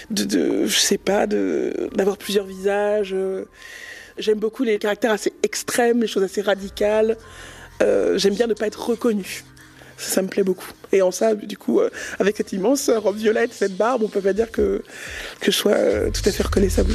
je 0.09 0.79
sais 0.79 0.97
pas, 0.97 1.27
d'avoir 1.27 2.17
plusieurs 2.17 2.45
visages. 2.45 3.13
J'aime 4.17 4.39
beaucoup 4.39 4.63
les 4.63 4.79
caractères 4.79 5.11
assez 5.11 5.33
extrêmes, 5.43 6.01
les 6.01 6.07
choses 6.07 6.23
assez 6.23 6.41
radicales. 6.41 7.17
Euh, 7.83 8.17
j'aime 8.17 8.33
bien 8.33 8.47
ne 8.47 8.53
pas 8.53 8.67
être 8.67 8.89
reconnue 8.89 9.43
ça, 9.97 10.21
me 10.21 10.27
plaît 10.27 10.43
beaucoup. 10.43 10.69
Et 10.91 11.01
en 11.01 11.11
ça, 11.11 11.35
du 11.35 11.57
coup, 11.57 11.79
euh, 11.79 11.89
avec 12.19 12.37
cette 12.37 12.53
immense 12.53 12.89
robe 12.89 13.17
violette, 13.17 13.51
cette 13.53 13.75
barbe, 13.75 14.03
on 14.03 14.07
peut 14.07 14.21
pas 14.21 14.33
dire 14.33 14.51
que, 14.51 14.83
que 15.39 15.51
je 15.51 15.57
sois 15.57 15.73
euh, 15.73 16.09
tout 16.11 16.27
à 16.27 16.31
fait 16.31 16.43
reconnaissable. 16.43 16.93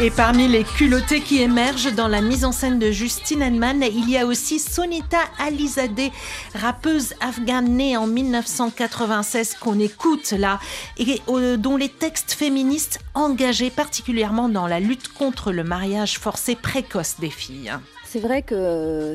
Et 0.00 0.10
parmi 0.10 0.48
les 0.48 0.64
culottés 0.64 1.20
qui 1.20 1.40
émergent 1.40 1.94
dans 1.94 2.08
la 2.08 2.20
mise 2.20 2.44
en 2.44 2.50
scène 2.50 2.80
de 2.80 2.90
Justine 2.90 3.42
Henman, 3.42 3.80
il 3.80 4.10
y 4.10 4.18
a 4.18 4.26
aussi 4.26 4.58
Sonita 4.58 5.20
Alizadeh, 5.38 6.10
rappeuse 6.52 7.14
afghane 7.20 7.68
née 7.68 7.96
en 7.96 8.08
1996 8.08 9.54
qu'on 9.60 9.78
écoute 9.78 10.32
là 10.32 10.58
et 10.98 11.22
euh, 11.28 11.56
dont 11.56 11.76
les 11.76 11.88
textes 11.88 12.32
féministes 12.32 12.98
engagés 13.14 13.70
particulièrement 13.70 14.48
dans 14.48 14.66
la 14.66 14.80
lutte 14.80 15.12
contre 15.12 15.52
le 15.52 15.62
mariage 15.62 16.18
forcé 16.18 16.56
précoce 16.56 17.20
des 17.20 17.30
filles. 17.30 17.72
C'est 18.04 18.20
vrai 18.20 18.42
que 18.42 19.14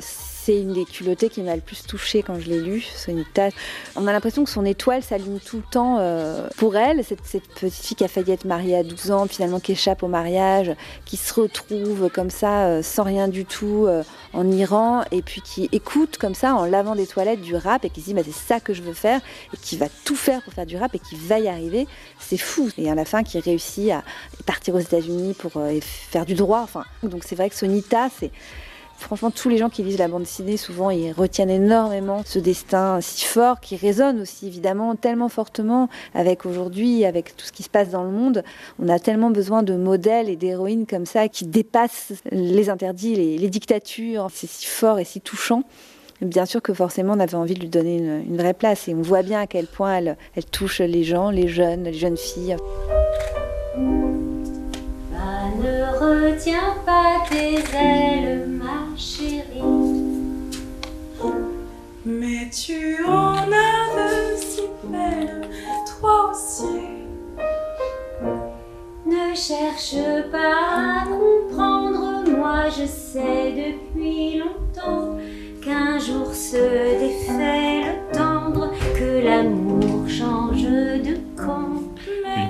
c'est 0.50 0.60
une 0.60 0.74
des 0.74 0.86
culottées 0.86 1.30
qui 1.30 1.44
m'a 1.44 1.54
le 1.54 1.62
plus 1.62 1.84
touchée 1.84 2.24
quand 2.24 2.40
je 2.40 2.50
l'ai 2.50 2.60
lu, 2.60 2.82
Sonita. 2.82 3.50
On 3.96 4.08
a 4.08 4.12
l'impression 4.12 4.44
que 4.44 4.50
son 4.50 4.66
étoile 4.66 5.04
s'allume 5.04 5.40
tout 5.40 5.58
le 5.58 5.64
temps 5.70 5.98
euh, 6.00 6.48
pour 6.58 6.76
elle, 6.76 7.04
cette, 7.04 7.22
petite 7.22 7.70
fille 7.70 7.96
qui 7.96 8.04
a 8.04 8.08
failli 8.08 8.32
être 8.32 8.46
mariée 8.46 8.76
à 8.76 8.82
12 8.82 9.12
ans, 9.12 9.28
finalement 9.28 9.60
qui 9.60 9.74
échappe 9.74 10.02
au 10.02 10.08
mariage, 10.08 10.72
qui 11.06 11.18
se 11.18 11.36
retrouve 11.36 12.10
comme 12.10 12.32
ça, 12.32 12.66
euh, 12.66 12.82
sans 12.82 13.04
rien 13.04 13.28
du 13.28 13.46
tout, 13.46 13.86
euh, 13.88 14.02
en 14.34 14.50
Iran, 14.50 15.04
et 15.12 15.22
puis 15.22 15.42
qui 15.42 15.70
écoute 15.72 16.18
comme 16.18 16.34
ça, 16.34 16.56
en 16.56 16.66
lavant 16.66 16.96
des 16.96 17.06
toilettes, 17.06 17.42
du 17.42 17.56
rap, 17.56 17.86
et 17.86 17.92
qui 17.92 18.02
se 18.02 18.08
dit 18.08 18.16
bah, 18.16 18.24
c'est 18.26 18.32
ça 18.32 18.60
que 18.60 18.74
je 18.74 18.82
veux 18.82 18.94
faire, 18.94 19.22
et 19.54 19.58
qui 19.58 19.78
va 19.78 19.86
tout 20.04 20.16
faire 20.16 20.42
pour 20.42 20.54
faire 20.54 20.66
du 20.66 20.78
rap, 20.78 20.96
et 20.96 21.00
qui 21.00 21.16
va 21.16 21.38
y 21.38 21.48
arriver. 21.48 21.86
C'est 22.18 22.38
fou. 22.38 22.72
Et 22.80 22.90
à 22.90 22.96
la 22.96 23.06
fin, 23.06 23.22
qui 23.22 23.40
réussit 23.40 23.92
à 23.92 24.04
partir 24.48 24.74
aux 24.74 24.80
États-Unis 24.80 25.36
pour 25.36 25.62
faire 25.84 26.26
du 26.26 26.34
droit. 26.34 26.62
Enfin, 26.64 26.86
donc 27.04 27.24
c'est 27.24 27.36
vrai 27.36 27.52
que 27.52 27.56
Sonita, 27.56 28.10
c'est 28.20 28.32
Franchement, 29.00 29.32
tous 29.32 29.48
les 29.50 29.58
gens 29.58 29.70
qui 29.70 29.82
lisent 29.82 29.98
la 29.98 30.10
bande 30.10 30.24
dessinée, 30.24 30.58
souvent, 30.58 30.90
ils 30.90 31.14
retiennent 31.14 31.50
énormément 31.50 32.22
ce 32.26 32.38
destin 32.38 33.00
si 33.02 33.26
fort, 33.26 33.62
qui 33.62 33.78
résonne 33.78 34.22
aussi 34.22 34.46
évidemment 34.48 34.96
tellement 34.96 35.30
fortement 35.30 35.90
avec 36.14 36.46
aujourd'hui, 36.46 37.06
avec 37.06 37.36
tout 37.36 37.46
ce 37.46 37.52
qui 37.52 37.64
se 37.64 37.70
passe 37.70 37.90
dans 37.90 38.04
le 38.04 38.12
monde. 38.12 38.44
On 38.78 38.90
a 38.90 39.00
tellement 39.00 39.32
besoin 39.32 39.64
de 39.64 39.74
modèles 39.74 40.30
et 40.30 40.36
d'héroïnes 40.36 40.86
comme 40.86 41.06
ça 41.06 41.30
qui 41.30 41.48
dépassent 41.48 42.14
les 42.32 42.70
interdits, 42.70 43.16
les, 43.16 43.50
dictatures. 43.50 44.28
C'est 44.32 44.50
si 44.50 44.66
fort 44.68 45.00
et 45.00 45.06
si 45.06 45.22
touchant. 45.22 45.64
Bien 46.22 46.46
sûr 46.46 46.62
que 46.62 46.74
forcément 46.74 47.14
on 47.14 47.20
avait 47.20 47.36
envie 47.36 47.54
de 47.54 47.62
lui 47.62 47.70
donner 47.70 47.98
une, 47.98 48.36
vraie 48.36 48.54
place 48.54 48.90
et 48.90 48.94
on 48.94 49.02
voit 49.02 49.24
bien 49.24 49.40
à 49.40 49.48
quel 49.48 49.66
point 49.66 49.96
elle, 49.96 50.18
touche 50.52 50.82
les 50.82 51.06
gens, 51.06 51.32
les 51.32 51.48
jeunes, 51.48 51.86
les 51.86 51.94
jeunes 51.94 52.18
filles 52.18 52.58
retiens 56.00 56.76
pas 56.86 57.24
tes 57.30 57.60
ailes, 57.76 58.48
ma 58.48 58.96
chérie. 58.98 59.62
Mais 62.06 62.50
tu 62.50 63.04
en 63.06 63.36
as 63.36 63.86
de 63.96 64.36
si 64.38 64.62
belles, 64.84 65.50
toi 66.00 66.32
aussi. 66.32 66.80
Ne 69.06 69.36
cherche 69.36 69.96
pas 70.32 71.02
à 71.02 71.06
comprendre, 71.06 72.24
moi 72.38 72.70
je 72.70 72.86
sais 72.86 73.52
depuis 73.52 74.40
longtemps 74.40 75.18
qu'un 75.64 76.00
jour 76.00 76.34
se 76.34 77.00
défait 77.00 77.69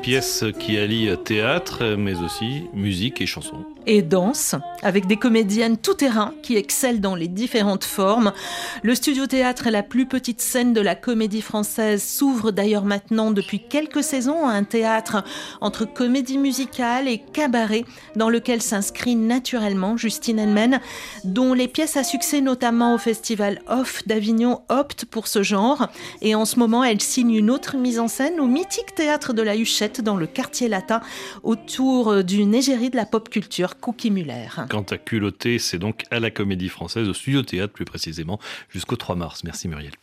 pièce 0.09 0.43
qui 0.59 0.79
allie 0.79 1.07
théâtre, 1.23 1.95
mais 1.95 2.15
aussi 2.15 2.63
musique 2.73 3.21
et 3.21 3.27
chanson. 3.27 3.63
Et 3.85 4.01
danse, 4.01 4.55
avec 4.81 5.05
des 5.05 5.17
comédiennes 5.17 5.77
tout-terrain 5.77 6.33
qui 6.41 6.55
excellent 6.55 6.99
dans 6.99 7.15
les 7.15 7.27
différentes 7.27 7.83
formes. 7.83 8.33
Le 8.81 8.95
studio 8.95 9.27
théâtre 9.27 9.67
est 9.67 9.71
la 9.71 9.83
plus 9.83 10.07
petite 10.07 10.41
scène 10.41 10.73
de 10.73 10.81
la 10.81 10.95
comédie 10.95 11.41
française, 11.41 12.03
s'ouvre 12.03 12.51
d'ailleurs 12.51 12.85
maintenant 12.85 13.29
depuis 13.29 13.59
quelques 13.59 14.03
saisons 14.03 14.47
à 14.47 14.51
un 14.51 14.63
théâtre 14.63 15.23
entre 15.61 15.85
comédie 15.85 16.39
musicale 16.39 17.07
et 17.07 17.19
cabaret, 17.19 17.85
dans 18.15 18.29
lequel 18.29 18.63
s'inscrit 18.63 19.15
naturellement 19.15 19.95
Justine 19.95 20.39
Henmen, 20.39 20.79
dont 21.23 21.53
les 21.53 21.67
pièces 21.67 21.97
à 21.97 22.03
succès, 22.03 22.41
notamment 22.41 22.95
au 22.95 22.97
festival 22.97 23.61
Off 23.67 24.07
d'Avignon, 24.07 24.61
optent 24.69 25.05
pour 25.05 25.27
ce 25.27 25.43
genre. 25.43 25.87
Et 26.21 26.33
en 26.33 26.45
ce 26.45 26.57
moment, 26.57 26.83
elle 26.83 27.01
signe 27.01 27.35
une 27.35 27.51
autre 27.51 27.77
mise 27.77 27.99
en 27.99 28.07
scène 28.07 28.39
au 28.39 28.47
mythique 28.47 28.95
théâtre 28.95 29.33
de 29.33 29.43
la 29.43 29.55
Huchette 29.55 29.98
dans 30.01 30.17
le 30.17 30.27
quartier 30.27 30.67
latin 30.67 31.01
autour 31.43 32.23
d'une 32.23 32.55
égérie 32.55 32.89
de 32.89 32.95
la 32.95 33.05
pop 33.05 33.29
culture, 33.29 33.79
Cookie 33.79 34.11
Muller. 34.11 34.47
Quant 34.69 34.85
à 34.89 34.97
culotté, 34.97 35.59
c'est 35.59 35.79
donc 35.79 36.03
à 36.11 36.19
la 36.19 36.31
Comédie 36.31 36.69
Française, 36.69 37.07
au 37.07 37.13
Studio 37.13 37.43
Théâtre 37.43 37.73
plus 37.73 37.85
précisément, 37.85 38.39
jusqu'au 38.69 38.95
3 38.95 39.15
mars. 39.15 39.43
Merci 39.43 39.67
Muriel. 39.67 39.93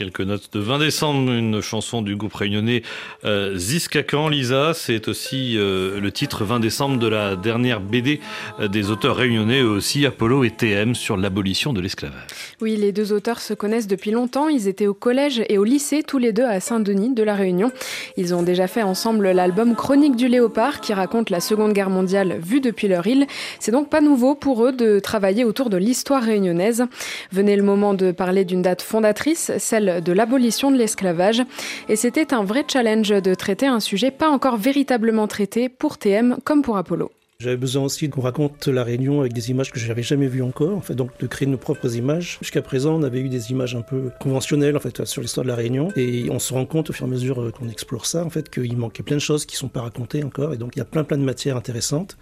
Quelques 0.00 0.22
notes 0.22 0.48
de 0.54 0.60
20 0.60 0.78
décembre, 0.78 1.30
une 1.30 1.60
chanson 1.60 2.00
du 2.00 2.16
groupe 2.16 2.32
réunionnais 2.32 2.80
euh, 3.26 3.54
Ziskakan. 3.58 4.30
Lisa, 4.30 4.72
c'est 4.72 5.08
aussi 5.08 5.58
euh, 5.58 6.00
le 6.00 6.10
titre 6.10 6.42
20 6.42 6.58
décembre 6.58 6.98
de 6.98 7.06
la 7.06 7.36
dernière 7.36 7.80
BD 7.80 8.18
euh, 8.60 8.68
des 8.68 8.90
auteurs 8.90 9.14
réunionnais, 9.14 9.60
eux 9.60 9.68
aussi 9.68 10.06
Apollo 10.06 10.44
et 10.44 10.52
TM, 10.52 10.94
sur 10.94 11.18
l'abolition 11.18 11.74
de 11.74 11.82
l'esclavage. 11.82 12.30
Oui, 12.62 12.76
les 12.76 12.92
deux 12.92 13.12
auteurs 13.12 13.40
se 13.40 13.52
connaissent 13.52 13.88
depuis 13.88 14.10
longtemps. 14.10 14.48
Ils 14.48 14.68
étaient 14.68 14.86
au 14.86 14.94
collège 14.94 15.42
et 15.50 15.58
au 15.58 15.64
lycée, 15.64 16.02
tous 16.02 16.16
les 16.16 16.32
deux 16.32 16.46
à 16.46 16.60
Saint-Denis 16.60 17.12
de 17.12 17.22
la 17.22 17.34
Réunion. 17.34 17.70
Ils 18.16 18.34
ont 18.34 18.42
déjà 18.42 18.68
fait 18.68 18.82
ensemble 18.82 19.30
l'album 19.32 19.76
Chronique 19.76 20.16
du 20.16 20.28
Léopard, 20.28 20.80
qui 20.80 20.94
raconte 20.94 21.28
la 21.28 21.40
Seconde 21.40 21.74
Guerre 21.74 21.90
mondiale 21.90 22.38
vue 22.42 22.62
depuis 22.62 22.88
leur 22.88 23.06
île. 23.06 23.26
C'est 23.58 23.70
donc 23.70 23.90
pas 23.90 24.00
nouveau 24.00 24.34
pour 24.34 24.64
eux 24.64 24.72
de 24.72 24.98
travailler 24.98 25.44
autour 25.44 25.68
de 25.68 25.76
l'histoire 25.76 26.22
réunionnaise. 26.22 26.86
Venait 27.32 27.56
le 27.56 27.62
moment 27.62 27.92
de 27.92 28.12
parler 28.12 28.46
d'une 28.46 28.62
date 28.62 28.80
fondatrice, 28.80 29.52
celle 29.58 29.89
de 30.00 30.12
l'abolition 30.12 30.70
de 30.70 30.76
l'esclavage. 30.76 31.42
Et 31.88 31.96
c'était 31.96 32.32
un 32.32 32.44
vrai 32.44 32.64
challenge 32.70 33.08
de 33.08 33.34
traiter 33.34 33.66
un 33.66 33.80
sujet 33.80 34.10
pas 34.10 34.28
encore 34.28 34.56
véritablement 34.56 35.26
traité 35.26 35.68
pour 35.68 35.98
TM 35.98 36.36
comme 36.44 36.62
pour 36.62 36.76
Apollo. 36.76 37.10
J'avais 37.40 37.56
besoin 37.56 37.84
aussi 37.84 38.10
qu'on 38.10 38.20
raconte 38.20 38.68
la 38.68 38.84
Réunion 38.84 39.20
avec 39.20 39.32
des 39.32 39.50
images 39.50 39.70
que 39.70 39.78
je 39.78 39.88
n'avais 39.88 40.02
jamais 40.02 40.26
vues 40.26 40.42
encore, 40.42 40.76
en 40.76 40.82
fait, 40.82 40.92
donc 40.92 41.18
de 41.18 41.26
créer 41.26 41.48
nos 41.48 41.56
propres 41.56 41.96
images. 41.96 42.36
Jusqu'à 42.42 42.60
présent, 42.60 42.94
on 42.94 43.02
avait 43.02 43.20
eu 43.20 43.30
des 43.30 43.50
images 43.50 43.74
un 43.74 43.80
peu 43.80 44.10
conventionnelles 44.20 44.76
en 44.76 44.80
fait 44.80 45.06
sur 45.06 45.22
l'histoire 45.22 45.44
de 45.44 45.48
la 45.48 45.56
Réunion, 45.56 45.88
et 45.96 46.28
on 46.30 46.38
se 46.38 46.52
rend 46.52 46.66
compte 46.66 46.90
au 46.90 46.92
fur 46.92 47.06
et 47.06 47.08
à 47.08 47.10
mesure 47.10 47.40
euh, 47.40 47.50
qu'on 47.50 47.70
explore 47.70 48.04
ça, 48.04 48.26
en 48.26 48.28
fait, 48.28 48.50
qu'il 48.50 48.76
manquait 48.76 49.02
plein 49.02 49.16
de 49.16 49.22
choses 49.22 49.46
qui 49.46 49.56
sont 49.56 49.68
pas 49.68 49.80
racontées 49.80 50.22
encore, 50.22 50.52
et 50.52 50.58
donc 50.58 50.72
il 50.76 50.80
y 50.80 50.82
a 50.82 50.84
plein 50.84 51.02
plein 51.02 51.16
de 51.16 51.22
matières 51.22 51.56
intéressantes. 51.56 52.18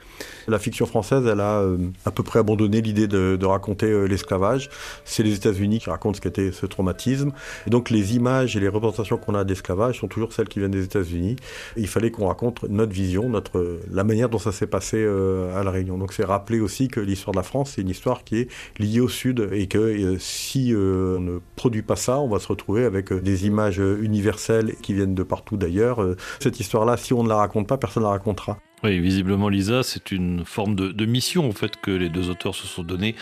La 0.47 0.61
fiction 0.61 0.87
française, 0.87 1.27
elle 1.27 1.41
a 1.41 1.63
euh, 1.63 1.79
à 2.05 2.13
peu 2.13 2.23
près 2.23 2.39
abandonné 2.39 2.81
l'idée 2.81 3.09
de, 3.09 3.35
de, 3.35 3.47
raconter 3.47 3.87
euh, 3.87 4.05
l'esclavage. 4.05 4.71
C'est 5.05 5.25
les 5.25 5.35
États-Unis 5.35 5.81
qui 5.81 5.91
racontent 5.91 6.15
ce 6.15 6.21
qu'était 6.21 6.53
ce 6.53 6.65
traumatisme, 6.65 7.33
et 7.67 7.71
donc 7.71 7.91
les 7.91 8.15
images 8.15 8.57
et 8.57 8.61
les 8.61 8.69
représentations 8.69 9.17
qu'on 9.17 9.35
a 9.35 9.43
d'esclavage 9.43 9.99
sont 9.99 10.07
toujours 10.07 10.33
celles 10.33 10.49
qui 10.49 10.61
viennent 10.61 10.71
des 10.71 10.85
États-Unis. 10.85 11.35
Il 11.77 11.89
fallait 11.89 12.13
qu'on 12.13 12.29
raconte 12.29 12.63
notre 12.69 12.93
vision, 12.93 13.29
notre 13.29 13.81
la 13.91 14.05
manière 14.05 14.29
dont 14.29 14.39
ça 14.39 14.53
s'est 14.53 14.69
passé 14.69 15.08
à 15.09 15.65
La 15.65 15.71
Réunion. 15.71 15.99
Donc 15.99 16.13
c'est 16.13 16.25
rappeler 16.25 16.61
aussi 16.61 16.89
que 16.89 17.01
l'histoire 17.01 17.33
de 17.33 17.39
la 17.39 17.43
France, 17.43 17.73
c'est 17.75 17.83
une 17.83 17.89
histoire 17.89 18.25
qui 18.25 18.37
est 18.39 18.49
liée 18.79 19.01
au 19.01 19.09
Sud 19.09 19.49
et 19.53 19.67
que 19.67 19.79
euh, 19.79 20.17
si 20.19 20.73
euh, 20.73 21.17
on 21.19 21.21
ne 21.21 21.39
produit 21.57 21.83
pas 21.83 21.97
ça, 21.97 22.19
on 22.19 22.29
va 22.29 22.39
se 22.39 22.49
retrouver 22.49 22.85
avec 22.85 23.13
euh, 23.13 23.21
des 23.21 23.47
images 23.47 23.79
universelles 23.79 24.75
qui 24.83 24.95
viennent 24.95 25.15
de 25.15 25.23
partout 25.23 25.57
d'ailleurs. 25.57 26.05
Cette 26.41 26.61
histoire-là, 26.61 26.97
si 26.97 27.13
on 27.13 27.23
ne 27.23 27.29
la 27.29 27.37
raconte 27.37 27.67
pas, 27.67 27.79
personne 27.79 28.03
ne 28.03 28.09
la 28.09 28.13
racontera. 28.13 28.59
Oui, 28.85 29.01
visiblement, 29.01 29.49
Lisa, 29.49 29.83
c'est 29.83 30.13
une 30.13 30.45
forme 30.45 30.77
de, 30.77 30.93
de, 30.93 31.05
mission 31.05 31.49
en 31.49 31.53
fait 31.53 31.73
que 31.81 31.91
les 31.91 32.09
deux 32.09 32.31
auteurs 32.31 32.55
se 32.55 32.69
sont 32.69 32.85
donnés 32.85 33.17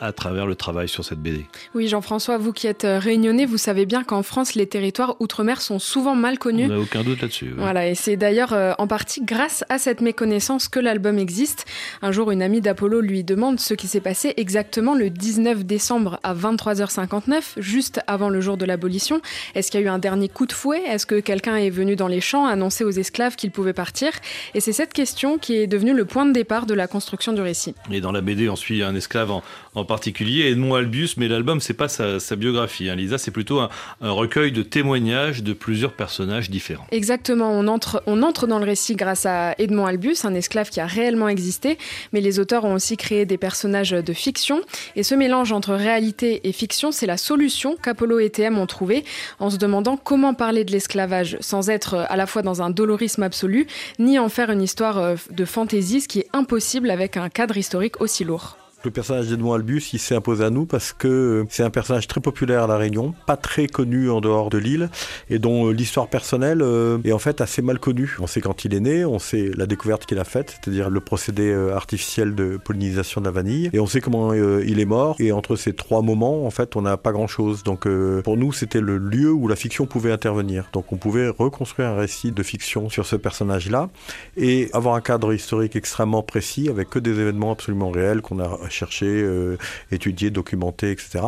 à 0.00 0.12
travers 0.12 0.46
le 0.46 0.54
travail 0.54 0.88
sur 0.88 1.04
cette 1.04 1.20
BD. 1.20 1.46
Oui, 1.74 1.88
Jean-François, 1.88 2.38
vous 2.38 2.52
qui 2.52 2.66
êtes 2.66 2.86
réunionnais, 2.86 3.44
vous 3.44 3.58
savez 3.58 3.86
bien 3.86 4.02
qu'en 4.02 4.22
France, 4.22 4.54
les 4.54 4.66
territoires 4.66 5.16
outre-mer 5.20 5.60
sont 5.60 5.78
souvent 5.78 6.14
mal 6.14 6.38
connus. 6.38 6.64
On 6.64 6.68
n'a 6.68 6.78
aucun 6.78 7.02
doute 7.02 7.20
là-dessus. 7.20 7.52
Voilà, 7.56 7.86
et 7.86 7.94
c'est 7.94 8.16
d'ailleurs 8.16 8.52
euh, 8.52 8.72
en 8.78 8.86
partie 8.86 9.22
grâce 9.22 9.64
à 9.68 9.78
cette 9.78 10.00
méconnaissance 10.00 10.68
que 10.68 10.80
l'album 10.80 11.18
existe. 11.18 11.66
Un 12.02 12.12
jour, 12.12 12.30
une 12.30 12.42
amie 12.42 12.60
d'Apollo 12.60 13.00
lui 13.00 13.24
demande 13.24 13.60
ce 13.60 13.74
qui 13.74 13.86
s'est 13.86 14.00
passé 14.00 14.34
exactement 14.36 14.94
le 14.94 15.10
19 15.10 15.64
décembre 15.64 16.18
à 16.22 16.34
23h59, 16.34 17.42
juste 17.58 18.00
avant 18.06 18.28
le 18.28 18.40
jour 18.40 18.56
de 18.56 18.64
l'abolition. 18.64 19.20
Est-ce 19.54 19.70
qu'il 19.70 19.80
y 19.80 19.82
a 19.82 19.86
eu 19.86 19.90
un 19.90 19.98
dernier 19.98 20.28
coup 20.28 20.46
de 20.46 20.52
fouet? 20.52 20.82
Est-ce 20.86 21.06
que 21.06 21.20
quelqu'un 21.20 21.56
est 21.56 21.70
venu 21.70 21.96
dans 21.96 22.08
les 22.08 22.20
champs 22.20 22.46
annoncer 22.46 22.84
aux 22.84 22.90
esclaves 22.90 23.36
qu'ils 23.36 23.50
pouvaient 23.50 23.72
partir? 23.72 24.12
Et 24.54 24.60
c'est 24.60 24.72
cette 24.72 24.92
question 24.92 25.38
qui 25.38 25.56
est 25.56 25.66
devenue 25.66 25.94
le 25.94 26.04
point 26.04 26.26
de 26.26 26.32
départ 26.32 26.66
de 26.66 26.74
la 26.74 26.86
construction 26.86 27.32
du 27.32 27.40
récit. 27.40 27.74
Et 27.90 28.00
dans 28.00 28.12
la 28.12 28.20
BD, 28.20 28.48
on 28.48 28.56
suit 28.56 28.82
un 28.82 28.94
esclave 28.94 29.30
en, 29.30 29.42
en 29.74 29.84
particulier, 29.90 30.50
Edmond 30.50 30.76
Albus, 30.76 31.16
mais 31.16 31.26
l'album, 31.26 31.60
c'est 31.60 31.74
pas 31.74 31.88
sa, 31.88 32.36
biographie. 32.36 32.88
Hein. 32.88 32.94
Lisa, 32.94 33.18
c'est 33.18 33.32
plutôt 33.32 33.58
un, 33.58 33.68
recueil 34.00 34.52
de 34.52 34.62
témoignages 34.62 35.42
de 35.42 35.52
plusieurs 35.52 35.94
personnages 35.94 36.48
différents. 36.48 36.86
Exactement, 36.92 37.50
on 37.50 37.66
entre, 37.66 38.00
on 38.06 38.22
entre 38.22 38.46
dans 38.46 38.60
le 38.60 38.64
récit 38.64 38.94
grâce 38.94 39.26
à 39.26 39.56
Edmond 39.58 39.86
Albus, 39.86 40.24
un 40.24 40.34
esclave 40.34 40.70
qui 40.70 40.78
a 40.78 40.86
réellement 40.86 41.28
existé, 41.28 41.76
mais 42.12 42.20
les 42.20 42.38
auteurs 42.38 42.64
ont 42.64 42.74
aussi 42.74 42.96
créé 42.96 43.26
des 43.26 43.36
personnages 43.36 43.90
de 43.90 44.12
fiction. 44.12 44.60
Et 44.94 45.02
ce 45.02 45.16
mélange 45.16 45.50
entre 45.50 45.74
réalité 45.74 46.48
et 46.48 46.52
fiction, 46.52 46.92
c'est 46.92 47.06
la 47.06 47.16
solution 47.16 47.74
qu'Apollo 47.74 48.20
et 48.20 48.30
TM 48.30 48.58
ont 48.58 48.66
trouvé 48.68 49.04
en 49.40 49.50
se 49.50 49.56
demandant 49.56 49.96
comment 49.96 50.34
parler 50.34 50.62
de 50.62 50.70
l'esclavage 50.70 51.36
sans 51.40 51.68
être 51.68 52.06
à 52.08 52.16
la 52.16 52.28
fois 52.28 52.42
dans 52.42 52.62
un 52.62 52.70
dolorisme 52.70 53.24
absolu, 53.24 53.66
ni 53.98 54.20
en 54.20 54.28
faire 54.28 54.50
une 54.50 54.62
histoire 54.62 55.16
de 55.32 55.44
fantaisie, 55.44 56.00
ce 56.00 56.06
qui 56.06 56.20
est 56.20 56.28
impossible 56.32 56.90
avec 56.90 57.16
un 57.16 57.28
cadre 57.28 57.56
historique 57.56 58.00
aussi 58.00 58.22
lourd. 58.22 58.59
Le 58.82 58.90
personnage 58.90 59.28
d'Edmond 59.28 59.52
Albus, 59.52 59.92
il 59.92 59.98
s'est 59.98 60.14
imposé 60.14 60.42
à 60.42 60.48
nous 60.48 60.64
parce 60.64 60.94
que 60.94 61.44
c'est 61.50 61.62
un 61.62 61.68
personnage 61.68 62.06
très 62.06 62.22
populaire 62.22 62.62
à 62.62 62.66
La 62.66 62.78
Réunion, 62.78 63.14
pas 63.26 63.36
très 63.36 63.66
connu 63.66 64.08
en 64.08 64.22
dehors 64.22 64.48
de 64.48 64.56
l'île, 64.56 64.88
et 65.28 65.38
dont 65.38 65.68
l'histoire 65.68 66.08
personnelle 66.08 66.64
est 67.04 67.12
en 67.12 67.18
fait 67.18 67.42
assez 67.42 67.60
mal 67.60 67.78
connue. 67.78 68.16
On 68.20 68.26
sait 68.26 68.40
quand 68.40 68.64
il 68.64 68.72
est 68.74 68.80
né, 68.80 69.04
on 69.04 69.18
sait 69.18 69.50
la 69.54 69.66
découverte 69.66 70.06
qu'il 70.06 70.18
a 70.18 70.24
faite, 70.24 70.56
c'est-à-dire 70.62 70.88
le 70.88 71.00
procédé 71.00 71.52
artificiel 71.74 72.34
de 72.34 72.56
pollinisation 72.56 73.20
de 73.20 73.26
la 73.26 73.32
vanille, 73.32 73.68
et 73.74 73.80
on 73.80 73.86
sait 73.86 74.00
comment 74.00 74.32
il 74.32 74.80
est 74.80 74.86
mort, 74.86 75.14
et 75.18 75.30
entre 75.30 75.56
ces 75.56 75.74
trois 75.74 76.00
moments, 76.00 76.46
en 76.46 76.50
fait, 76.50 76.74
on 76.74 76.80
n'a 76.80 76.96
pas 76.96 77.12
grand-chose. 77.12 77.62
Donc 77.64 77.86
pour 78.22 78.36
nous, 78.38 78.52
c'était 78.54 78.80
le 78.80 78.96
lieu 78.96 79.30
où 79.30 79.46
la 79.46 79.56
fiction 79.56 79.84
pouvait 79.84 80.12
intervenir. 80.12 80.70
Donc 80.72 80.90
on 80.90 80.96
pouvait 80.96 81.28
reconstruire 81.28 81.90
un 81.90 81.96
récit 81.96 82.32
de 82.32 82.42
fiction 82.42 82.88
sur 82.88 83.04
ce 83.04 83.16
personnage-là, 83.16 83.90
et 84.38 84.70
avoir 84.72 84.94
un 84.94 85.02
cadre 85.02 85.34
historique 85.34 85.76
extrêmement 85.76 86.22
précis, 86.22 86.70
avec 86.70 86.88
que 86.88 86.98
des 86.98 87.20
événements 87.20 87.52
absolument 87.52 87.90
réels 87.90 88.22
qu'on 88.22 88.38
a 88.38 88.69
chercher, 88.70 89.06
euh, 89.06 89.56
étudier, 89.90 90.30
documenter, 90.30 90.90
etc. 90.90 91.20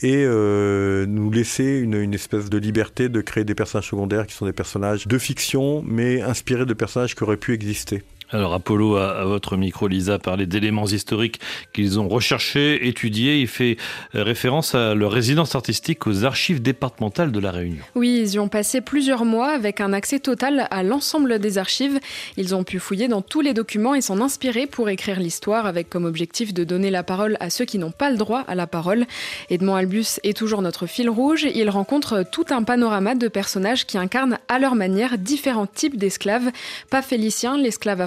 Et 0.00 0.24
euh, 0.24 1.06
nous 1.06 1.30
laisser 1.30 1.78
une, 1.78 1.94
une, 1.94 2.14
espèce 2.14 2.50
de 2.50 2.58
liberté 2.58 3.08
de 3.08 3.20
créer 3.20 3.44
des 3.44 3.54
personnages 3.54 3.88
secondaires 3.88 4.26
qui 4.26 4.34
sont 4.34 4.46
des 4.46 4.52
personnages 4.52 5.06
de 5.06 5.18
fiction, 5.18 5.82
mais 5.86 6.22
inspirés 6.22 6.66
de 6.66 6.74
personnages 6.74 7.14
qui 7.14 7.22
auraient 7.22 7.36
pu 7.36 7.52
exister. 7.52 8.02
Alors 8.30 8.54
Apollo, 8.54 8.96
à, 8.96 9.20
à, 9.20 9.24
votre 9.24 9.56
micro, 9.56 9.86
Lisa, 9.86 10.18
parlait 10.18 10.46
d'éléments 10.46 10.86
historiques 10.86 11.40
qu'ils 11.72 12.00
ont 12.00 12.08
recherchés, 12.08 12.88
étudiés. 12.88 13.40
Il 13.40 13.46
fait 13.46 13.76
référence 14.12 14.74
à 14.74 14.94
leur 14.94 15.12
résidence 15.12 15.54
artistique 15.54 16.06
aux 16.06 16.24
archives 16.24 16.60
départementales 16.60 17.30
de 17.30 17.38
la 17.38 17.52
Réunion. 17.52 17.82
Oui, 17.94 18.18
ils 18.22 18.34
y 18.34 18.38
ont 18.38 18.48
passé 18.48 18.80
plusieurs 18.80 19.24
mois 19.24 19.50
avec 19.50 19.80
un 19.80 19.92
accès 19.92 20.18
total 20.18 20.66
à 20.70 20.82
l'ensemble 20.82 21.38
des 21.38 21.58
archives. 21.58 22.00
Ils 22.36 22.54
ont 22.54 22.64
pu 22.64 22.78
fouiller 22.78 23.06
dans 23.06 23.22
tous 23.22 23.40
les 23.40 23.54
documents 23.54 23.94
et 23.94 24.00
s'en 24.00 24.20
inspirer 24.20 24.66
pour 24.66 24.88
écrire 24.88 25.20
l'histoire 25.20 25.66
avec 25.66 25.88
comme 25.88 26.04
objectif 26.04 26.52
de 26.52 26.64
donner 26.64 26.90
la 26.90 27.02
parole 27.02 27.36
à 27.40 27.50
ceux 27.50 27.64
qui 27.64 27.78
n'ont 27.78 27.92
pas 27.92 28.10
le 28.10 28.16
droit 28.16 28.40
à 28.48 28.54
la 28.54 28.66
parole. 28.66 29.06
Edmond 29.50 29.76
Albus 29.76 30.20
est 30.24 30.36
toujours 30.36 30.62
notre 30.62 30.86
fil 30.86 31.08
rouge. 31.08 31.46
Il 31.54 31.70
rencontre 31.70 32.24
tout 32.30 32.46
un 32.50 32.64
panorama 32.64 33.14
de 33.14 33.28
personnages 33.28 33.86
qui 33.86 33.98
incarnent 33.98 34.38
à 34.48 34.58
leur 34.58 34.74
manière 34.74 35.18
différents 35.18 35.66
types 35.66 35.96
d'esclaves. 35.96 36.50
Pas 36.90 37.02
Félicien, 37.02 37.56
l'esclave 37.56 38.00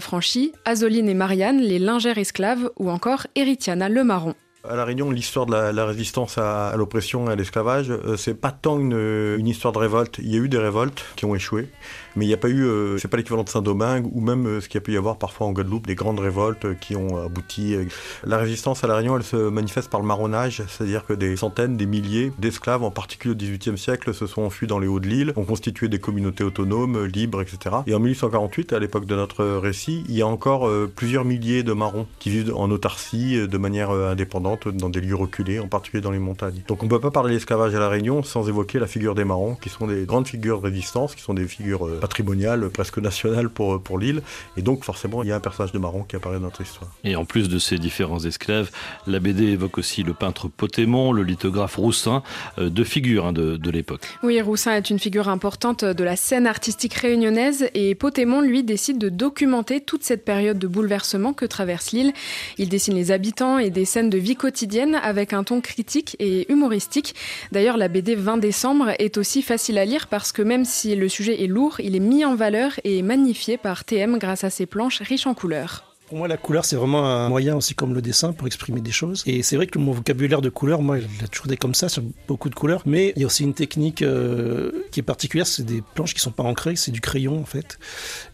Azoline 0.66 1.10
et 1.10 1.14
Marianne, 1.14 1.60
les 1.60 1.80
lingères 1.80 2.18
esclaves, 2.18 2.70
ou 2.78 2.90
encore 2.90 3.28
Eritiana 3.36 3.90
le 3.90 4.04
marron. 4.04 4.34
À 4.68 4.76
La 4.76 4.84
Réunion, 4.84 5.10
l'histoire 5.10 5.46
de 5.46 5.54
la, 5.54 5.86
résistance 5.86 6.38
à, 6.38 6.74
l'oppression 6.76 7.30
et 7.30 7.34
à 7.34 7.36
l'esclavage, 7.36 7.92
euh, 7.92 8.18
c'est 8.18 8.34
pas 8.34 8.52
tant 8.52 8.78
une, 8.78 9.48
histoire 9.48 9.72
de 9.72 9.80
révolte. 9.80 10.20
Il 10.20 10.34
y 10.34 10.36
a 10.36 10.40
eu 10.40 10.50
des 10.50 10.58
révoltes 10.58 11.06
qui 11.16 11.26
ont 11.26 11.34
échoué, 11.34 11.70
mais 12.16 12.26
il 12.26 12.28
n'y 12.28 12.34
a 12.34 12.38
pas 12.38 12.50
eu, 12.50 12.66
euh, 12.66 12.98
c'est 12.98 13.08
pas 13.08 13.18
l'équivalent 13.18 13.44
de 13.44 13.50
Saint-Domingue 13.50 14.08
ou 14.12 14.22
même 14.22 14.46
euh, 14.46 14.62
ce 14.62 14.68
qu'il 14.68 14.76
y 14.76 14.78
a 14.80 14.82
pu 14.82 14.94
y 14.94 14.98
avoir 14.98 15.18
parfois 15.18 15.48
en 15.48 15.52
Guadeloupe, 15.52 15.88
des 15.88 15.96
grandes 15.96 16.20
révoltes 16.20 16.80
qui 16.80 16.96
ont 16.96 17.18
abouti. 17.18 17.76
La 18.24 18.38
résistance 18.38 18.84
à 18.84 18.88
La 18.88 18.96
Réunion, 18.96 19.18
elle 19.18 19.24
se 19.24 19.36
manifeste 19.36 19.90
par 19.90 20.00
le 20.00 20.06
marronnage, 20.06 20.64
c'est-à-dire 20.68 21.06
que 21.06 21.14
des 21.14 21.36
centaines, 21.36 21.78
des 21.78 21.86
milliers 21.86 22.32
d'esclaves, 22.40 22.84
en 22.84 22.92
particulier 22.92 23.34
au 23.34 23.38
XVIIIe 23.38 23.78
siècle, 23.78 24.14
se 24.14 24.28
sont 24.28 24.42
enfuis 24.42 24.68
dans 24.68 24.80
les 24.80 24.88
hauts 24.88 25.00
de 25.00 25.08
l'île, 25.08 25.34
ont 25.36 25.46
constitué 25.46 25.88
des 25.88 26.00
communautés 26.00 26.44
autonomes, 26.44 27.06
libres, 27.06 27.42
etc. 27.42 27.78
Et 27.88 27.94
en 27.94 28.00
1848, 28.00 28.74
à 28.74 28.80
l'époque 28.80 29.06
de 29.06 29.16
notre 29.16 29.46
récit, 29.46 30.04
il 30.10 30.16
y 30.16 30.22
a 30.22 30.28
encore 30.28 30.70
plusieurs 30.96 31.26
milliers 31.26 31.64
de 31.64 31.74
marrons 31.74 32.08
qui 32.20 32.30
vivent 32.30 32.54
en 32.56 32.70
autarcie 32.72 33.48
de 33.48 33.58
manière 33.58 33.92
indépendante 33.92 34.68
dans 34.68 34.90
des 34.90 35.02
lieux 35.02 35.16
reculés, 35.16 35.60
en 35.60 35.68
particulier 35.68 36.02
dans 36.02 36.12
les 36.12 36.20
montagnes. 36.20 36.62
Donc 36.68 36.82
on 36.82 36.86
ne 36.86 36.90
peut 36.90 37.00
pas 37.00 37.12
parler 37.12 37.34
d'esclavage 37.34 37.76
à 37.76 37.80
La 37.80 37.90
Réunion 37.90 38.24
sans 38.24 38.48
évoquer 38.48 38.80
la 38.80 38.88
figure 38.88 39.16
des 39.16 39.26
marrons, 39.26 39.56
qui 39.56 39.70
sont 39.70 39.88
des 39.88 40.06
grandes 40.06 40.28
figures 40.28 40.60
de 40.60 40.66
résistance, 40.66 41.16
qui 41.16 41.22
sont 41.22 41.34
des 41.34 41.48
figures 41.48 41.99
patrimoniales, 42.00 42.70
presque 42.70 42.98
nationales 42.98 43.50
pour, 43.50 43.82
pour 43.82 44.00
l'île. 44.00 44.22
Et 44.58 44.62
donc 44.62 44.84
forcément, 44.84 45.24
il 45.24 45.30
y 45.30 45.32
a 45.32 45.36
un 45.36 45.40
personnage 45.40 45.72
de 45.72 45.80
marron 45.80 46.04
qui 46.04 46.16
apparaît 46.16 46.38
dans 46.38 46.46
notre 46.46 46.62
histoire. 46.62 46.90
Et 47.04 47.16
en 47.16 47.26
plus 47.26 47.50
de 47.50 47.60
ces 47.60 47.78
différents 47.78 48.24
esclaves, 48.24 48.72
la 49.08 49.20
BD 49.20 49.46
évoque 49.46 49.78
aussi 49.78 50.04
le 50.04 50.14
peintre 50.14 50.48
Potémon, 50.48 51.12
le 51.12 51.24
lithographe 51.24 51.76
Roussin, 51.76 52.24
deux 52.58 52.84
figures 52.84 53.28
hein, 53.28 53.34
de, 53.34 53.58
de 53.58 53.72
l'époque. 53.72 54.02
Oui, 54.24 54.42
Roussin 54.42 54.76
est 54.76 54.90
une 54.90 55.00
figure 55.00 55.30
importante 55.30 55.86
de 55.86 56.04
la 56.04 56.16
scène 56.16 56.48
artistique 56.48 56.94
réunionnaise 56.94 57.70
et 57.74 57.96
Potémon, 57.96 58.42
lui, 58.42 58.64
décide 58.64 58.98
de 58.98 59.10
documenter 59.10 59.82
toute 59.82 60.04
cette 60.04 60.26
période 60.26 60.60
de 60.60 60.68
bouleversement 60.68 61.34
que 61.34 61.46
traverse 61.46 61.92
l'île. 61.92 62.14
Il 62.58 62.70
dessine 62.70 62.96
les 62.96 63.12
habitants 63.12 63.58
et 63.58 63.70
des 63.70 63.86
scènes 63.86 64.10
de 64.10 64.18
vie 64.18 64.36
quotidienne 64.36 64.96
avec 64.96 65.34
un 65.34 65.44
ton 65.44 65.62
critique 65.62 66.16
et 66.20 66.52
humoristique. 66.52 67.16
D'ailleurs, 67.52 67.78
la 67.78 67.88
BD 67.88 68.16
20 68.16 68.38
décembre 68.38 68.92
est 69.00 69.18
aussi 69.18 69.42
facile 69.42 69.78
à 69.78 69.86
lire 69.86 70.08
parce 70.08 70.32
que 70.32 70.42
même 70.42 70.66
si 70.66 70.96
le 70.96 71.10
sujet 71.10 71.44
est 71.44 71.48
lourd, 71.48 71.80
il 71.80 71.89
est 71.96 72.00
mis 72.00 72.26
en 72.26 72.36
valeur 72.36 72.80
et 72.84 73.02
magnifié 73.02 73.58
par 73.58 73.86
TM 73.86 74.18
grâce 74.18 74.44
à 74.44 74.50
ses 74.50 74.66
planches 74.66 75.02
riches 75.02 75.28
en 75.28 75.34
couleurs. 75.34 75.89
Pour 76.10 76.18
moi, 76.18 76.28
la 76.28 76.38
couleur, 76.38 76.66
c'est 76.66 76.76
vraiment 76.76 77.06
un 77.06 77.30
moyen 77.30 77.56
aussi 77.56 77.76
comme 77.76 77.94
le 77.94 78.02
dessin 78.02 78.34
pour 78.34 78.48
exprimer 78.48 78.82
des 78.82 78.92
choses. 78.92 79.22
Et 79.28 79.44
c'est 79.44 79.56
vrai 79.56 79.68
que 79.68 79.78
mon 79.78 79.92
vocabulaire 79.92 80.42
de 80.42 80.50
couleurs, 80.50 80.82
moi, 80.82 80.98
il 80.98 81.24
a 81.24 81.28
toujours 81.28 81.46
été 81.46 81.56
comme 81.56 81.76
ça, 81.76 81.88
sur 81.88 82.02
beaucoup 82.28 82.50
de 82.50 82.56
couleurs. 82.56 82.82
Mais 82.88 83.14
il 83.16 83.22
y 83.22 83.24
a 83.24 83.28
aussi 83.28 83.44
une 83.44 83.54
technique 83.54 84.02
euh, 84.02 84.72
qui 84.92 85.02
est 85.02 85.04
particulière, 85.04 85.46
c'est 85.46 85.62
des 85.62 85.84
planches 85.94 86.16
qui 86.16 86.20
sont 86.20 86.32
pas 86.32 86.42
ancrées, 86.42 86.76
c'est 86.76 86.90
du 86.90 87.00
crayon 87.00 87.40
en 87.40 87.46
fait. 87.46 87.78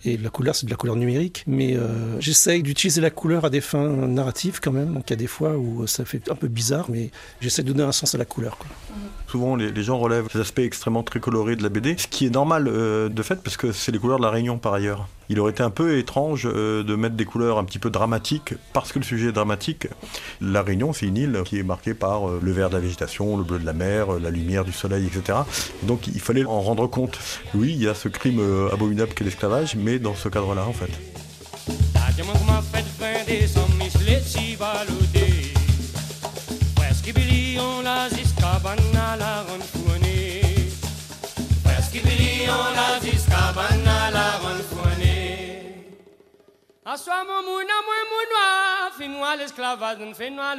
Et 0.06 0.16
la 0.16 0.30
couleur, 0.30 0.56
c'est 0.56 0.66
de 0.66 0.72
la 0.72 0.78
couleur 0.78 0.96
numérique. 0.96 1.44
Mais 1.48 1.76
euh, 1.76 2.18
j'essaye 2.22 2.64
d'utiliser 2.64 3.02
la 3.02 3.10
couleur 3.10 3.44
à 3.44 3.50
des 3.50 3.60
fins 3.60 3.90
narratives 3.90 4.62
quand 4.62 4.72
même. 4.72 4.94
Donc 4.94 5.10
il 5.10 5.12
y 5.12 5.14
a 5.16 5.18
des 5.18 5.28
fois 5.28 5.58
où 5.58 5.86
ça 5.86 6.06
fait 6.06 6.32
un 6.32 6.36
peu 6.36 6.48
bizarre, 6.48 6.86
mais 6.90 7.12
j'essaie 7.42 7.64
de 7.64 7.74
donner 7.74 7.84
un 7.84 7.92
sens 7.92 8.16
à 8.16 8.18
la 8.18 8.26
couleur. 8.26 8.58
Souvent, 9.28 9.58
les, 9.58 9.74
les, 9.74 9.84
gens 9.84 9.98
relèvent 10.00 10.28
ces 10.32 10.40
aspects 10.40 10.60
extrêmement 10.60 11.04
très 11.04 11.20
colorés 11.20 11.58
de 11.58 11.64
la 11.64 11.68
BD, 11.68 11.96
ce 11.98 12.08
qui 12.08 12.26
est 12.26 12.30
normal 12.30 12.70
euh, 12.70 13.10
de 13.10 13.22
fait, 13.22 13.44
parce 13.44 13.58
que 13.58 13.74
c'est 13.74 13.92
les 13.92 14.00
couleurs 14.00 14.20
de 14.20 14.24
la 14.24 14.30
Réunion 14.30 14.58
par 14.58 14.74
ailleurs. 14.74 15.10
Il 15.30 15.40
aurait 15.40 15.52
été 15.52 15.64
un 15.64 15.70
peu 15.70 15.98
étrange 15.98 16.46
euh, 16.46 16.84
de 16.84 16.96
mettre 16.96 17.16
des 17.16 17.26
couleurs 17.26 17.58
un 17.58 17.64
petit 17.64 17.80
peu 17.80 17.90
dramatiques, 17.90 18.54
parce 18.74 18.92
que 18.92 19.00
le 19.00 19.06
sujet 19.06 19.30
est 19.30 19.32
dramatique. 19.32 19.88
La 20.42 20.62
Réunion, 20.62 20.94
c'est 20.94 21.08
une 21.08 21.18
île 21.18 21.42
qui 21.46 21.58
est 21.58 21.64
marquée 21.64 21.94
par 21.94 22.30
euh, 22.30 22.40
le 22.42 22.52
vert 22.52 22.70
de 22.70 22.76
la 22.76 22.80
végétation, 22.80 23.38
le 23.38 23.44
bleu 23.44 23.60
de 23.60 23.66
la 23.66 23.74
mer, 23.74 24.14
euh, 24.14 24.20
la 24.20 24.30
lumière 24.30 24.66
du 24.66 24.72
soleil, 24.72 25.08
etc. 25.08 25.40
Et 25.84 25.86
donc 25.88 26.08
il 26.08 26.20
fallait 26.20 26.46
en 26.46 26.62
rendre 26.62 26.88
compte. 26.88 27.20
Oui, 27.56 27.72
il 27.72 27.84
y 27.84 27.88
a 27.88 27.96
ce 27.96 28.08
crime 28.08 28.42
abominable 28.72 29.14
qu'est 29.14 29.24
l'esclavage, 29.24 29.76
mais 29.76 30.00
dans 30.00 30.16
ce 30.16 30.30
cadre-là, 30.30 30.66
en 30.68 30.74
fait. 30.74 30.92
Assois 46.88 47.24
mon 47.24 47.42
mouna, 47.42 47.74
moi 47.84 47.96
mouna, 48.12 48.92
fais-moi 48.96 49.36
l'esclavage, 49.38 49.98
fais-moi. 50.14 50.54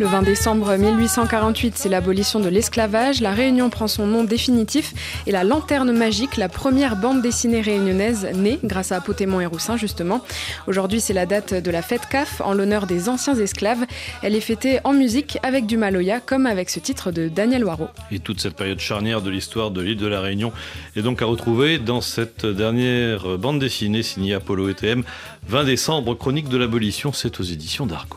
Le 0.00 0.06
20 0.06 0.22
décembre 0.22 0.74
1848, 0.78 1.74
c'est 1.76 1.90
l'abolition 1.90 2.40
de 2.40 2.48
l'esclavage. 2.48 3.20
La 3.20 3.32
Réunion 3.32 3.68
prend 3.68 3.86
son 3.86 4.06
nom 4.06 4.24
définitif 4.24 4.94
et 5.26 5.30
la 5.30 5.44
Lanterne 5.44 5.92
Magique, 5.92 6.38
la 6.38 6.48
première 6.48 6.96
bande 6.96 7.20
dessinée 7.20 7.60
réunionnaise 7.60 8.26
née 8.34 8.58
grâce 8.64 8.92
à 8.92 9.02
Potémon 9.02 9.42
et 9.42 9.46
Roussin 9.46 9.76
justement. 9.76 10.24
Aujourd'hui, 10.66 11.02
c'est 11.02 11.12
la 11.12 11.26
date 11.26 11.52
de 11.52 11.70
la 11.70 11.82
fête 11.82 12.06
CAF 12.10 12.40
en 12.40 12.54
l'honneur 12.54 12.86
des 12.86 13.10
anciens 13.10 13.36
esclaves. 13.36 13.84
Elle 14.22 14.34
est 14.34 14.40
fêtée 14.40 14.78
en 14.84 14.94
musique 14.94 15.36
avec 15.42 15.66
du 15.66 15.76
Maloya, 15.76 16.20
comme 16.20 16.46
avec 16.46 16.70
ce 16.70 16.80
titre 16.80 17.12
de 17.12 17.28
Daniel 17.28 17.62
Waro. 17.66 17.88
Et 18.10 18.20
toute 18.20 18.40
cette 18.40 18.56
période 18.56 18.80
charnière 18.80 19.20
de 19.20 19.28
l'histoire 19.28 19.70
de 19.70 19.82
l'île 19.82 19.98
de 19.98 20.06
la 20.06 20.22
Réunion 20.22 20.50
est 20.96 21.02
donc 21.02 21.20
à 21.20 21.26
retrouver 21.26 21.76
dans 21.76 22.00
cette 22.00 22.46
dernière 22.46 23.36
bande 23.36 23.58
dessinée 23.58 24.02
signée 24.02 24.32
Apollo 24.32 24.70
ETM, 24.70 25.02
20 25.46 25.64
décembre, 25.64 26.14
chronique 26.14 26.48
de 26.48 26.56
l'abolition, 26.56 27.12
c'est 27.12 27.38
aux 27.38 27.44
éditions 27.44 27.84
d'Arco. 27.84 28.16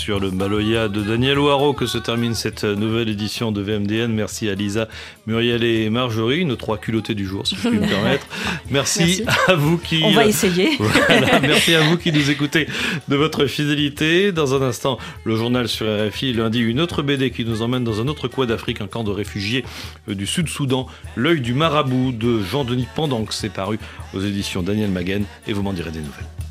Sur 0.00 0.18
le 0.18 0.30
Maloya 0.30 0.88
de 0.88 1.02
Daniel 1.02 1.38
Waro 1.38 1.74
que 1.74 1.84
se 1.84 1.98
termine 1.98 2.32
cette 2.32 2.64
nouvelle 2.64 3.10
édition 3.10 3.52
de 3.52 3.60
VMDN. 3.60 4.10
Merci 4.10 4.48
à 4.48 4.54
Lisa, 4.54 4.88
Muriel 5.26 5.62
et 5.62 5.90
Marjorie, 5.90 6.46
nos 6.46 6.56
trois 6.56 6.78
culottés 6.78 7.14
du 7.14 7.26
jour, 7.26 7.46
si 7.46 7.54
je 7.54 7.68
puis 7.68 7.78
me 7.78 7.86
permettre. 7.86 8.26
Merci, 8.70 9.22
merci, 9.26 9.40
à 9.46 9.54
vous 9.54 9.76
qui. 9.76 10.00
On 10.02 10.12
va 10.12 10.24
essayer. 10.24 10.70
Voilà, 10.78 11.40
merci 11.40 11.74
à 11.74 11.82
vous 11.82 11.98
qui 11.98 12.12
nous 12.12 12.30
écoutez 12.30 12.66
de 13.08 13.16
votre 13.16 13.44
fidélité. 13.44 14.32
Dans 14.32 14.54
un 14.54 14.62
instant, 14.62 14.96
le 15.24 15.36
journal 15.36 15.68
sur 15.68 15.86
RFI. 15.86 16.32
Lundi, 16.32 16.60
une 16.60 16.80
autre 16.80 17.02
BD 17.02 17.30
qui 17.30 17.44
nous 17.44 17.60
emmène 17.60 17.84
dans 17.84 18.00
un 18.00 18.08
autre 18.08 18.26
coin 18.26 18.46
d'Afrique, 18.46 18.80
un 18.80 18.86
camp 18.86 19.04
de 19.04 19.10
réfugiés 19.10 19.66
du 20.08 20.26
Sud-Soudan. 20.26 20.86
L'œil 21.14 21.42
du 21.42 21.52
marabout 21.52 22.12
de 22.12 22.42
Jean-Denis 22.42 22.88
Pendank. 22.94 23.34
C'est 23.34 23.52
paru 23.52 23.78
aux 24.14 24.20
éditions 24.20 24.62
Daniel 24.62 24.90
Maguen 24.90 25.24
et 25.46 25.52
vous 25.52 25.62
m'en 25.62 25.74
direz 25.74 25.90
des 25.90 26.00
nouvelles. 26.00 26.49